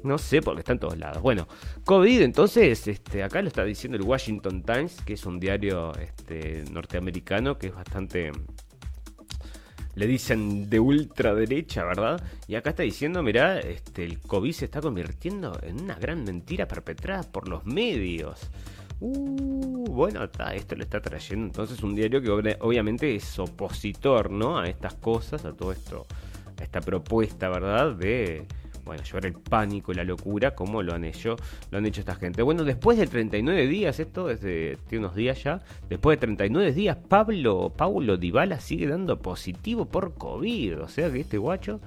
no 0.05 0.19
sé, 0.19 0.43
porque 0.43 0.61
está 0.61 0.73
en 0.73 0.79
todos 0.79 0.99
lados. 0.99 1.23
Bueno, 1.23 1.49
COVID, 1.85 2.21
entonces, 2.21 2.87
este, 2.87 3.23
acá 3.23 3.43
lo 3.43 3.49
está 3.49 3.65
diciendo 3.65 3.97
el 3.97 4.05
Washington 4.05 4.63
Times, 4.63 5.01
que 5.05 5.15
es 5.15 5.25
un 5.27 5.41
diario 5.41 5.93
este, 5.97 6.65
norteamericano 6.71 7.59
que 7.59 7.69
es 7.69 7.75
bastante 7.75 8.31
le 9.95 10.07
dicen 10.07 10.69
de 10.69 10.81
ultraderecha, 10.81 11.85
¿verdad? 11.85 12.23
Y 12.49 12.57
acá 12.57 12.71
está 12.71 12.83
diciendo, 12.83 13.23
mirá, 13.23 13.61
este, 13.61 14.05
el 14.05 14.21
COVID 14.21 14.53
se 14.53 14.65
está 14.67 14.81
convirtiendo 14.81 15.59
en 15.63 15.83
una 15.83 15.95
gran 15.95 16.25
mentira 16.25 16.67
perpetrada 16.67 17.23
por 17.23 17.49
los 17.49 17.65
medios. 17.65 18.51
Uh, 19.01 19.85
bueno, 19.91 20.25
esto 20.55 20.75
le 20.77 20.85
está 20.85 21.01
trayendo 21.01 21.47
entonces 21.47 21.83
un 21.83 21.95
diario 21.95 22.23
que 22.23 22.57
obviamente 22.61 23.15
es 23.15 23.39
opositor, 23.39 24.31
¿no? 24.31 24.59
A 24.59 24.69
estas 24.69 24.95
cosas, 24.95 25.45
a 25.45 25.53
todo 25.53 25.73
esto, 25.73 26.07
a 26.59 26.63
esta 26.63 26.81
propuesta, 26.81 27.49
¿verdad? 27.49 27.95
De 27.95 28.47
bueno, 28.85 29.03
llevar 29.03 29.27
el 29.27 29.33
pánico 29.35 29.93
y 29.93 29.95
la 29.95 30.05
locura 30.05 30.55
como 30.55 30.83
lo 30.83 30.95
han 30.95 31.05
hecho, 31.05 31.37
lo 31.71 31.79
han 31.79 31.87
hecho 31.87 32.01
esta 32.01 32.15
gente. 32.15 32.43
Bueno, 32.43 32.65
después 32.65 32.99
de 32.99 33.07
39 33.07 33.67
días, 33.67 33.99
esto 33.99 34.27
desde 34.27 34.79
unos 34.93 35.15
días 35.15 35.43
ya, 35.43 35.61
después 35.89 36.19
de 36.19 36.27
39 36.27 36.73
días, 36.73 36.97
Pablo, 37.09 37.73
Paulo 37.77 38.17
Dybala 38.17 38.61
sigue 38.61 38.87
dando 38.87 39.21
positivo 39.21 39.87
por 39.87 40.15
COVID, 40.15 40.83
o 40.83 40.89
sea 40.89 41.11
que 41.11 41.21
este 41.21 41.39
guacho 41.39 41.81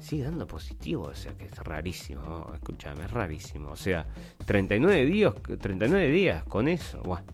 sigue 0.00 0.24
dando 0.24 0.46
positivo, 0.46 1.04
o 1.04 1.14
sea 1.14 1.32
que 1.36 1.44
es 1.44 1.58
rarísimo, 1.58 2.50
escúchame, 2.54 3.04
es 3.04 3.10
rarísimo, 3.10 3.70
o 3.70 3.76
sea, 3.76 4.06
39 4.44 5.06
días, 5.06 5.34
39 5.60 6.08
días 6.10 6.44
con 6.44 6.68
eso, 6.68 7.00
bueno. 7.02 7.26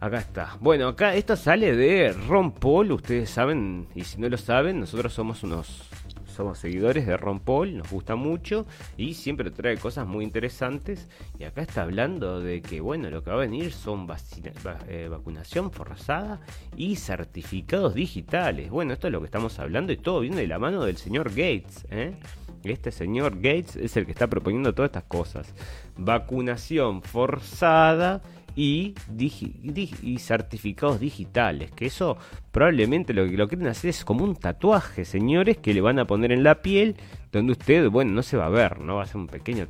Acá 0.00 0.18
está. 0.18 0.58
Bueno, 0.60 0.88
acá 0.88 1.14
esto 1.14 1.34
sale 1.34 1.74
de 1.74 2.12
Ron 2.12 2.52
Paul, 2.52 2.92
ustedes 2.92 3.30
saben, 3.30 3.86
y 3.94 4.04
si 4.04 4.20
no 4.20 4.28
lo 4.28 4.36
saben, 4.36 4.80
nosotros 4.80 5.14
somos 5.14 5.42
unos 5.44 5.88
somos 6.34 6.58
seguidores 6.58 7.06
de 7.06 7.16
Ron 7.16 7.40
Paul, 7.40 7.78
nos 7.78 7.90
gusta 7.90 8.16
mucho 8.16 8.66
y 8.96 9.14
siempre 9.14 9.50
trae 9.50 9.78
cosas 9.78 10.06
muy 10.06 10.24
interesantes. 10.24 11.08
Y 11.38 11.44
acá 11.44 11.62
está 11.62 11.82
hablando 11.82 12.40
de 12.40 12.60
que, 12.60 12.80
bueno, 12.80 13.08
lo 13.10 13.22
que 13.22 13.30
va 13.30 13.36
a 13.36 13.40
venir 13.40 13.72
son 13.72 14.06
eh, 14.88 15.08
vacunación 15.10 15.70
forzada 15.70 16.40
y 16.76 16.96
certificados 16.96 17.94
digitales. 17.94 18.70
Bueno, 18.70 18.92
esto 18.92 19.06
es 19.06 19.12
lo 19.12 19.20
que 19.20 19.26
estamos 19.26 19.58
hablando 19.58 19.92
y 19.92 19.96
todo 19.96 20.20
viene 20.20 20.36
de 20.36 20.46
la 20.46 20.58
mano 20.58 20.84
del 20.84 20.96
señor 20.96 21.30
Gates. 21.30 21.86
¿eh? 21.90 22.16
Este 22.64 22.90
señor 22.90 23.36
Gates 23.36 23.76
es 23.76 23.96
el 23.96 24.06
que 24.06 24.12
está 24.12 24.26
proponiendo 24.26 24.74
todas 24.74 24.88
estas 24.88 25.04
cosas. 25.04 25.54
Vacunación 25.96 27.02
forzada 27.02 28.22
y, 28.56 28.94
y, 29.18 30.18
certificados 30.18 31.00
digitales. 31.00 31.70
Que 31.72 31.86
eso 31.86 32.16
probablemente 32.52 33.12
lo 33.12 33.26
que 33.26 33.36
lo 33.36 33.48
quieren 33.48 33.66
hacer 33.66 33.90
es 33.90 34.04
como 34.04 34.24
un 34.24 34.36
tatuaje, 34.36 35.04
señores, 35.04 35.58
que 35.58 35.74
le 35.74 35.80
van 35.80 35.98
a 35.98 36.06
poner 36.06 36.32
en 36.32 36.44
la 36.44 36.62
piel, 36.62 36.96
donde 37.32 37.52
usted, 37.52 37.88
bueno, 37.90 38.12
no 38.12 38.22
se 38.22 38.36
va 38.36 38.46
a 38.46 38.50
ver, 38.50 38.80
no 38.80 38.96
va 38.96 39.02
a 39.02 39.06
ser 39.06 39.16
un 39.16 39.26
pequeño, 39.26 39.66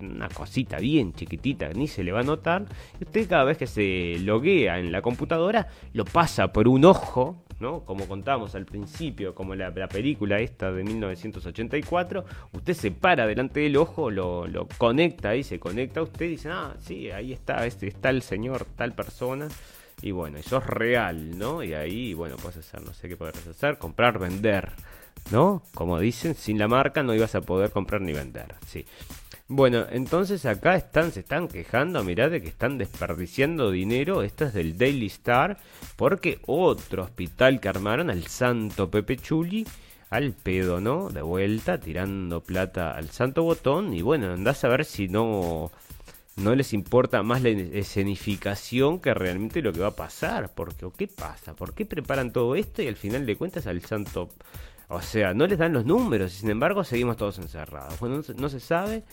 una 0.00 0.28
cosita 0.28 0.78
bien 0.78 1.12
chiquitita, 1.14 1.68
ni 1.70 1.88
se 1.88 2.04
le 2.04 2.12
va 2.12 2.20
a 2.20 2.24
notar. 2.24 2.66
Y 3.00 3.04
usted 3.04 3.28
cada 3.28 3.44
vez 3.44 3.58
que 3.58 3.66
se 3.66 4.18
loguea 4.20 4.78
en 4.78 4.92
la 4.92 5.02
computadora, 5.02 5.68
lo 5.92 6.04
pasa 6.04 6.52
por 6.52 6.68
un 6.68 6.84
ojo 6.84 7.45
¿no? 7.60 7.84
Como 7.84 8.06
contábamos 8.06 8.54
al 8.54 8.66
principio, 8.66 9.34
como 9.34 9.54
la, 9.54 9.72
película 9.88 10.40
esta 10.40 10.72
de 10.72 10.84
1984, 10.84 12.24
usted 12.52 12.74
se 12.74 12.90
para 12.90 13.26
delante 13.26 13.60
del 13.60 13.76
ojo, 13.76 14.10
lo, 14.10 14.46
conecta 14.78 15.30
ahí, 15.30 15.42
se 15.42 15.58
conecta 15.58 16.00
a 16.00 16.02
usted 16.04 16.26
y 16.26 16.30
dice, 16.30 16.50
ah, 16.50 16.74
sí, 16.80 17.10
ahí 17.10 17.32
está, 17.32 17.66
este, 17.66 17.88
está 17.88 18.10
el 18.10 18.22
señor, 18.22 18.66
tal 18.76 18.92
persona. 18.92 19.48
Y 20.02 20.10
bueno, 20.10 20.36
eso 20.36 20.58
es 20.58 20.66
real, 20.66 21.38
¿no? 21.38 21.62
Y 21.62 21.72
ahí, 21.72 22.12
bueno, 22.12 22.36
puedes 22.36 22.58
hacer, 22.58 22.82
no 22.82 22.92
sé 22.92 23.08
qué 23.08 23.16
podrás 23.16 23.46
hacer, 23.46 23.78
comprar, 23.78 24.18
vender, 24.18 24.72
¿no? 25.30 25.62
Como 25.74 25.98
dicen, 25.98 26.34
sin 26.34 26.58
la 26.58 26.68
marca 26.68 27.02
no 27.02 27.14
ibas 27.14 27.34
a 27.34 27.40
poder 27.40 27.70
comprar 27.70 28.02
ni 28.02 28.12
vender, 28.12 28.54
sí. 28.66 28.84
Bueno, 29.48 29.86
entonces 29.90 30.44
acá 30.44 30.74
están, 30.74 31.12
se 31.12 31.20
están 31.20 31.46
quejando, 31.46 32.02
mirá, 32.02 32.28
de 32.28 32.42
que 32.42 32.48
están 32.48 32.78
desperdiciando 32.78 33.70
dinero. 33.70 34.22
Esto 34.22 34.46
es 34.46 34.54
del 34.54 34.76
Daily 34.76 35.06
Star, 35.06 35.58
porque 35.94 36.40
otro 36.46 37.04
hospital 37.04 37.60
que 37.60 37.68
armaron 37.68 38.10
al 38.10 38.26
Santo 38.26 38.90
Pepe 38.90 39.16
Chuli, 39.16 39.64
al 40.10 40.32
pedo, 40.32 40.80
¿no? 40.80 41.10
De 41.10 41.22
vuelta, 41.22 41.78
tirando 41.78 42.40
plata 42.40 42.90
al 42.90 43.10
Santo 43.10 43.44
Botón. 43.44 43.94
Y 43.94 44.02
bueno, 44.02 44.32
andás 44.32 44.64
a 44.64 44.68
ver 44.68 44.84
si 44.84 45.06
no, 45.06 45.70
no 46.34 46.54
les 46.56 46.72
importa 46.72 47.22
más 47.22 47.40
la 47.42 47.50
escenificación 47.50 48.98
que 48.98 49.14
realmente 49.14 49.62
lo 49.62 49.72
que 49.72 49.78
va 49.78 49.88
a 49.88 49.96
pasar. 49.96 50.52
Porque, 50.56 50.86
¿o 50.86 50.92
qué 50.92 51.06
pasa? 51.06 51.54
¿Por 51.54 51.72
qué 51.72 51.86
preparan 51.86 52.32
todo 52.32 52.56
esto 52.56 52.82
y 52.82 52.88
al 52.88 52.96
final 52.96 53.24
de 53.26 53.36
cuentas 53.36 53.68
al 53.68 53.80
Santo 53.82 54.28
o 54.88 55.02
sea, 55.02 55.34
no 55.34 55.46
les 55.46 55.58
dan 55.58 55.72
los 55.72 55.84
números 55.84 56.32
y 56.34 56.40
sin 56.40 56.50
embargo 56.50 56.84
seguimos 56.84 57.16
todos 57.16 57.38
encerrados. 57.38 57.98
Bueno, 57.98 58.22
no 58.36 58.48
se, 58.48 58.60
sabe. 58.60 59.04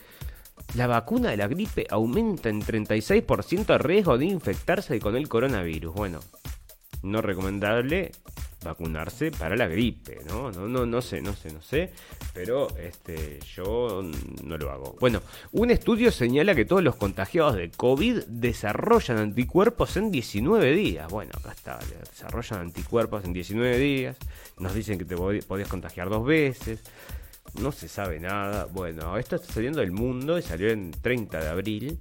La 0.76 0.86
vacuna 0.86 1.32
de 1.32 1.38
la 1.38 1.48
gripe 1.48 1.88
aumenta 1.90 2.50
en 2.50 2.62
36% 2.62 3.74
el 3.74 3.80
riesgo 3.80 4.18
de 4.18 4.26
infectarse 4.26 5.00
con 5.00 5.16
el 5.16 5.28
coronavirus. 5.28 5.94
Bueno, 5.96 6.20
no 7.02 7.22
recomendable 7.22 8.12
vacunarse 8.64 9.32
para 9.32 9.56
la 9.56 9.68
gripe, 9.68 10.20
¿no? 10.28 10.52
No, 10.52 10.68
no, 10.68 10.86
no 10.86 11.02
sé, 11.02 11.22
no 11.22 11.34
sé, 11.34 11.52
no 11.52 11.62
sé, 11.62 11.92
pero 12.34 12.68
este, 12.78 13.40
yo 13.56 14.04
no 14.44 14.58
lo 14.58 14.72
hago. 14.72 14.96
Bueno, 15.00 15.22
un 15.52 15.72
estudio 15.72 16.12
señala 16.12 16.56
que 16.56 16.66
todos 16.66 16.84
los 16.84 16.96
contagiados 16.96 17.56
de 17.56 17.70
COVID 17.72 18.24
desarrollan 18.28 19.18
anticuerpos 19.18 19.98
en 19.98 20.12
19 20.12 20.72
días. 20.74 21.12
Bueno, 21.12 21.32
acá 21.38 21.52
está, 21.52 21.80
desarrollan 22.10 22.62
anticuerpos 22.62 23.26
en 23.26 23.34
19 23.34 23.78
días. 23.78 24.18
Nos 24.60 24.74
dicen 24.74 24.98
que 24.98 25.06
te 25.06 25.16
podías 25.16 25.68
contagiar 25.68 26.10
dos 26.10 26.26
veces. 26.26 26.82
No 27.60 27.72
se 27.72 27.88
sabe 27.88 28.20
nada. 28.20 28.66
Bueno, 28.66 29.18
esto 29.18 29.36
está 29.36 29.54
saliendo 29.54 29.80
del 29.82 29.92
mundo 29.92 30.38
y 30.38 30.42
salió 30.42 30.70
en 30.70 30.92
30 30.92 31.40
de 31.40 31.50
abril. 31.50 32.00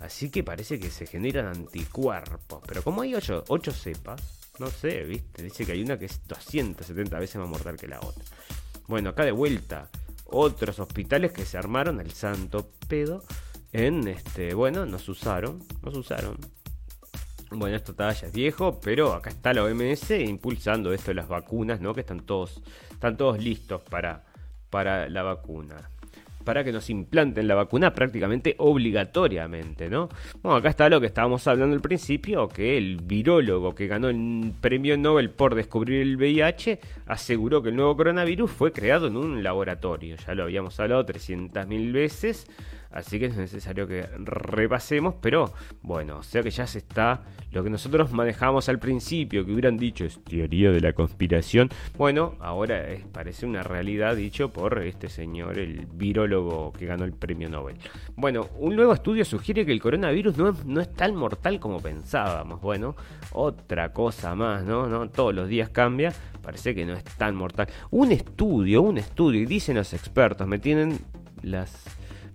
Así 0.00 0.30
que 0.30 0.42
parece 0.42 0.78
que 0.80 0.90
se 0.90 1.06
generan 1.06 1.46
anticuerpos. 1.46 2.62
Pero 2.66 2.82
como 2.82 3.02
hay 3.02 3.14
8, 3.14 3.44
8 3.48 3.72
cepas, 3.72 4.41
no 4.62 4.70
sé, 4.70 5.02
viste. 5.02 5.42
Dice 5.42 5.66
que 5.66 5.72
hay 5.72 5.82
una 5.82 5.98
que 5.98 6.04
es 6.04 6.20
270 6.28 7.18
veces 7.18 7.36
más 7.36 7.48
mortal 7.48 7.76
que 7.76 7.88
la 7.88 7.98
otra. 8.00 8.24
Bueno, 8.86 9.10
acá 9.10 9.24
de 9.24 9.32
vuelta. 9.32 9.90
Otros 10.26 10.78
hospitales 10.78 11.32
que 11.32 11.44
se 11.44 11.58
armaron 11.58 12.00
el 12.00 12.12
santo 12.12 12.70
pedo. 12.88 13.24
En 13.72 14.06
este, 14.06 14.54
bueno, 14.54 14.86
nos 14.86 15.08
usaron. 15.08 15.64
Nos 15.82 15.96
usaron. 15.96 16.38
Bueno, 17.50 17.76
esto 17.76 17.94
ya 17.98 18.10
es 18.10 18.32
viejo, 18.32 18.80
pero 18.80 19.12
acá 19.12 19.30
está 19.30 19.52
la 19.52 19.64
OMS 19.64 20.10
impulsando 20.12 20.92
esto 20.92 21.10
de 21.10 21.16
las 21.16 21.28
vacunas, 21.28 21.80
¿no? 21.80 21.92
Que 21.92 22.00
están 22.00 22.20
todos, 22.20 22.62
están 22.90 23.16
todos 23.16 23.42
listos 23.42 23.82
para, 23.82 24.24
para 24.70 25.08
la 25.08 25.22
vacuna 25.22 25.91
para 26.44 26.64
que 26.64 26.72
nos 26.72 26.90
implanten 26.90 27.48
la 27.48 27.54
vacuna 27.54 27.94
prácticamente 27.94 28.54
obligatoriamente, 28.58 29.88
¿no? 29.88 30.08
Bueno, 30.42 30.56
acá 30.56 30.68
está 30.68 30.88
lo 30.88 31.00
que 31.00 31.06
estábamos 31.06 31.46
hablando 31.46 31.74
al 31.74 31.82
principio, 31.82 32.48
que 32.48 32.76
el 32.76 32.98
virólogo 33.02 33.74
que 33.74 33.86
ganó 33.86 34.08
el 34.08 34.52
premio 34.60 34.96
Nobel 34.96 35.30
por 35.30 35.54
descubrir 35.54 36.02
el 36.02 36.16
VIH 36.16 36.80
aseguró 37.06 37.62
que 37.62 37.70
el 37.70 37.76
nuevo 37.76 37.96
coronavirus 37.96 38.50
fue 38.50 38.72
creado 38.72 39.06
en 39.06 39.16
un 39.16 39.42
laboratorio. 39.42 40.16
Ya 40.26 40.34
lo 40.34 40.44
habíamos 40.44 40.78
hablado 40.80 41.04
300.000 41.06 41.92
veces 41.92 42.46
Así 42.92 43.18
que 43.18 43.26
es 43.26 43.36
necesario 43.36 43.86
que 43.86 44.06
repasemos, 44.18 45.14
pero 45.20 45.52
bueno, 45.82 46.18
o 46.18 46.22
sea 46.22 46.42
que 46.42 46.50
ya 46.50 46.66
se 46.66 46.78
está 46.78 47.22
lo 47.52 47.62
que 47.62 47.70
nosotros 47.70 48.12
manejamos 48.12 48.68
al 48.68 48.78
principio, 48.78 49.44
que 49.44 49.52
hubieran 49.52 49.76
dicho 49.76 50.04
es 50.04 50.22
teoría 50.24 50.70
de 50.70 50.80
la 50.80 50.92
conspiración. 50.94 51.68
Bueno, 51.98 52.34
ahora 52.40 52.82
parece 53.12 53.44
una 53.44 53.62
realidad 53.62 54.16
dicho 54.16 54.50
por 54.50 54.78
este 54.82 55.08
señor, 55.08 55.58
el 55.58 55.86
virólogo 55.86 56.72
que 56.72 56.86
ganó 56.86 57.04
el 57.04 57.12
premio 57.12 57.50
Nobel. 57.50 57.76
Bueno, 58.16 58.48
un 58.58 58.74
nuevo 58.74 58.94
estudio 58.94 59.24
sugiere 59.24 59.66
que 59.66 59.72
el 59.72 59.82
coronavirus 59.82 60.36
no 60.38 60.48
es, 60.50 60.64
no 60.64 60.80
es 60.80 60.92
tan 60.92 61.14
mortal 61.14 61.60
como 61.60 61.80
pensábamos. 61.80 62.60
Bueno, 62.60 62.96
otra 63.32 63.92
cosa 63.92 64.34
más, 64.34 64.64
¿no? 64.64 64.86
¿no? 64.86 65.10
Todos 65.10 65.34
los 65.34 65.48
días 65.48 65.68
cambia, 65.68 66.12
parece 66.42 66.74
que 66.74 66.86
no 66.86 66.94
es 66.94 67.04
tan 67.04 67.34
mortal. 67.34 67.68
Un 67.90 68.12
estudio, 68.12 68.82
un 68.82 68.98
estudio, 68.98 69.40
y 69.40 69.46
dicen 69.46 69.76
los 69.76 69.92
expertos, 69.92 70.46
me 70.46 70.58
tienen 70.58 70.98
las 71.42 71.84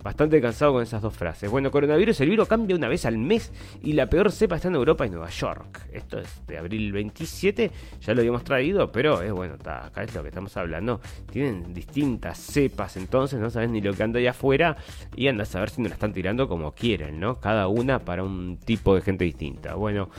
Bastante 0.02 0.40
cansado 0.40 0.74
con 0.74 0.82
esas 0.82 1.02
dos 1.02 1.14
frases. 1.14 1.50
Bueno, 1.50 1.72
coronavirus, 1.72 2.20
el 2.20 2.30
virus 2.30 2.46
cambia 2.46 2.76
una 2.76 2.86
vez 2.86 3.04
al 3.04 3.18
mes 3.18 3.52
y 3.82 3.94
la 3.94 4.06
peor 4.06 4.30
cepa 4.30 4.56
está 4.56 4.68
en 4.68 4.76
Europa 4.76 5.04
y 5.04 5.10
Nueva 5.10 5.28
York. 5.28 5.88
Esto 5.92 6.18
es 6.18 6.46
de 6.46 6.56
abril 6.56 6.92
27, 6.92 7.70
ya 8.00 8.14
lo 8.14 8.20
habíamos 8.20 8.44
traído, 8.44 8.92
pero 8.92 9.22
es 9.22 9.32
bueno, 9.32 9.54
acá 9.64 10.04
es 10.04 10.14
lo 10.14 10.22
que 10.22 10.28
estamos 10.28 10.56
hablando. 10.56 11.00
Tienen 11.30 11.74
distintas 11.74 12.38
cepas, 12.38 12.96
entonces 12.96 13.40
no 13.40 13.50
sabes 13.50 13.70
ni 13.70 13.80
lo 13.80 13.92
que 13.92 14.02
anda 14.04 14.20
allá 14.20 14.30
afuera 14.30 14.76
y 15.16 15.26
andas 15.26 15.54
a 15.56 15.60
ver 15.60 15.70
si 15.70 15.82
nos 15.82 15.90
la 15.90 15.94
están 15.94 16.12
tirando 16.12 16.48
como 16.48 16.72
quieren, 16.72 17.18
¿no? 17.18 17.40
Cada 17.40 17.66
una 17.66 17.98
para 17.98 18.22
un 18.22 18.56
tipo 18.64 18.94
de 18.94 19.00
gente 19.00 19.24
distinta. 19.24 19.74
Bueno. 19.74 20.10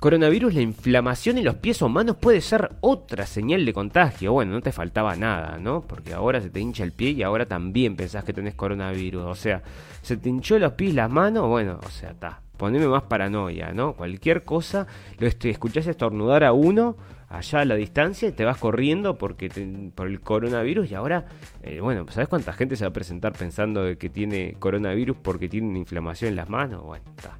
Coronavirus, 0.00 0.54
la 0.54 0.60
inflamación 0.60 1.38
en 1.38 1.44
los 1.44 1.56
pies 1.56 1.82
o 1.82 1.88
manos 1.88 2.14
puede 2.14 2.40
ser 2.40 2.70
otra 2.82 3.26
señal 3.26 3.66
de 3.66 3.72
contagio. 3.72 4.32
Bueno, 4.32 4.52
no 4.52 4.60
te 4.60 4.70
faltaba 4.70 5.16
nada, 5.16 5.58
¿no? 5.58 5.80
Porque 5.80 6.14
ahora 6.14 6.40
se 6.40 6.50
te 6.50 6.60
hincha 6.60 6.84
el 6.84 6.92
pie 6.92 7.10
y 7.10 7.24
ahora 7.24 7.46
también 7.46 7.96
pensás 7.96 8.22
que 8.22 8.32
tenés 8.32 8.54
coronavirus. 8.54 9.24
O 9.24 9.34
sea, 9.34 9.60
se 10.02 10.16
te 10.16 10.28
hinchó 10.28 10.56
los 10.60 10.74
pies 10.74 10.92
y 10.92 10.94
las 10.94 11.10
manos, 11.10 11.48
bueno, 11.48 11.80
o 11.84 11.90
sea, 11.90 12.10
está. 12.10 12.42
Poneme 12.56 12.86
más 12.86 13.02
paranoia, 13.02 13.72
¿no? 13.72 13.94
Cualquier 13.94 14.44
cosa, 14.44 14.86
lo 15.18 15.26
escuchás 15.26 15.88
estornudar 15.88 16.44
a 16.44 16.52
uno 16.52 16.96
allá 17.28 17.60
a 17.60 17.64
la 17.64 17.74
distancia 17.74 18.28
y 18.28 18.32
te 18.32 18.44
vas 18.44 18.58
corriendo 18.58 19.18
porque 19.18 19.50
por 19.96 20.06
el 20.06 20.20
coronavirus 20.20 20.92
y 20.92 20.94
ahora, 20.94 21.26
eh, 21.64 21.80
bueno, 21.80 22.06
¿sabes 22.10 22.28
cuánta 22.28 22.52
gente 22.52 22.76
se 22.76 22.84
va 22.84 22.90
a 22.90 22.92
presentar 22.92 23.32
pensando 23.32 23.82
que 23.98 24.08
tiene 24.08 24.54
coronavirus 24.60 25.16
porque 25.16 25.48
tiene 25.48 25.68
una 25.68 25.78
inflamación 25.78 26.28
en 26.28 26.36
las 26.36 26.48
manos? 26.48 26.84
Bueno, 26.84 27.04
está. 27.16 27.36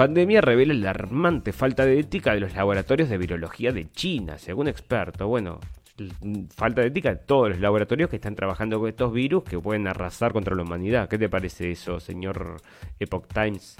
Pandemia 0.00 0.40
revela 0.40 0.72
la 0.72 0.92
alarmante 0.92 1.52
falta 1.52 1.84
de 1.84 2.00
ética 2.00 2.32
de 2.32 2.40
los 2.40 2.54
laboratorios 2.54 3.10
de 3.10 3.18
virología 3.18 3.70
de 3.70 3.90
China, 3.90 4.38
según 4.38 4.66
expertos. 4.66 5.28
Bueno, 5.28 5.60
falta 6.56 6.80
de 6.80 6.86
ética 6.86 7.10
de 7.10 7.16
todos 7.16 7.50
los 7.50 7.60
laboratorios 7.60 8.08
que 8.08 8.16
están 8.16 8.34
trabajando 8.34 8.80
con 8.80 8.88
estos 8.88 9.12
virus 9.12 9.44
que 9.44 9.58
pueden 9.58 9.86
arrasar 9.86 10.32
contra 10.32 10.56
la 10.56 10.62
humanidad. 10.62 11.06
¿Qué 11.06 11.18
te 11.18 11.28
parece 11.28 11.70
eso, 11.70 12.00
señor 12.00 12.62
Epoch 12.98 13.26
Times? 13.26 13.76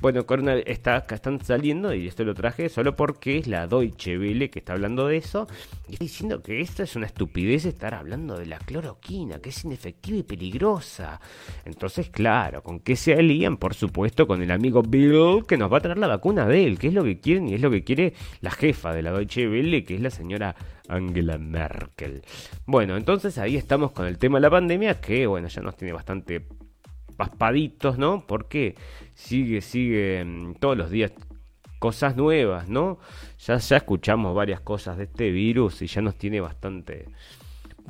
Bueno, 0.00 0.24
Corona 0.24 0.54
está, 0.54 1.04
están 1.10 1.44
saliendo, 1.44 1.92
y 1.92 2.08
esto 2.08 2.24
lo 2.24 2.32
traje 2.32 2.70
solo 2.70 2.96
porque 2.96 3.36
es 3.36 3.46
la 3.46 3.66
Deutsche 3.66 4.18
Welle 4.18 4.48
que 4.48 4.60
está 4.60 4.72
hablando 4.72 5.06
de 5.06 5.18
eso, 5.18 5.46
y 5.88 5.92
está 5.92 6.04
diciendo 6.04 6.42
que 6.42 6.62
esto 6.62 6.82
es 6.82 6.96
una 6.96 7.04
estupidez 7.04 7.66
estar 7.66 7.92
hablando 7.92 8.38
de 8.38 8.46
la 8.46 8.58
cloroquina, 8.58 9.40
que 9.40 9.50
es 9.50 9.62
inefectiva 9.62 10.16
y 10.16 10.22
peligrosa. 10.22 11.20
Entonces, 11.66 12.08
claro, 12.08 12.62
¿con 12.62 12.80
qué 12.80 12.96
se 12.96 13.12
alían? 13.12 13.58
Por 13.58 13.74
supuesto, 13.74 14.26
con 14.26 14.40
el 14.40 14.50
amigo 14.50 14.82
Bill, 14.82 15.44
que 15.46 15.58
nos 15.58 15.70
va 15.70 15.76
a 15.76 15.80
traer 15.80 15.98
la 15.98 16.06
vacuna 16.06 16.46
de 16.46 16.64
él, 16.64 16.78
que 16.78 16.88
es 16.88 16.94
lo 16.94 17.04
que 17.04 17.20
quieren 17.20 17.48
y 17.48 17.54
es 17.54 17.60
lo 17.60 17.70
que 17.70 17.84
quiere 17.84 18.14
la 18.40 18.50
jefa 18.50 18.94
de 18.94 19.02
la 19.02 19.12
Deutsche 19.12 19.48
Welle, 19.48 19.84
que 19.84 19.96
es 19.96 20.00
la 20.00 20.10
señora 20.10 20.56
Angela 20.88 21.36
Merkel. 21.36 22.22
Bueno, 22.64 22.96
entonces 22.96 23.36
ahí 23.36 23.56
estamos 23.56 23.92
con 23.92 24.06
el 24.06 24.16
tema 24.16 24.38
de 24.38 24.42
la 24.42 24.50
pandemia, 24.50 24.98
que 24.98 25.26
bueno, 25.26 25.48
ya 25.48 25.60
nos 25.60 25.76
tiene 25.76 25.92
bastante 25.92 26.46
paspaditos, 27.20 27.98
¿no? 27.98 28.24
Porque 28.26 28.74
sigue, 29.20 29.60
sigue 29.60 30.24
mm, 30.24 30.54
todos 30.54 30.76
los 30.76 30.90
días 30.90 31.12
cosas 31.78 32.16
nuevas, 32.16 32.68
¿no? 32.68 32.98
Ya, 33.38 33.56
ya 33.56 33.76
escuchamos 33.76 34.34
varias 34.34 34.60
cosas 34.60 34.96
de 34.98 35.04
este 35.04 35.30
virus 35.30 35.82
y 35.82 35.86
ya 35.86 36.02
nos 36.02 36.16
tiene 36.16 36.40
bastante 36.40 37.06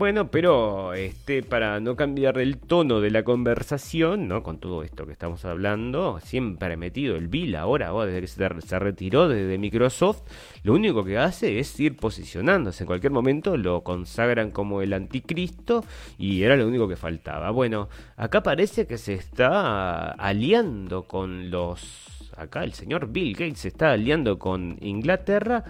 bueno, 0.01 0.31
pero 0.31 0.95
este, 0.95 1.43
para 1.43 1.79
no 1.79 1.95
cambiar 1.95 2.39
el 2.39 2.57
tono 2.57 3.03
de 3.03 3.11
la 3.11 3.23
conversación, 3.23 4.29
¿no? 4.29 4.43
Con 4.43 4.59
todo 4.59 4.83
esto 4.83 5.05
que 5.05 5.13
estamos 5.13 5.45
hablando, 5.45 6.19
siempre 6.25 6.79
metido 6.79 7.17
el 7.17 7.29
Bill 7.29 7.55
ahora, 7.55 7.89
ahora 7.89 8.07
desde 8.07 8.23
que 8.23 8.63
se, 8.63 8.79
retiró 8.79 9.29
desde 9.29 9.59
Microsoft, 9.59 10.23
lo 10.63 10.73
único 10.73 11.05
que 11.05 11.19
hace 11.19 11.59
es 11.59 11.79
ir 11.79 11.99
posicionándose. 11.99 12.85
En 12.85 12.87
cualquier 12.87 13.13
momento 13.13 13.59
lo 13.59 13.83
consagran 13.83 14.53
como 14.53 14.81
el 14.81 14.95
anticristo 14.95 15.85
y 16.17 16.45
era 16.45 16.57
lo 16.57 16.67
único 16.67 16.89
que 16.89 16.97
faltaba. 16.97 17.51
Bueno, 17.51 17.91
acá 18.17 18.43
parece 18.43 18.87
que 18.87 18.97
se 18.97 19.13
está 19.13 20.13
aliando 20.13 21.03
con 21.03 21.51
los 21.51 22.07
acá 22.39 22.65
el 22.65 22.73
señor 22.73 23.09
Bill 23.09 23.35
Gates 23.35 23.59
se 23.59 23.69
está 23.69 23.93
aliando 23.93 24.39
con 24.39 24.79
Inglaterra 24.81 25.63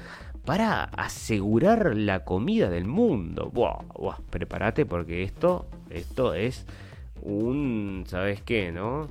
para 0.44 0.84
asegurar 0.84 1.96
la 1.96 2.24
comida 2.24 2.70
del 2.70 2.86
mundo. 2.86 3.50
Buah, 3.52 3.82
buah, 3.94 4.18
prepárate 4.30 4.86
porque 4.86 5.22
esto, 5.22 5.66
esto 5.90 6.34
es 6.34 6.66
un, 7.22 8.04
¿sabes 8.06 8.42
qué, 8.42 8.72
no? 8.72 9.08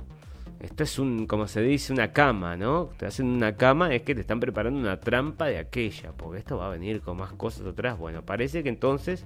Esto 0.60 0.82
es 0.82 0.98
un, 0.98 1.26
como 1.26 1.48
se 1.48 1.62
dice, 1.62 1.92
una 1.92 2.12
cama, 2.12 2.56
¿no? 2.56 2.90
Te 2.98 3.06
hacen 3.06 3.26
una 3.26 3.56
cama, 3.56 3.94
es 3.94 4.02
que 4.02 4.14
te 4.14 4.20
están 4.20 4.40
preparando 4.40 4.78
una 4.78 5.00
trampa 5.00 5.46
de 5.46 5.58
aquella, 5.58 6.12
porque 6.12 6.38
esto 6.38 6.58
va 6.58 6.66
a 6.66 6.70
venir 6.70 7.00
con 7.00 7.16
más 7.16 7.32
cosas 7.32 7.66
atrás. 7.66 7.98
Bueno, 7.98 8.22
parece 8.22 8.62
que 8.62 8.68
entonces, 8.68 9.24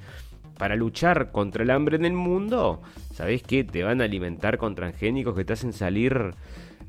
para 0.57 0.77
luchar 0.77 1.33
contra 1.33 1.65
el 1.65 1.71
hambre 1.71 1.97
en 1.97 2.05
el 2.05 2.13
mundo, 2.13 2.83
¿sabés 3.13 3.43
qué? 3.43 3.65
Te 3.65 3.83
van 3.83 4.01
a 4.01 4.05
alimentar 4.05 4.59
con 4.59 4.77
transgénicos 4.77 5.35
que 5.35 5.45
te 5.45 5.55
hacen 5.55 5.73
salir, 5.73 6.37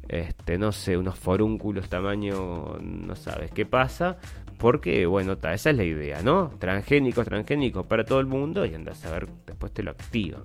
este, 0.09 0.59
no 0.59 0.71
sé, 0.71 0.95
unos 0.95 1.17
forúnculos 1.17 1.89
tamaño, 1.89 2.77
no 2.79 3.15
sabes 3.15 3.49
qué 3.49 3.65
pasa, 3.65 4.19
porque, 4.57 5.05
bueno, 5.05 5.33
esa 5.33 5.69
es 5.69 5.75
la 5.75 5.83
idea, 5.83 6.21
¿no? 6.21 6.51
Transgénicos, 6.59 7.25
transgénicos 7.25 7.85
para 7.85 8.05
todo 8.05 8.19
el 8.19 8.25
mundo 8.25 8.65
y 8.65 8.73
andas 8.73 9.05
a 9.05 9.11
ver, 9.11 9.27
después 9.45 9.73
te 9.73 9.83
lo 9.83 9.91
activan. 9.91 10.43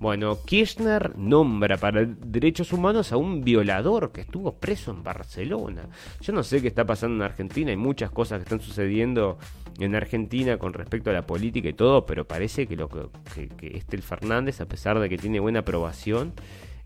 Bueno, 0.00 0.38
Kirchner 0.44 1.16
nombra 1.16 1.76
para 1.76 2.04
derechos 2.04 2.72
humanos 2.72 3.12
a 3.12 3.16
un 3.16 3.44
violador 3.44 4.10
que 4.10 4.22
estuvo 4.22 4.52
preso 4.52 4.90
en 4.90 5.04
Barcelona. 5.04 5.86
Yo 6.20 6.32
no 6.32 6.42
sé 6.42 6.60
qué 6.60 6.66
está 6.66 6.84
pasando 6.84 7.16
en 7.16 7.22
Argentina, 7.22 7.70
hay 7.70 7.76
muchas 7.76 8.10
cosas 8.10 8.38
que 8.38 8.42
están 8.42 8.60
sucediendo 8.60 9.38
en 9.78 9.94
Argentina 9.94 10.58
con 10.58 10.72
respecto 10.72 11.10
a 11.10 11.12
la 11.12 11.22
política 11.22 11.68
y 11.68 11.72
todo, 11.72 12.04
pero 12.04 12.26
parece 12.26 12.66
que 12.66 12.76
lo 12.76 12.88
que, 12.88 13.48
que, 13.56 13.76
este 13.76 13.94
el 13.94 14.02
Fernández, 14.02 14.60
a 14.60 14.66
pesar 14.66 14.98
de 14.98 15.08
que 15.08 15.18
tiene 15.18 15.38
buena 15.38 15.60
aprobación, 15.60 16.32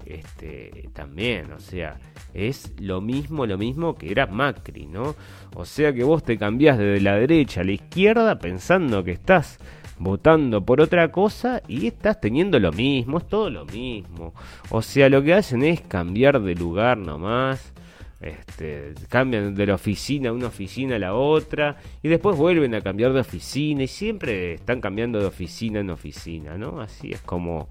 este, 0.07 0.89
también, 0.93 1.53
o 1.53 1.59
sea, 1.59 1.99
es 2.33 2.73
lo 2.79 3.01
mismo, 3.01 3.45
lo 3.47 3.59
mismo 3.59 3.95
que 3.95 4.11
era 4.11 4.27
Macri, 4.27 4.87
¿no? 4.87 5.17
O 5.55 5.65
sea 5.65 5.93
que 5.93 6.05
vos 6.05 6.23
te 6.23 6.39
cambiás 6.39 6.79
de 6.79 7.01
la 7.01 7.17
derecha 7.17 7.63
a 7.63 7.65
la 7.65 7.73
izquierda 7.73 8.39
pensando 8.39 9.03
que 9.03 9.13
estás 9.13 9.59
votando 9.99 10.65
por 10.65 10.81
otra 10.81 11.11
cosa 11.11 11.63
y 11.67 11.87
estás 11.87 12.21
teniendo 12.21 12.59
lo 12.61 12.73
mismo, 12.73 13.19
es 13.19 13.29
todo 13.29 13.51
lo 13.51 13.65
mismo. 13.65 14.35
O 14.71 14.83
sea, 14.83 15.09
lo 15.09 15.23
que 15.23 15.35
hacen 15.35 15.63
es 15.63 15.81
cambiar 15.81 16.41
de 16.41 16.55
lugar 16.55 16.99
nomás. 16.99 17.73
Este, 18.19 18.95
cambian 19.11 19.55
de 19.55 19.67
la 19.67 19.75
oficina 19.75 20.33
una 20.33 20.47
oficina 20.47 20.97
a 20.97 20.99
la 20.99 21.15
otra 21.15 21.77
y 22.03 22.09
después 22.09 22.35
vuelven 22.35 22.75
a 22.75 22.81
cambiar 22.81 23.13
de 23.13 23.21
oficina 23.21 23.83
y 23.83 23.89
siempre 23.89 24.55
están 24.55 24.81
cambiando 24.81 25.21
de 25.21 25.27
oficina 25.27 25.81
en 25.81 25.91
oficina, 25.91 26.57
¿no? 26.57 26.81
Así 26.81 27.13
es 27.13 27.21
como 27.21 27.69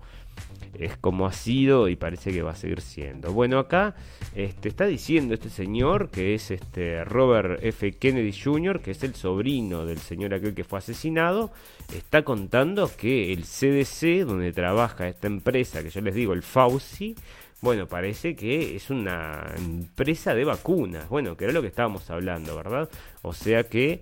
es 0.79 0.97
como 0.97 1.25
ha 1.25 1.33
sido 1.33 1.87
y 1.87 1.95
parece 1.95 2.31
que 2.31 2.41
va 2.41 2.51
a 2.51 2.55
seguir 2.55 2.81
siendo. 2.81 3.31
Bueno, 3.31 3.59
acá 3.59 3.95
este, 4.35 4.69
está 4.69 4.85
diciendo 4.85 5.33
este 5.33 5.49
señor, 5.49 6.09
que 6.09 6.35
es 6.35 6.51
este 6.51 7.03
Robert 7.03 7.63
F. 7.63 7.93
Kennedy 7.93 8.33
Jr., 8.33 8.81
que 8.81 8.91
es 8.91 9.03
el 9.03 9.15
sobrino 9.15 9.85
del 9.85 9.99
señor 9.99 10.33
aquel 10.33 10.53
que 10.53 10.63
fue 10.63 10.79
asesinado, 10.79 11.51
está 11.95 12.23
contando 12.23 12.91
que 12.95 13.31
el 13.33 13.43
CDC, 13.43 14.25
donde 14.25 14.51
trabaja 14.51 15.07
esta 15.07 15.27
empresa, 15.27 15.83
que 15.83 15.89
yo 15.89 16.01
les 16.01 16.15
digo, 16.15 16.33
el 16.33 16.43
Fauci, 16.43 17.15
bueno, 17.61 17.87
parece 17.87 18.35
que 18.35 18.75
es 18.75 18.89
una 18.89 19.53
empresa 19.57 20.35
de 20.35 20.43
vacunas, 20.43 21.09
bueno, 21.09 21.35
que 21.35 21.45
era 21.45 21.53
lo 21.53 21.61
que 21.61 21.69
estábamos 21.69 22.09
hablando, 22.09 22.55
¿verdad? 22.55 22.89
O 23.21 23.33
sea 23.33 23.63
que 23.63 24.01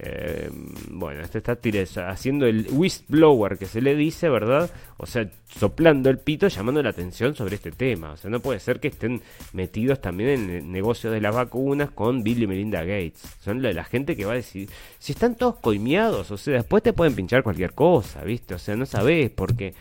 eh, 0.00 0.48
bueno, 0.90 1.22
este 1.22 1.38
está 1.38 2.08
haciendo 2.08 2.46
el 2.46 2.68
whistleblower 2.70 3.58
que 3.58 3.66
se 3.66 3.80
le 3.80 3.96
dice, 3.96 4.28
¿verdad? 4.28 4.70
O 4.96 5.06
sea, 5.06 5.28
soplando 5.48 6.08
el 6.08 6.18
pito, 6.18 6.46
llamando 6.46 6.80
la 6.84 6.90
atención 6.90 7.34
sobre 7.34 7.56
este 7.56 7.72
tema. 7.72 8.12
O 8.12 8.16
sea, 8.16 8.30
no 8.30 8.38
puede 8.38 8.60
ser 8.60 8.78
que 8.78 8.88
estén 8.88 9.20
metidos 9.52 10.00
también 10.00 10.30
en 10.30 10.50
el 10.50 10.70
negocio 10.70 11.10
de 11.10 11.20
las 11.20 11.34
vacunas 11.34 11.90
con 11.90 12.22
Bill 12.22 12.44
y 12.44 12.46
Melinda 12.46 12.82
Gates. 12.82 13.22
Son 13.40 13.60
la, 13.60 13.82
gente 13.82 14.14
que 14.14 14.24
va 14.24 14.32
a 14.32 14.36
decir, 14.36 14.68
si 15.00 15.12
están 15.12 15.34
todos 15.34 15.56
coimeados, 15.56 16.30
o 16.30 16.36
sea, 16.36 16.54
después 16.54 16.82
te 16.84 16.92
pueden 16.92 17.16
pinchar 17.16 17.42
cualquier 17.42 17.72
cosa, 17.72 18.22
¿viste? 18.22 18.54
O 18.54 18.58
sea, 18.58 18.76
no 18.76 18.86
sabes, 18.86 19.30
porque 19.30 19.74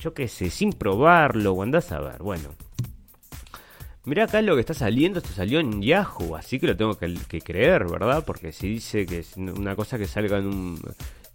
yo 0.00 0.14
qué 0.14 0.28
sé, 0.28 0.50
sin 0.50 0.72
probarlo, 0.72 1.54
o 1.54 1.62
andás 1.62 1.90
a 1.90 1.98
ver, 1.98 2.22
bueno. 2.22 2.50
Mirá 4.04 4.24
acá 4.24 4.40
lo 4.40 4.54
que 4.54 4.60
está 4.60 4.72
saliendo, 4.72 5.18
esto 5.18 5.30
salió 5.34 5.60
en 5.60 5.82
Yahoo, 5.82 6.34
así 6.34 6.58
que 6.58 6.66
lo 6.66 6.76
tengo 6.76 6.96
que, 6.96 7.40
creer, 7.42 7.86
¿verdad? 7.86 8.24
Porque 8.24 8.50
si 8.50 8.66
dice 8.68 9.04
que 9.04 9.18
es 9.18 9.36
una 9.36 9.76
cosa 9.76 9.98
que 9.98 10.06
salga 10.06 10.38
en 10.38 10.46
un, 10.46 10.80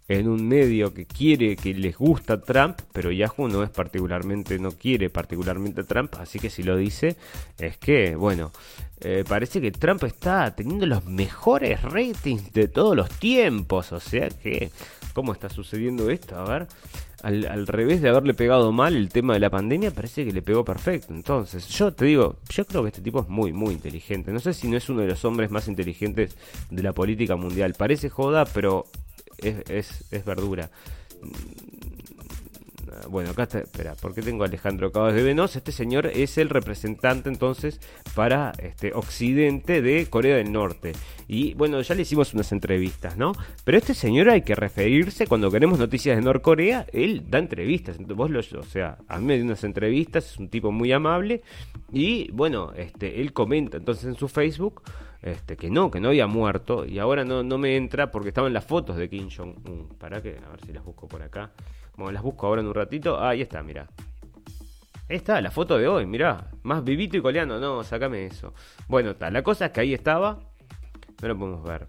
en 0.08 0.28
un 0.28 0.48
medio 0.48 0.92
que 0.92 1.06
quiere, 1.06 1.54
que 1.54 1.72
les 1.74 1.96
gusta 1.96 2.40
Trump, 2.40 2.80
pero 2.92 3.12
Yahoo 3.12 3.46
no 3.46 3.62
es 3.62 3.70
particularmente, 3.70 4.58
no 4.58 4.72
quiere 4.72 5.10
particularmente 5.10 5.84
Trump, 5.84 6.16
así 6.18 6.40
que 6.40 6.50
si 6.50 6.64
lo 6.64 6.76
dice, 6.76 7.16
es 7.56 7.78
que, 7.78 8.16
bueno, 8.16 8.50
eh, 8.98 9.22
parece 9.28 9.60
que 9.60 9.70
Trump 9.70 10.02
está 10.02 10.52
teniendo 10.56 10.86
los 10.86 11.04
mejores 11.04 11.82
ratings 11.82 12.52
de 12.52 12.66
todos 12.66 12.96
los 12.96 13.08
tiempos, 13.10 13.92
o 13.92 14.00
sea 14.00 14.28
que, 14.28 14.72
¿cómo 15.12 15.32
está 15.32 15.48
sucediendo 15.48 16.10
esto? 16.10 16.36
A 16.36 16.44
ver 16.44 16.66
al, 17.22 17.66
revés 17.66 18.02
de 18.02 18.08
haberle 18.08 18.34
pegado 18.34 18.72
mal 18.72 18.94
el 18.94 19.08
tema 19.08 19.34
de 19.34 19.40
la 19.40 19.50
pandemia, 19.50 19.90
parece 19.90 20.24
que 20.24 20.32
le 20.32 20.42
pegó 20.42 20.64
perfecto. 20.64 21.12
Entonces, 21.12 21.68
yo 21.68 21.92
te 21.92 22.04
digo, 22.04 22.36
yo 22.48 22.64
creo 22.66 22.82
que 22.82 22.88
este 22.88 23.02
tipo 23.02 23.20
es 23.20 23.28
muy, 23.28 23.52
muy 23.52 23.74
inteligente. 23.74 24.32
No 24.32 24.40
sé 24.40 24.54
si 24.54 24.68
no 24.68 24.76
es 24.76 24.88
uno 24.88 25.00
de 25.00 25.08
los 25.08 25.24
hombres 25.24 25.50
más 25.50 25.68
inteligentes 25.68 26.36
de 26.70 26.82
la 26.82 26.92
política 26.92 27.36
mundial. 27.36 27.74
Parece 27.76 28.08
joda, 28.10 28.44
pero 28.44 28.86
es, 29.38 29.56
es, 29.68 30.04
es 30.12 30.24
verdura 30.24 30.70
bueno, 33.08 33.30
acá 33.30 33.44
está, 33.44 33.60
espera, 33.60 33.94
¿por 33.94 34.14
qué 34.14 34.22
tengo 34.22 34.44
a 34.44 34.46
Alejandro 34.46 34.92
Cabas 34.92 35.14
de 35.14 35.22
Venos? 35.22 35.56
Este 35.56 35.72
señor 35.72 36.06
es 36.06 36.38
el 36.38 36.48
representante 36.48 37.28
entonces 37.28 37.80
para 38.14 38.52
este 38.58 38.92
Occidente 38.94 39.82
de 39.82 40.06
Corea 40.06 40.36
del 40.36 40.52
Norte. 40.52 40.92
Y 41.28 41.54
bueno, 41.54 41.80
ya 41.80 41.94
le 41.94 42.02
hicimos 42.02 42.34
unas 42.34 42.52
entrevistas, 42.52 43.16
¿no? 43.16 43.32
Pero 43.64 43.78
este 43.78 43.94
señor 43.94 44.30
hay 44.30 44.42
que 44.42 44.54
referirse 44.54 45.26
cuando 45.26 45.50
queremos 45.50 45.78
noticias 45.78 46.16
de 46.16 46.22
Norcorea, 46.22 46.86
él 46.92 47.24
da 47.28 47.38
entrevistas. 47.38 47.98
Vos 47.98 48.30
lo, 48.30 48.40
o 48.40 48.62
sea, 48.62 48.98
a 49.08 49.18
mí 49.18 49.26
me 49.26 49.36
dio 49.36 49.44
unas 49.44 49.64
entrevistas, 49.64 50.32
es 50.32 50.38
un 50.38 50.48
tipo 50.48 50.72
muy 50.72 50.92
amable 50.92 51.42
y 51.92 52.30
bueno, 52.32 52.72
este 52.76 53.20
él 53.20 53.32
comenta 53.32 53.76
entonces 53.76 54.04
en 54.04 54.16
su 54.16 54.28
Facebook 54.28 54.82
este, 55.26 55.56
que 55.56 55.70
no, 55.70 55.90
que 55.90 56.00
no 56.00 56.08
había 56.08 56.26
muerto 56.26 56.86
y 56.86 56.98
ahora 56.98 57.24
no, 57.24 57.42
no 57.42 57.58
me 57.58 57.76
entra 57.76 58.10
porque 58.10 58.28
estaban 58.28 58.52
las 58.52 58.64
fotos 58.64 58.96
de 58.96 59.08
Kim 59.08 59.28
Jong-un. 59.28 59.88
Para 59.98 60.22
que, 60.22 60.38
a 60.38 60.50
ver 60.50 60.60
si 60.64 60.72
las 60.72 60.84
busco 60.84 61.08
por 61.08 61.22
acá. 61.22 61.50
Bueno, 61.96 62.12
las 62.12 62.22
busco 62.22 62.46
ahora 62.46 62.60
en 62.60 62.68
un 62.68 62.74
ratito. 62.74 63.18
Ah, 63.18 63.30
ahí 63.30 63.42
está, 63.42 63.62
mira. 63.62 63.86
Ahí 65.08 65.16
está, 65.16 65.40
la 65.40 65.50
foto 65.50 65.78
de 65.78 65.86
hoy, 65.86 66.04
mirá. 66.04 66.50
Más 66.62 66.82
vivito 66.84 67.16
y 67.16 67.22
coleando. 67.22 67.60
No, 67.60 67.82
sácame 67.84 68.26
eso. 68.26 68.52
Bueno, 68.88 69.10
está. 69.10 69.30
La 69.30 69.42
cosa 69.42 69.66
es 69.66 69.72
que 69.72 69.80
ahí 69.80 69.94
estaba. 69.94 70.40
No 71.22 71.28
lo 71.28 71.38
podemos 71.38 71.64
ver. 71.64 71.86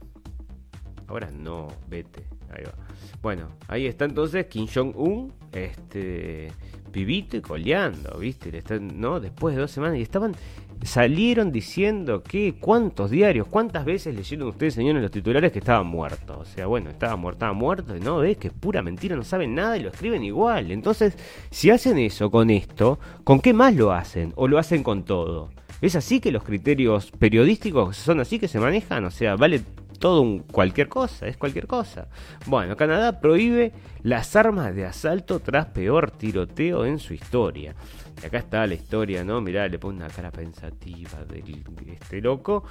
Ahora 1.07 1.31
no, 1.31 1.67
vete. 1.87 2.25
Ahí 2.49 2.63
va. 2.63 2.73
Bueno, 3.21 3.49
ahí 3.67 3.87
está 3.87 4.05
entonces 4.05 4.45
Kim 4.45 4.67
Jong-un. 4.73 5.33
Este. 5.51 6.51
Vivito 6.91 7.37
y 7.37 7.41
coleando, 7.41 8.17
¿viste? 8.17 8.61
¿no? 8.79 9.19
Después 9.19 9.55
de 9.55 9.61
dos 9.61 9.71
semanas. 9.71 9.97
Y 9.97 10.01
estaban 10.01 10.33
salieron 10.83 11.51
diciendo 11.51 12.23
que 12.23 12.55
cuántos 12.59 13.11
diarios, 13.11 13.47
cuántas 13.47 13.85
veces 13.85 14.15
leyeron 14.15 14.49
ustedes, 14.49 14.73
señores, 14.73 15.01
los 15.01 15.11
titulares 15.11 15.51
que 15.51 15.59
estaba 15.59 15.83
muerto. 15.83 16.39
O 16.39 16.45
sea, 16.45 16.67
bueno, 16.67 16.89
estaba 16.89 17.15
muerto, 17.15 17.37
estaba 17.37 17.53
muerto, 17.53 17.95
y 17.95 17.99
no, 17.99 18.17
ves 18.17 18.37
que 18.37 18.47
es 18.47 18.53
pura 18.53 18.81
mentira, 18.81 19.15
no 19.15 19.23
saben 19.23 19.55
nada 19.55 19.77
y 19.77 19.83
lo 19.83 19.89
escriben 19.89 20.23
igual. 20.23 20.71
Entonces, 20.71 21.17
si 21.49 21.69
hacen 21.69 21.97
eso 21.97 22.29
con 22.31 22.49
esto, 22.49 22.99
¿con 23.23 23.39
qué 23.39 23.53
más 23.53 23.75
lo 23.75 23.91
hacen? 23.91 24.33
¿O 24.35 24.47
lo 24.47 24.57
hacen 24.57 24.83
con 24.83 25.03
todo? 25.03 25.49
¿Es 25.81 25.95
así 25.95 26.19
que 26.19 26.31
los 26.31 26.43
criterios 26.43 27.11
periodísticos 27.11 27.97
son 27.97 28.19
así 28.19 28.39
que 28.39 28.47
se 28.47 28.59
manejan? 28.59 29.05
O 29.05 29.11
sea, 29.11 29.35
vale 29.35 29.61
todo 29.99 30.21
un 30.21 30.39
cualquier 30.39 30.87
cosa, 30.87 31.27
es 31.27 31.37
cualquier 31.37 31.67
cosa. 31.67 32.07
Bueno, 32.45 32.75
Canadá 32.75 33.19
prohíbe 33.19 33.73
las 34.03 34.35
armas 34.35 34.73
de 34.75 34.85
asalto 34.85 35.39
tras 35.39 35.67
peor 35.67 36.11
tiroteo 36.11 36.85
en 36.85 36.99
su 36.99 37.13
historia. 37.13 37.75
Y 38.21 38.25
acá 38.25 38.39
está 38.39 38.65
la 38.65 38.73
historia, 38.73 39.23
¿no? 39.23 39.41
Mirá, 39.41 39.67
le 39.67 39.77
pone 39.79 39.97
una 39.97 40.09
cara 40.09 40.31
pensativa 40.31 41.23
de 41.25 41.43
este 41.93 42.21
loco, 42.21 42.63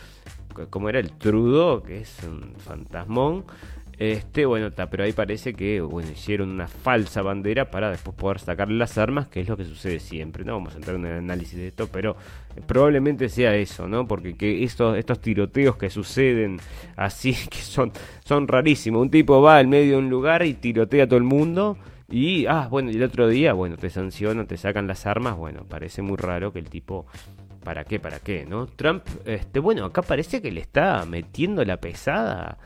como 0.71 0.89
era 0.89 0.99
el 0.99 1.13
Trudeau, 1.13 1.83
que 1.83 2.01
es 2.01 2.19
un 2.25 2.55
fantasmón. 2.59 3.45
Este, 3.99 4.45
bueno, 4.45 4.67
está, 4.67 4.91
pero 4.91 5.05
ahí 5.05 5.13
parece 5.13 5.55
que 5.55 5.81
bueno, 5.81 6.11
hicieron 6.11 6.51
una 6.51 6.69
falsa 6.69 7.23
bandera 7.23 7.71
para 7.71 7.91
después 7.91 8.15
poder 8.15 8.39
sacarle 8.41 8.77
las 8.77 8.99
armas, 8.99 9.29
que 9.29 9.41
es 9.41 9.49
lo 9.49 9.57
que 9.57 9.65
sucede 9.65 10.01
siempre. 10.01 10.45
No 10.45 10.53
vamos 10.53 10.75
a 10.75 10.77
entrar 10.77 10.97
en 10.97 11.07
el 11.07 11.19
análisis 11.19 11.57
de 11.57 11.69
esto, 11.69 11.89
pero 11.91 12.15
probablemente 12.67 13.31
sea 13.31 13.55
eso, 13.55 13.89
¿no? 13.89 14.07
Porque 14.07 14.37
que 14.37 14.65
estos, 14.65 14.99
estos 14.99 15.21
tiroteos 15.21 15.77
que 15.77 15.89
suceden 15.89 16.59
así, 16.97 17.35
que 17.51 17.59
son, 17.59 17.91
son 18.23 18.47
rarísimos. 18.47 19.01
Un 19.01 19.11
tipo 19.11 19.41
va 19.41 19.57
al 19.57 19.67
medio 19.67 19.93
de 19.93 19.99
un 19.99 20.11
lugar 20.11 20.45
y 20.45 20.53
tirotea 20.55 21.05
a 21.05 21.07
todo 21.07 21.19
el 21.19 21.25
mundo. 21.25 21.79
Y, 22.09 22.47
ah, 22.47 22.69
bueno, 22.71 22.91
y 22.91 22.97
el 22.97 23.03
otro 23.03 23.29
día, 23.29 23.53
bueno, 23.53 23.77
te 23.77 23.91
sancionan, 23.91 24.47
te 24.47 24.57
sacan 24.57 24.87
las 24.87 25.07
armas. 25.07 25.37
Bueno, 25.37 25.65
parece 25.69 26.03
muy 26.03 26.17
raro 26.17 26.53
que 26.53 26.61
el 26.61 26.71
tipo 26.71 27.07
¿Para 27.67 27.83
qué? 27.83 27.99
¿Para 27.99 28.21
qué? 28.21 28.47
¿No? 28.47 28.69
Trump, 28.69 29.03
este, 29.25 29.59
bueno, 29.59 29.85
acá 29.87 30.01
parece 30.01 30.41
que 30.41 30.53
le 30.53 30.61
está 30.61 31.05
metiendo 31.05 31.65
la 31.65 31.79
pesada 31.79 32.59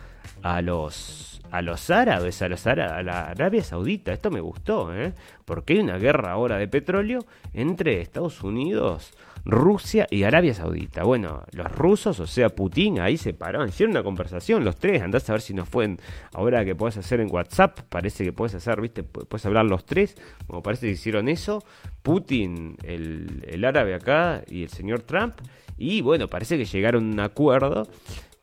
a 0.43 0.61
los 0.61 1.41
a 1.51 1.63
los 1.63 1.89
árabes, 1.89 2.43
a 2.43 2.49
los 2.51 2.67
a 2.67 2.75
la 3.03 3.31
Arabia 3.31 3.65
Saudita. 3.65 4.13
Esto 4.13 4.31
me 4.31 4.41
gustó, 4.41 4.95
¿eh? 4.95 5.15
Porque 5.47 5.73
hay 5.73 5.79
una 5.79 5.97
guerra 5.97 6.33
ahora 6.33 6.59
de 6.59 6.69
petróleo 6.69 7.25
entre 7.55 8.03
Estados 8.03 8.43
Unidos, 8.43 9.15
Rusia 9.45 10.07
y 10.11 10.23
Arabia 10.23 10.55
Saudita. 10.55 11.05
Bueno, 11.05 11.45
los 11.53 11.71
rusos, 11.73 12.21
o 12.21 12.27
sea, 12.27 12.51
Putin, 12.51 13.01
ahí 13.01 13.17
se 13.17 13.35
pararon, 13.35 13.69
hicieron 13.69 13.93
una 13.93 14.03
conversación 14.03 14.65
los 14.65 14.77
tres, 14.77 15.03
andás 15.03 15.29
a 15.31 15.33
ver 15.33 15.41
si 15.41 15.55
no 15.55 15.65
fue 15.65 15.97
ahora 16.35 16.65
que 16.65 16.75
puedes 16.75 16.97
hacer 16.97 17.21
en 17.21 17.33
WhatsApp, 17.33 17.81
parece 17.89 18.25
que 18.25 18.33
puedes 18.33 18.55
hacer, 18.55 18.81
viste, 18.81 19.03
puedes 19.03 19.45
hablar 19.47 19.65
los 19.65 19.85
tres, 19.85 20.17
como 20.47 20.63
parece 20.63 20.87
que 20.87 20.93
hicieron 20.93 21.29
eso, 21.29 21.65
Putin, 22.03 22.77
el, 22.83 23.45
el 23.47 23.65
árabe 23.65 23.95
acá 23.95 24.43
y 24.49 24.63
el 24.63 24.69
señor 24.69 25.03
Trump, 25.03 25.35
y 25.79 26.03
bueno, 26.03 26.29
parece 26.29 26.59
que 26.59 26.67
llegaron 26.67 27.05
a 27.05 27.13
un 27.13 27.21
acuerdo. 27.21 27.89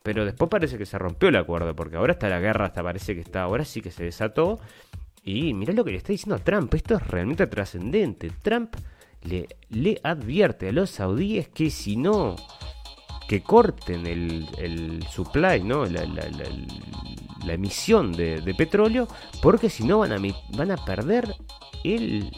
Pero 0.04 0.24
después 0.24 0.50
parece 0.50 0.78
que 0.78 0.86
se 0.86 0.98
rompió 0.98 1.28
el 1.28 1.36
acuerdo, 1.36 1.76
porque 1.76 1.98
ahora 1.98 2.14
está 2.14 2.30
la 2.30 2.40
guerra, 2.40 2.68
hasta 2.68 2.82
parece 2.82 3.14
que 3.14 3.20
está, 3.20 3.44
ahora 3.44 3.66
sí 3.66 3.82
que 3.82 3.92
se 3.92 4.06
desató. 4.06 4.58
Y 5.22 5.54
mirá 5.54 5.74
lo 5.74 5.84
que 5.84 5.92
le 5.92 5.98
está 5.98 6.14
diciendo 6.14 6.36
a 6.36 6.40
Trump, 6.40 6.74
esto 6.74 6.96
es 6.96 7.06
realmente 7.06 7.46
trascendente. 7.46 8.32
Trump 8.42 8.74
le, 9.28 10.00
advierte 10.04 10.70
a 10.70 10.72
los 10.72 10.90
saudíes 10.90 11.50
que 11.50 11.70
si 11.70 11.98
no, 11.98 12.36
que 13.28 13.42
corten 13.42 14.08
el, 14.08 14.48
el 14.58 15.04
supply, 15.04 15.62
¿no? 15.64 15.86
la, 15.86 16.06
la, 16.06 16.30
la, 17.46 17.54
emisión 17.54 18.12
de, 18.12 18.54
petróleo, 18.58 19.08
porque 19.42 19.70
si 19.70 19.86
no 19.86 20.00
van 20.00 20.12
a, 20.12 20.18
van 20.58 20.72
a 20.72 20.78
perder 20.78 21.36
el, 21.84 22.32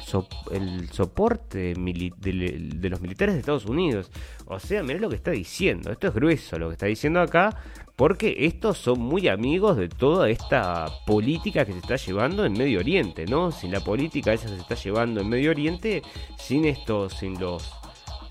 el 0.51 0.89
soporte 0.91 1.73
de, 1.73 2.11
de, 2.17 2.89
los 2.89 3.01
militares 3.01 3.35
de 3.35 3.39
Estados 3.39 3.65
Unidos. 3.65 4.11
O 4.45 4.59
sea, 4.59 4.83
mirá 4.83 4.99
lo 4.99 5.09
que 5.09 5.15
está 5.15 5.31
diciendo. 5.31 5.91
Esto 5.91 6.07
es 6.07 6.13
grueso 6.13 6.59
lo 6.59 6.67
que 6.67 6.73
está 6.73 6.85
diciendo 6.85 7.21
acá, 7.21 7.55
porque 7.99 8.33
estos 8.45 8.77
son 8.77 9.01
muy 9.01 9.27
amigos 9.27 9.75
de 9.75 9.89
toda 9.89 10.29
esta 10.29 10.85
política 11.05 11.65
que 11.65 11.73
se 11.73 11.79
está 11.79 11.97
llevando 11.97 12.45
en 12.45 12.53
Medio 12.53 12.79
Oriente, 12.79 13.25
¿no? 13.25 13.51
Sin 13.51 13.73
la 13.73 13.81
política 13.81 14.31
esa 14.31 14.47
se 14.47 14.55
está 14.55 14.75
llevando 14.75 15.19
en 15.19 15.27
Medio 15.27 15.51
Oriente, 15.51 16.01
sin 16.37 16.63
estos, 16.63 17.15
sin 17.15 17.37
los 17.41 17.73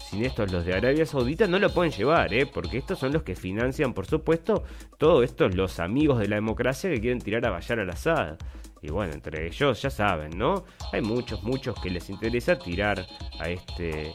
sin 0.08 0.24
estos 0.24 0.50
los 0.50 0.64
de 0.64 0.72
Arabia 0.72 1.04
Saudita 1.04 1.46
no 1.46 1.58
lo 1.58 1.70
pueden 1.70 1.92
llevar, 1.92 2.32
¿eh? 2.32 2.46
porque 2.46 2.78
estos 2.78 2.98
son 2.98 3.12
los 3.12 3.24
que 3.24 3.36
financian, 3.36 3.92
por 3.92 4.06
supuesto, 4.06 4.64
todos 4.96 5.22
estos 5.22 5.54
los 5.54 5.80
amigos 5.80 6.18
de 6.18 6.28
la 6.28 6.36
democracia 6.36 6.88
que 6.88 7.02
quieren 7.02 7.20
tirar 7.20 7.44
a 7.44 7.50
Bayar 7.50 7.80
al-Assad. 7.80 8.38
Y 8.80 8.90
bueno, 8.90 9.12
entre 9.12 9.48
ellos 9.48 9.82
ya 9.82 9.90
saben, 9.90 10.38
¿no? 10.38 10.64
Hay 10.94 11.02
muchos, 11.02 11.42
muchos 11.42 11.78
que 11.82 11.90
les 11.90 12.08
interesa 12.08 12.58
tirar 12.58 13.04
a 13.38 13.50
este 13.50 14.14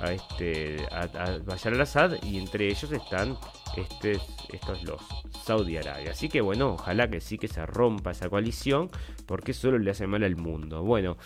a 0.00 0.12
este 0.12 0.86
a, 0.90 1.38
Bashar 1.44 1.74
al-Assad 1.74 2.22
y 2.22 2.38
entre 2.38 2.66
ellos 2.66 2.90
están 2.92 3.36
este, 3.76 4.18
estos 4.52 4.82
los 4.84 5.00
Saudi 5.44 5.76
Arabia. 5.76 6.10
Así 6.10 6.28
que 6.28 6.40
bueno, 6.40 6.74
ojalá 6.74 7.08
que 7.08 7.20
sí 7.20 7.38
que 7.38 7.48
se 7.48 7.64
rompa 7.66 8.10
esa 8.10 8.28
coalición 8.28 8.90
porque 9.26 9.52
solo 9.52 9.78
le 9.78 9.90
hace 9.90 10.06
mal 10.06 10.24
al 10.24 10.36
mundo. 10.36 10.82
Bueno, 10.82 11.16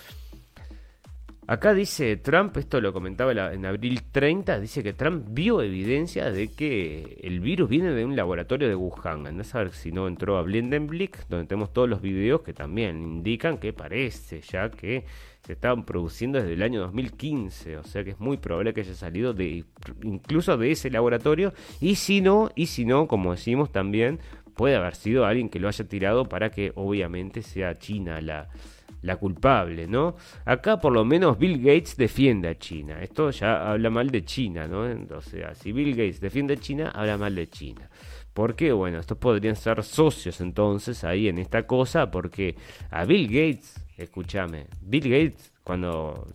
Acá 1.51 1.75
dice 1.75 2.17
Trump, 2.17 2.57
esto 2.59 2.81
lo 2.81 2.93
comentaba 2.93 3.33
en 3.53 3.67
abril 3.67 4.03
30, 4.13 4.61
dice 4.61 4.85
que 4.85 4.93
Trump 4.93 5.27
vio 5.31 5.63
evidencia 5.63 6.31
de 6.31 6.47
que 6.47 7.19
el 7.25 7.41
virus 7.41 7.69
viene 7.69 7.91
de 7.91 8.05
un 8.05 8.15
laboratorio 8.15 8.69
de 8.69 8.77
Wuhan. 8.77 9.27
Andás 9.27 9.53
a 9.57 9.65
ver 9.65 9.73
si 9.73 9.91
no 9.91 10.07
entró 10.07 10.39
a 10.39 10.43
Blindenblick, 10.43 11.27
donde 11.27 11.49
tenemos 11.49 11.73
todos 11.73 11.89
los 11.89 12.01
videos 12.03 12.43
que 12.43 12.53
también 12.53 13.03
indican 13.03 13.59
que 13.59 13.73
parece 13.73 14.43
ya 14.43 14.71
que 14.71 15.05
se 15.45 15.55
estaban 15.55 15.85
produciendo 15.85 16.39
desde 16.39 16.53
el 16.53 16.63
año 16.63 16.83
2015. 16.83 17.79
O 17.79 17.83
sea 17.83 18.05
que 18.05 18.11
es 18.11 18.21
muy 18.21 18.37
probable 18.37 18.73
que 18.73 18.83
haya 18.83 18.95
salido 18.95 19.35
de 19.35 19.65
incluso 20.05 20.57
de 20.57 20.71
ese 20.71 20.89
laboratorio. 20.89 21.53
Y 21.81 21.97
si 21.97 22.21
no, 22.21 22.53
y 22.55 22.67
si 22.67 22.85
no, 22.85 23.09
como 23.09 23.33
decimos 23.33 23.73
también, 23.73 24.21
puede 24.55 24.77
haber 24.77 24.95
sido 24.95 25.27
alguien 25.27 25.49
que 25.49 25.59
lo 25.59 25.67
haya 25.67 25.85
tirado 25.89 26.29
para 26.29 26.51
que 26.51 26.71
obviamente 26.77 27.43
sea 27.43 27.77
China 27.77 28.21
la 28.21 28.51
la 29.03 29.17
culpable, 29.17 29.87
¿no? 29.87 30.17
Acá 30.45 30.79
por 30.79 30.93
lo 30.93 31.05
menos 31.05 31.39
Bill 31.39 31.59
Gates 31.59 31.97
defiende 31.97 32.49
a 32.49 32.59
China. 32.59 33.03
Esto 33.03 33.31
ya 33.31 33.71
habla 33.71 33.91
mal 33.91 34.11
de 34.11 34.25
China, 34.25 34.67
¿no? 34.67 35.21
Sea, 35.23 35.55
si 35.55 35.73
Bill 35.73 35.91
Gates 35.91 36.21
defiende 36.21 36.55
a 36.55 36.57
China, 36.57 36.91
habla 36.95 37.17
mal 37.17 37.35
de 37.35 37.49
China. 37.49 37.89
¿Por 38.33 38.55
qué? 38.55 38.73
Bueno, 38.73 38.99
estos 38.99 39.19
podrían 39.19 39.57
ser 39.57 39.83
socios 39.83 40.41
entonces 40.41 41.05
ahí 41.05 41.29
en 41.29 41.39
esta 41.39 41.67
cosa, 41.67 42.11
porque 42.11 42.57
a 42.91 43.05
Bill 43.05 43.27
Gates, 43.27 43.85
escúchame, 43.97 44.67
Bill 44.81 45.11
Gates 45.11 45.53
cuando, 45.65 46.27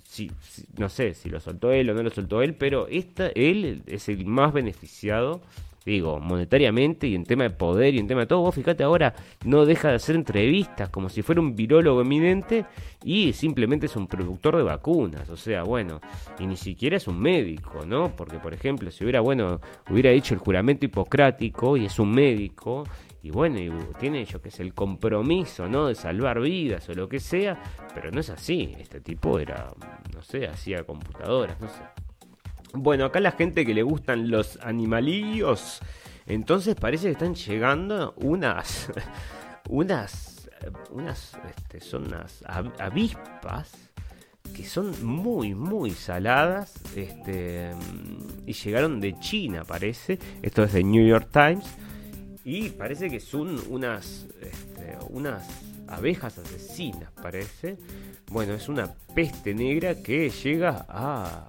no 0.78 0.90
sé 0.90 1.14
si 1.14 1.30
lo 1.30 1.40
soltó 1.40 1.72
él 1.72 1.90
o 1.90 1.94
no 1.94 2.04
lo 2.04 2.10
soltó 2.10 2.42
él, 2.42 2.56
pero 2.56 2.88
esta, 2.88 3.28
él 3.30 3.84
es 3.88 4.08
el 4.10 4.26
más 4.26 4.54
beneficiado 4.54 5.42
digo, 5.86 6.20
monetariamente 6.20 7.08
y 7.08 7.16
en 7.16 7.24
tema 7.24 7.44
de 7.44 7.52
poder 7.52 7.94
y 7.94 8.00
en 8.00 8.08
tema 8.08 8.22
de 8.22 8.28
todo, 8.28 8.42
vos 8.42 8.56
fíjate 8.56 8.84
ahora, 8.84 9.14
no 9.44 9.66
deja 9.66 9.90
de 9.90 9.96
hacer 9.96 10.16
entrevistas 10.16 10.90
como 10.90 11.10
si 11.10 11.22
fuera 11.22 11.42
un 11.42 11.56
virólogo 11.56 12.02
eminente 12.02 12.66
y 13.04 13.34
simplemente 13.34 13.86
es 13.86 13.96
un 13.96 14.08
productor 14.08 14.58
de 14.58 14.64
vacunas, 14.64 15.30
o 15.30 15.38
sea, 15.38 15.64
bueno, 15.64 16.02
y 16.40 16.48
ni 16.48 16.58
siquiera 16.58 16.98
es 16.98 17.08
un 17.08 17.20
médico, 17.20 17.86
¿no? 17.86 18.16
Porque, 18.16 18.40
por 18.40 18.54
ejemplo, 18.54 18.90
si 18.90 19.04
hubiera, 19.04 19.22
bueno, 19.22 19.62
hubiera 19.90 20.10
hecho 20.10 20.34
el 20.34 20.40
juramento 20.40 20.86
hipocrático 20.86 21.78
y 21.78 21.86
es 21.86 22.00
un 22.00 22.12
médico, 22.12 22.84
y 23.22 23.32
bueno, 23.32 23.60
y 23.60 23.72
tiene 24.00 24.24
yo 24.26 24.42
que 24.42 24.50
es 24.50 24.60
el 24.60 24.74
compromiso, 24.74 25.68
¿no? 25.68 25.88
De 25.88 25.96
salvar 25.96 26.40
vidas 26.42 26.88
o 26.90 26.94
lo 26.94 27.10
que 27.10 27.20
sea, 27.20 27.62
pero 27.94 28.12
no 28.12 28.20
es 28.20 28.30
así, 28.30 28.76
este 28.80 29.02
tipo 29.02 29.40
era, 29.40 29.72
no 30.14 30.22
sé, 30.22 30.48
hacía 30.48 30.84
computadoras, 30.84 31.60
no 31.60 31.68
sé. 31.68 32.05
Bueno, 32.78 33.06
acá 33.06 33.22
la 33.22 33.32
gente 33.32 33.66
que 33.66 33.74
le 33.74 33.84
gustan 33.84 34.30
los 34.30 34.60
animalillos, 34.62 35.80
entonces 36.26 36.76
parece 36.76 37.06
que 37.06 37.14
están 37.14 37.34
llegando 37.34 38.14
unas, 38.18 38.92
unas, 39.70 40.50
unas, 40.92 41.38
este, 41.50 41.80
son 41.80 42.08
unas 42.08 42.44
avispas 42.78 43.72
que 44.54 44.66
son 44.66 44.94
muy, 45.06 45.56
muy 45.56 45.92
saladas, 45.92 46.74
este, 46.96 47.72
y 48.46 48.54
llegaron 48.54 49.00
de 49.00 49.18
China, 49.20 49.64
parece. 49.64 50.20
Esto 50.42 50.64
es 50.64 50.74
de 50.74 50.84
New 50.84 51.06
York 51.08 51.30
Times 51.32 51.66
y 52.44 52.70
parece 52.70 53.10
que 53.10 53.20
son 53.20 53.60
unas, 53.70 54.28
este, 54.42 54.98
unas 55.10 55.48
abejas 55.88 56.38
asesinas, 56.38 57.12
parece. 57.22 57.78
Bueno, 58.32 58.54
es 58.54 58.68
una 58.68 58.94
peste 59.14 59.54
negra 59.54 60.02
que 60.02 60.30
llega 60.30 60.86
a 60.90 61.48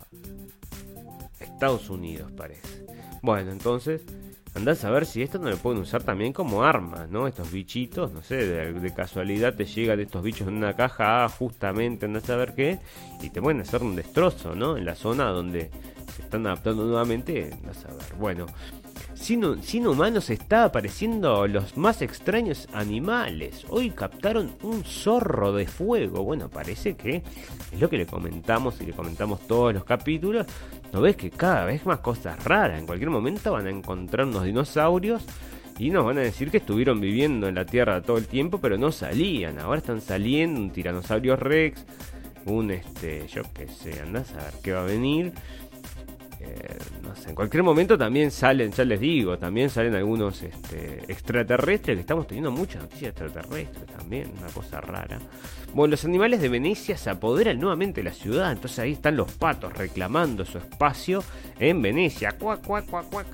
Estados 1.40 1.90
Unidos, 1.90 2.32
parece. 2.36 2.86
Bueno, 3.22 3.50
entonces, 3.50 4.02
andás 4.54 4.84
a 4.84 4.90
ver 4.90 5.04
si 5.04 5.22
esto 5.22 5.38
no 5.38 5.50
lo 5.50 5.56
pueden 5.58 5.80
usar 5.80 6.02
también 6.02 6.32
como 6.32 6.64
arma, 6.64 7.06
¿no? 7.10 7.26
Estos 7.26 7.50
bichitos, 7.52 8.12
no 8.12 8.22
sé, 8.22 8.36
de, 8.36 8.94
casualidad 8.94 9.54
te 9.54 9.64
llegan 9.64 10.00
estos 10.00 10.22
bichos 10.22 10.48
en 10.48 10.54
una 10.54 10.74
caja 10.74 11.24
ah, 11.24 11.28
justamente, 11.28 12.06
andás 12.06 12.28
a 12.30 12.36
ver 12.36 12.54
qué, 12.54 12.78
y 13.20 13.30
te 13.30 13.42
pueden 13.42 13.60
hacer 13.60 13.82
un 13.82 13.96
destrozo, 13.96 14.54
¿no? 14.54 14.76
En 14.76 14.84
la 14.84 14.94
zona 14.94 15.26
donde 15.26 15.70
se 16.14 16.22
están 16.22 16.46
adaptando 16.46 16.84
nuevamente, 16.84 17.50
andás 17.52 17.84
a 17.84 17.88
ver. 17.88 18.14
Bueno, 18.18 18.46
sin, 19.16 19.86
humanos 19.86 20.30
está 20.30 20.64
apareciendo 20.64 21.46
los 21.46 21.76
más 21.76 22.02
extraños 22.02 22.68
animales. 22.72 23.64
Hoy 23.68 23.90
captaron 23.90 24.54
un 24.62 24.84
zorro 24.84 25.52
de 25.52 25.66
fuego. 25.66 26.22
Bueno, 26.22 26.48
parece 26.48 26.94
que 26.94 27.22
es 27.72 27.80
lo 27.80 27.88
que 27.88 27.98
le 27.98 28.06
comentamos 28.06 28.80
y 28.80 28.86
le 28.86 28.92
comentamos 28.92 29.46
todos 29.46 29.74
los 29.74 29.84
capítulos. 29.84 30.46
¿No 30.92 31.00
ves 31.00 31.16
que 31.16 31.30
cada 31.30 31.64
vez 31.64 31.84
más 31.86 32.00
cosas 32.00 32.42
raras? 32.44 32.78
En 32.78 32.86
cualquier 32.86 33.10
momento 33.10 33.52
van 33.52 33.66
a 33.66 33.70
encontrar 33.70 34.26
unos 34.26 34.44
dinosaurios 34.44 35.24
y 35.78 35.90
nos 35.90 36.04
van 36.04 36.18
a 36.18 36.22
decir 36.22 36.50
que 36.50 36.58
estuvieron 36.58 37.00
viviendo 37.00 37.48
en 37.48 37.54
la 37.54 37.66
Tierra 37.66 38.02
todo 38.02 38.18
el 38.18 38.26
tiempo, 38.26 38.58
pero 38.58 38.78
no 38.78 38.92
salían. 38.92 39.58
Ahora 39.58 39.78
están 39.78 40.00
saliendo 40.00 40.60
un 40.60 40.70
tiranosaurio 40.70 41.36
rex, 41.36 41.84
un 42.46 42.70
este, 42.70 43.26
yo 43.28 43.42
qué 43.52 43.66
sé, 43.68 44.00
andás 44.00 44.32
a 44.32 44.44
ver 44.44 44.54
qué 44.62 44.72
va 44.72 44.82
a 44.82 44.86
venir. 44.86 45.32
Eh, 46.46 46.78
no 47.02 47.16
sé, 47.16 47.30
en 47.30 47.34
cualquier 47.34 47.62
momento 47.62 47.98
también 47.98 48.30
salen, 48.30 48.70
ya 48.70 48.84
les 48.84 49.00
digo, 49.00 49.36
también 49.36 49.68
salen 49.68 49.94
algunos 49.94 50.42
este, 50.42 51.02
extraterrestres, 51.08 51.96
que 51.96 52.00
estamos 52.00 52.26
teniendo 52.26 52.52
muchas 52.52 52.82
noticias 52.82 53.10
extraterrestres 53.10 53.86
también, 53.86 54.32
una 54.38 54.46
cosa 54.48 54.80
rara. 54.80 55.18
Bueno, 55.74 55.92
los 55.92 56.04
animales 56.04 56.40
de 56.40 56.48
Venecia 56.48 56.96
se 56.96 57.10
apoderan 57.10 57.58
nuevamente 57.58 58.00
de 58.00 58.10
la 58.10 58.14
ciudad, 58.14 58.52
entonces 58.52 58.78
ahí 58.78 58.92
están 58.92 59.16
los 59.16 59.32
patos 59.32 59.72
reclamando 59.72 60.44
su 60.44 60.58
espacio 60.58 61.24
en 61.58 61.82
Venecia. 61.82 62.32
Cuac, 62.38 62.64
cuac, 62.64 62.86
cuac, 62.86 63.08
cuac. 63.10 63.26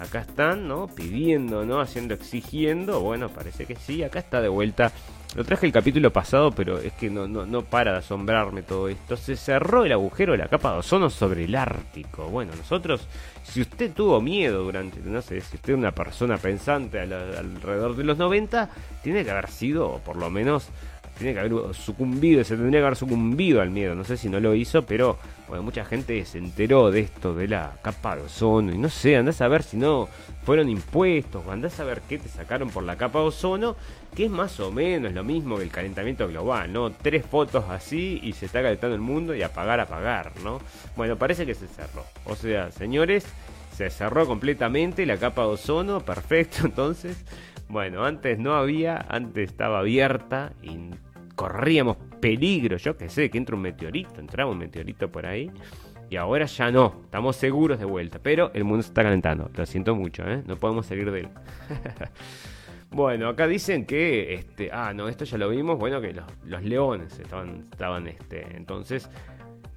acá 0.00 0.20
están, 0.20 0.66
¿no? 0.66 0.88
Pidiendo, 0.88 1.64
¿no? 1.64 1.80
Haciendo, 1.80 2.14
exigiendo. 2.14 3.00
Bueno, 3.00 3.28
parece 3.28 3.66
que 3.66 3.76
sí, 3.76 4.02
acá 4.02 4.18
está 4.18 4.40
de 4.40 4.48
vuelta. 4.48 4.92
Lo 5.34 5.44
traje 5.44 5.64
el 5.64 5.72
capítulo 5.72 6.12
pasado, 6.12 6.52
pero 6.52 6.78
es 6.78 6.92
que 6.92 7.08
no, 7.08 7.26
no, 7.26 7.46
no 7.46 7.62
para 7.62 7.92
de 7.92 7.98
asombrarme 7.98 8.62
todo 8.62 8.88
esto. 8.88 9.16
Se 9.16 9.34
cerró 9.34 9.84
el 9.86 9.92
agujero 9.92 10.32
de 10.32 10.38
la 10.38 10.48
capa 10.48 10.72
de 10.72 10.80
ozono 10.80 11.08
sobre 11.08 11.44
el 11.44 11.54
Ártico. 11.54 12.26
Bueno, 12.26 12.52
nosotros, 12.54 13.08
si 13.42 13.62
usted 13.62 13.92
tuvo 13.92 14.20
miedo 14.20 14.62
durante, 14.62 15.00
no 15.00 15.22
sé, 15.22 15.40
si 15.40 15.56
usted 15.56 15.72
es 15.72 15.78
una 15.78 15.92
persona 15.92 16.36
pensante 16.36 17.00
alrededor 17.00 17.96
de 17.96 18.04
los 18.04 18.18
90, 18.18 18.68
tiene 19.02 19.24
que 19.24 19.30
haber 19.30 19.48
sido, 19.48 20.02
por 20.04 20.16
lo 20.16 20.28
menos, 20.28 20.68
tiene 21.16 21.32
que 21.32 21.40
haber 21.40 21.74
sucumbido, 21.74 22.44
se 22.44 22.56
tendría 22.56 22.80
que 22.80 22.86
haber 22.86 22.96
sucumbido 22.96 23.62
al 23.62 23.70
miedo. 23.70 23.94
No 23.94 24.04
sé 24.04 24.18
si 24.18 24.28
no 24.28 24.38
lo 24.38 24.54
hizo, 24.54 24.82
pero 24.82 25.16
bueno, 25.48 25.62
mucha 25.62 25.86
gente 25.86 26.22
se 26.26 26.36
enteró 26.36 26.90
de 26.90 27.00
esto, 27.00 27.34
de 27.34 27.48
la 27.48 27.72
capa 27.80 28.16
de 28.16 28.22
ozono. 28.22 28.72
Y 28.72 28.76
no 28.76 28.90
sé, 28.90 29.16
andás 29.16 29.40
a 29.40 29.48
ver 29.48 29.62
si 29.62 29.78
no 29.78 30.10
fueron 30.44 30.68
impuestos, 30.68 31.44
o 31.46 31.50
andás 31.50 31.78
a 31.80 31.84
ver 31.84 32.02
qué 32.08 32.18
te 32.18 32.28
sacaron 32.28 32.70
por 32.70 32.82
la 32.82 32.96
capa 32.96 33.20
de 33.20 33.26
ozono, 33.26 33.76
que 34.14 34.24
es 34.24 34.30
más 34.30 34.58
o 34.60 34.72
menos 34.72 35.12
lo 35.12 35.24
mismo 35.24 35.56
que 35.56 35.64
el 35.64 35.70
calentamiento 35.70 36.26
global, 36.28 36.72
¿no? 36.72 36.90
Tres 36.90 37.24
fotos 37.24 37.64
así 37.68 38.20
y 38.22 38.32
se 38.32 38.46
está 38.46 38.62
calentando 38.62 38.94
el 38.94 39.00
mundo 39.00 39.34
y 39.34 39.42
apagar, 39.42 39.80
apagar, 39.80 40.32
¿no? 40.42 40.60
Bueno, 40.96 41.16
parece 41.16 41.46
que 41.46 41.54
se 41.54 41.68
cerró. 41.68 42.04
O 42.24 42.34
sea, 42.34 42.72
señores, 42.72 43.24
se 43.76 43.88
cerró 43.90 44.26
completamente 44.26 45.06
la 45.06 45.16
capa 45.16 45.42
de 45.42 45.48
ozono, 45.48 46.00
perfecto, 46.00 46.58
entonces. 46.64 47.24
Bueno, 47.68 48.04
antes 48.04 48.38
no 48.38 48.54
había, 48.54 49.06
antes 49.08 49.48
estaba 49.48 49.78
abierta 49.78 50.52
y 50.62 50.90
corríamos 51.36 51.96
peligro, 52.20 52.76
yo 52.76 52.96
que 52.96 53.08
sé, 53.08 53.30
que 53.30 53.38
entra 53.38 53.56
un 53.56 53.62
meteorito, 53.62 54.20
entraba 54.20 54.50
un 54.50 54.58
meteorito 54.58 55.10
por 55.10 55.24
ahí. 55.24 55.50
Y 56.12 56.16
ahora 56.16 56.44
ya 56.44 56.70
no, 56.70 57.00
estamos 57.04 57.36
seguros 57.36 57.78
de 57.78 57.86
vuelta. 57.86 58.18
Pero 58.22 58.50
el 58.52 58.64
mundo 58.64 58.82
se 58.82 58.88
está 58.88 59.02
calentando, 59.02 59.50
lo 59.54 59.64
siento 59.64 59.94
mucho, 59.94 60.22
¿eh? 60.28 60.42
no 60.46 60.56
podemos 60.56 60.84
salir 60.84 61.10
de 61.10 61.20
él. 61.20 61.28
bueno, 62.90 63.30
acá 63.30 63.46
dicen 63.46 63.86
que, 63.86 64.34
este, 64.34 64.68
ah, 64.70 64.92
no, 64.92 65.08
esto 65.08 65.24
ya 65.24 65.38
lo 65.38 65.48
vimos, 65.48 65.78
bueno, 65.78 66.02
que 66.02 66.12
los, 66.44 66.62
leones 66.62 67.18
estaban, 67.18 67.66
estaban 67.72 68.08
este, 68.08 68.58
entonces, 68.58 69.08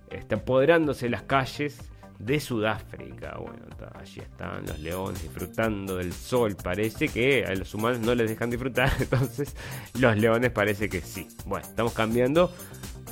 este, 0.09 0.35
apoderándose 0.35 1.07
las 1.07 1.21
calles 1.21 1.89
de 2.19 2.41
Sudáfrica. 2.41 3.37
Bueno, 3.37 3.67
allí 3.93 4.19
están 4.19 4.65
los 4.65 4.77
leones 4.79 5.23
disfrutando 5.23 5.95
del 5.95 6.11
sol. 6.11 6.57
Parece 6.61 7.07
que 7.07 7.45
a 7.45 7.55
los 7.55 7.73
humanos 7.73 8.01
no 8.01 8.13
les 8.13 8.29
dejan 8.29 8.49
disfrutar, 8.49 8.91
entonces 8.99 9.55
los 9.97 10.17
leones 10.17 10.51
parece 10.51 10.89
que 10.89 10.99
sí. 10.99 11.29
Bueno, 11.45 11.65
estamos 11.65 11.93
cambiando 11.93 12.51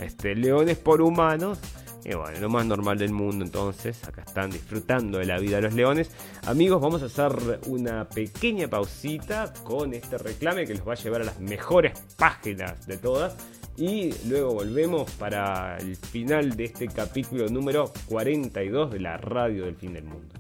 este, 0.02 0.36
leones 0.36 0.78
por 0.78 1.02
humanos. 1.02 1.62
Y 2.06 2.16
bueno, 2.16 2.40
lo 2.40 2.50
más 2.50 2.66
normal 2.66 2.98
del 2.98 3.12
mundo 3.12 3.46
entonces. 3.46 4.04
Acá 4.04 4.24
están 4.26 4.52
disfrutando 4.52 5.20
de 5.20 5.26
la 5.26 5.40
vida 5.40 5.58
de 5.58 5.64
los 5.64 5.74
leones. 5.74 6.12
Amigos, 6.46 6.82
vamos 6.82 7.02
a 7.02 7.06
hacer 7.06 7.60
una 7.68 8.08
pequeña 8.10 8.68
pausita 8.68 9.54
con 9.64 9.94
este 9.94 10.18
reclame 10.18 10.66
que 10.66 10.74
los 10.74 10.88
va 10.88 10.94
a 10.94 10.96
llevar 10.96 11.22
a 11.22 11.26
las 11.26 11.40
mejores 11.40 11.98
páginas 12.18 12.86
de 12.88 12.98
todas. 12.98 13.36
Y 13.78 14.14
luego 14.28 14.54
volvemos 14.54 15.10
para 15.12 15.78
el 15.78 15.96
final 15.96 16.56
de 16.56 16.66
este 16.66 16.88
capítulo 16.88 17.48
número 17.48 17.92
42 18.08 18.92
de 18.92 19.00
la 19.00 19.18
radio 19.18 19.66
del 19.66 19.76
fin 19.76 19.94
del 19.94 20.04
mundo. 20.04 20.34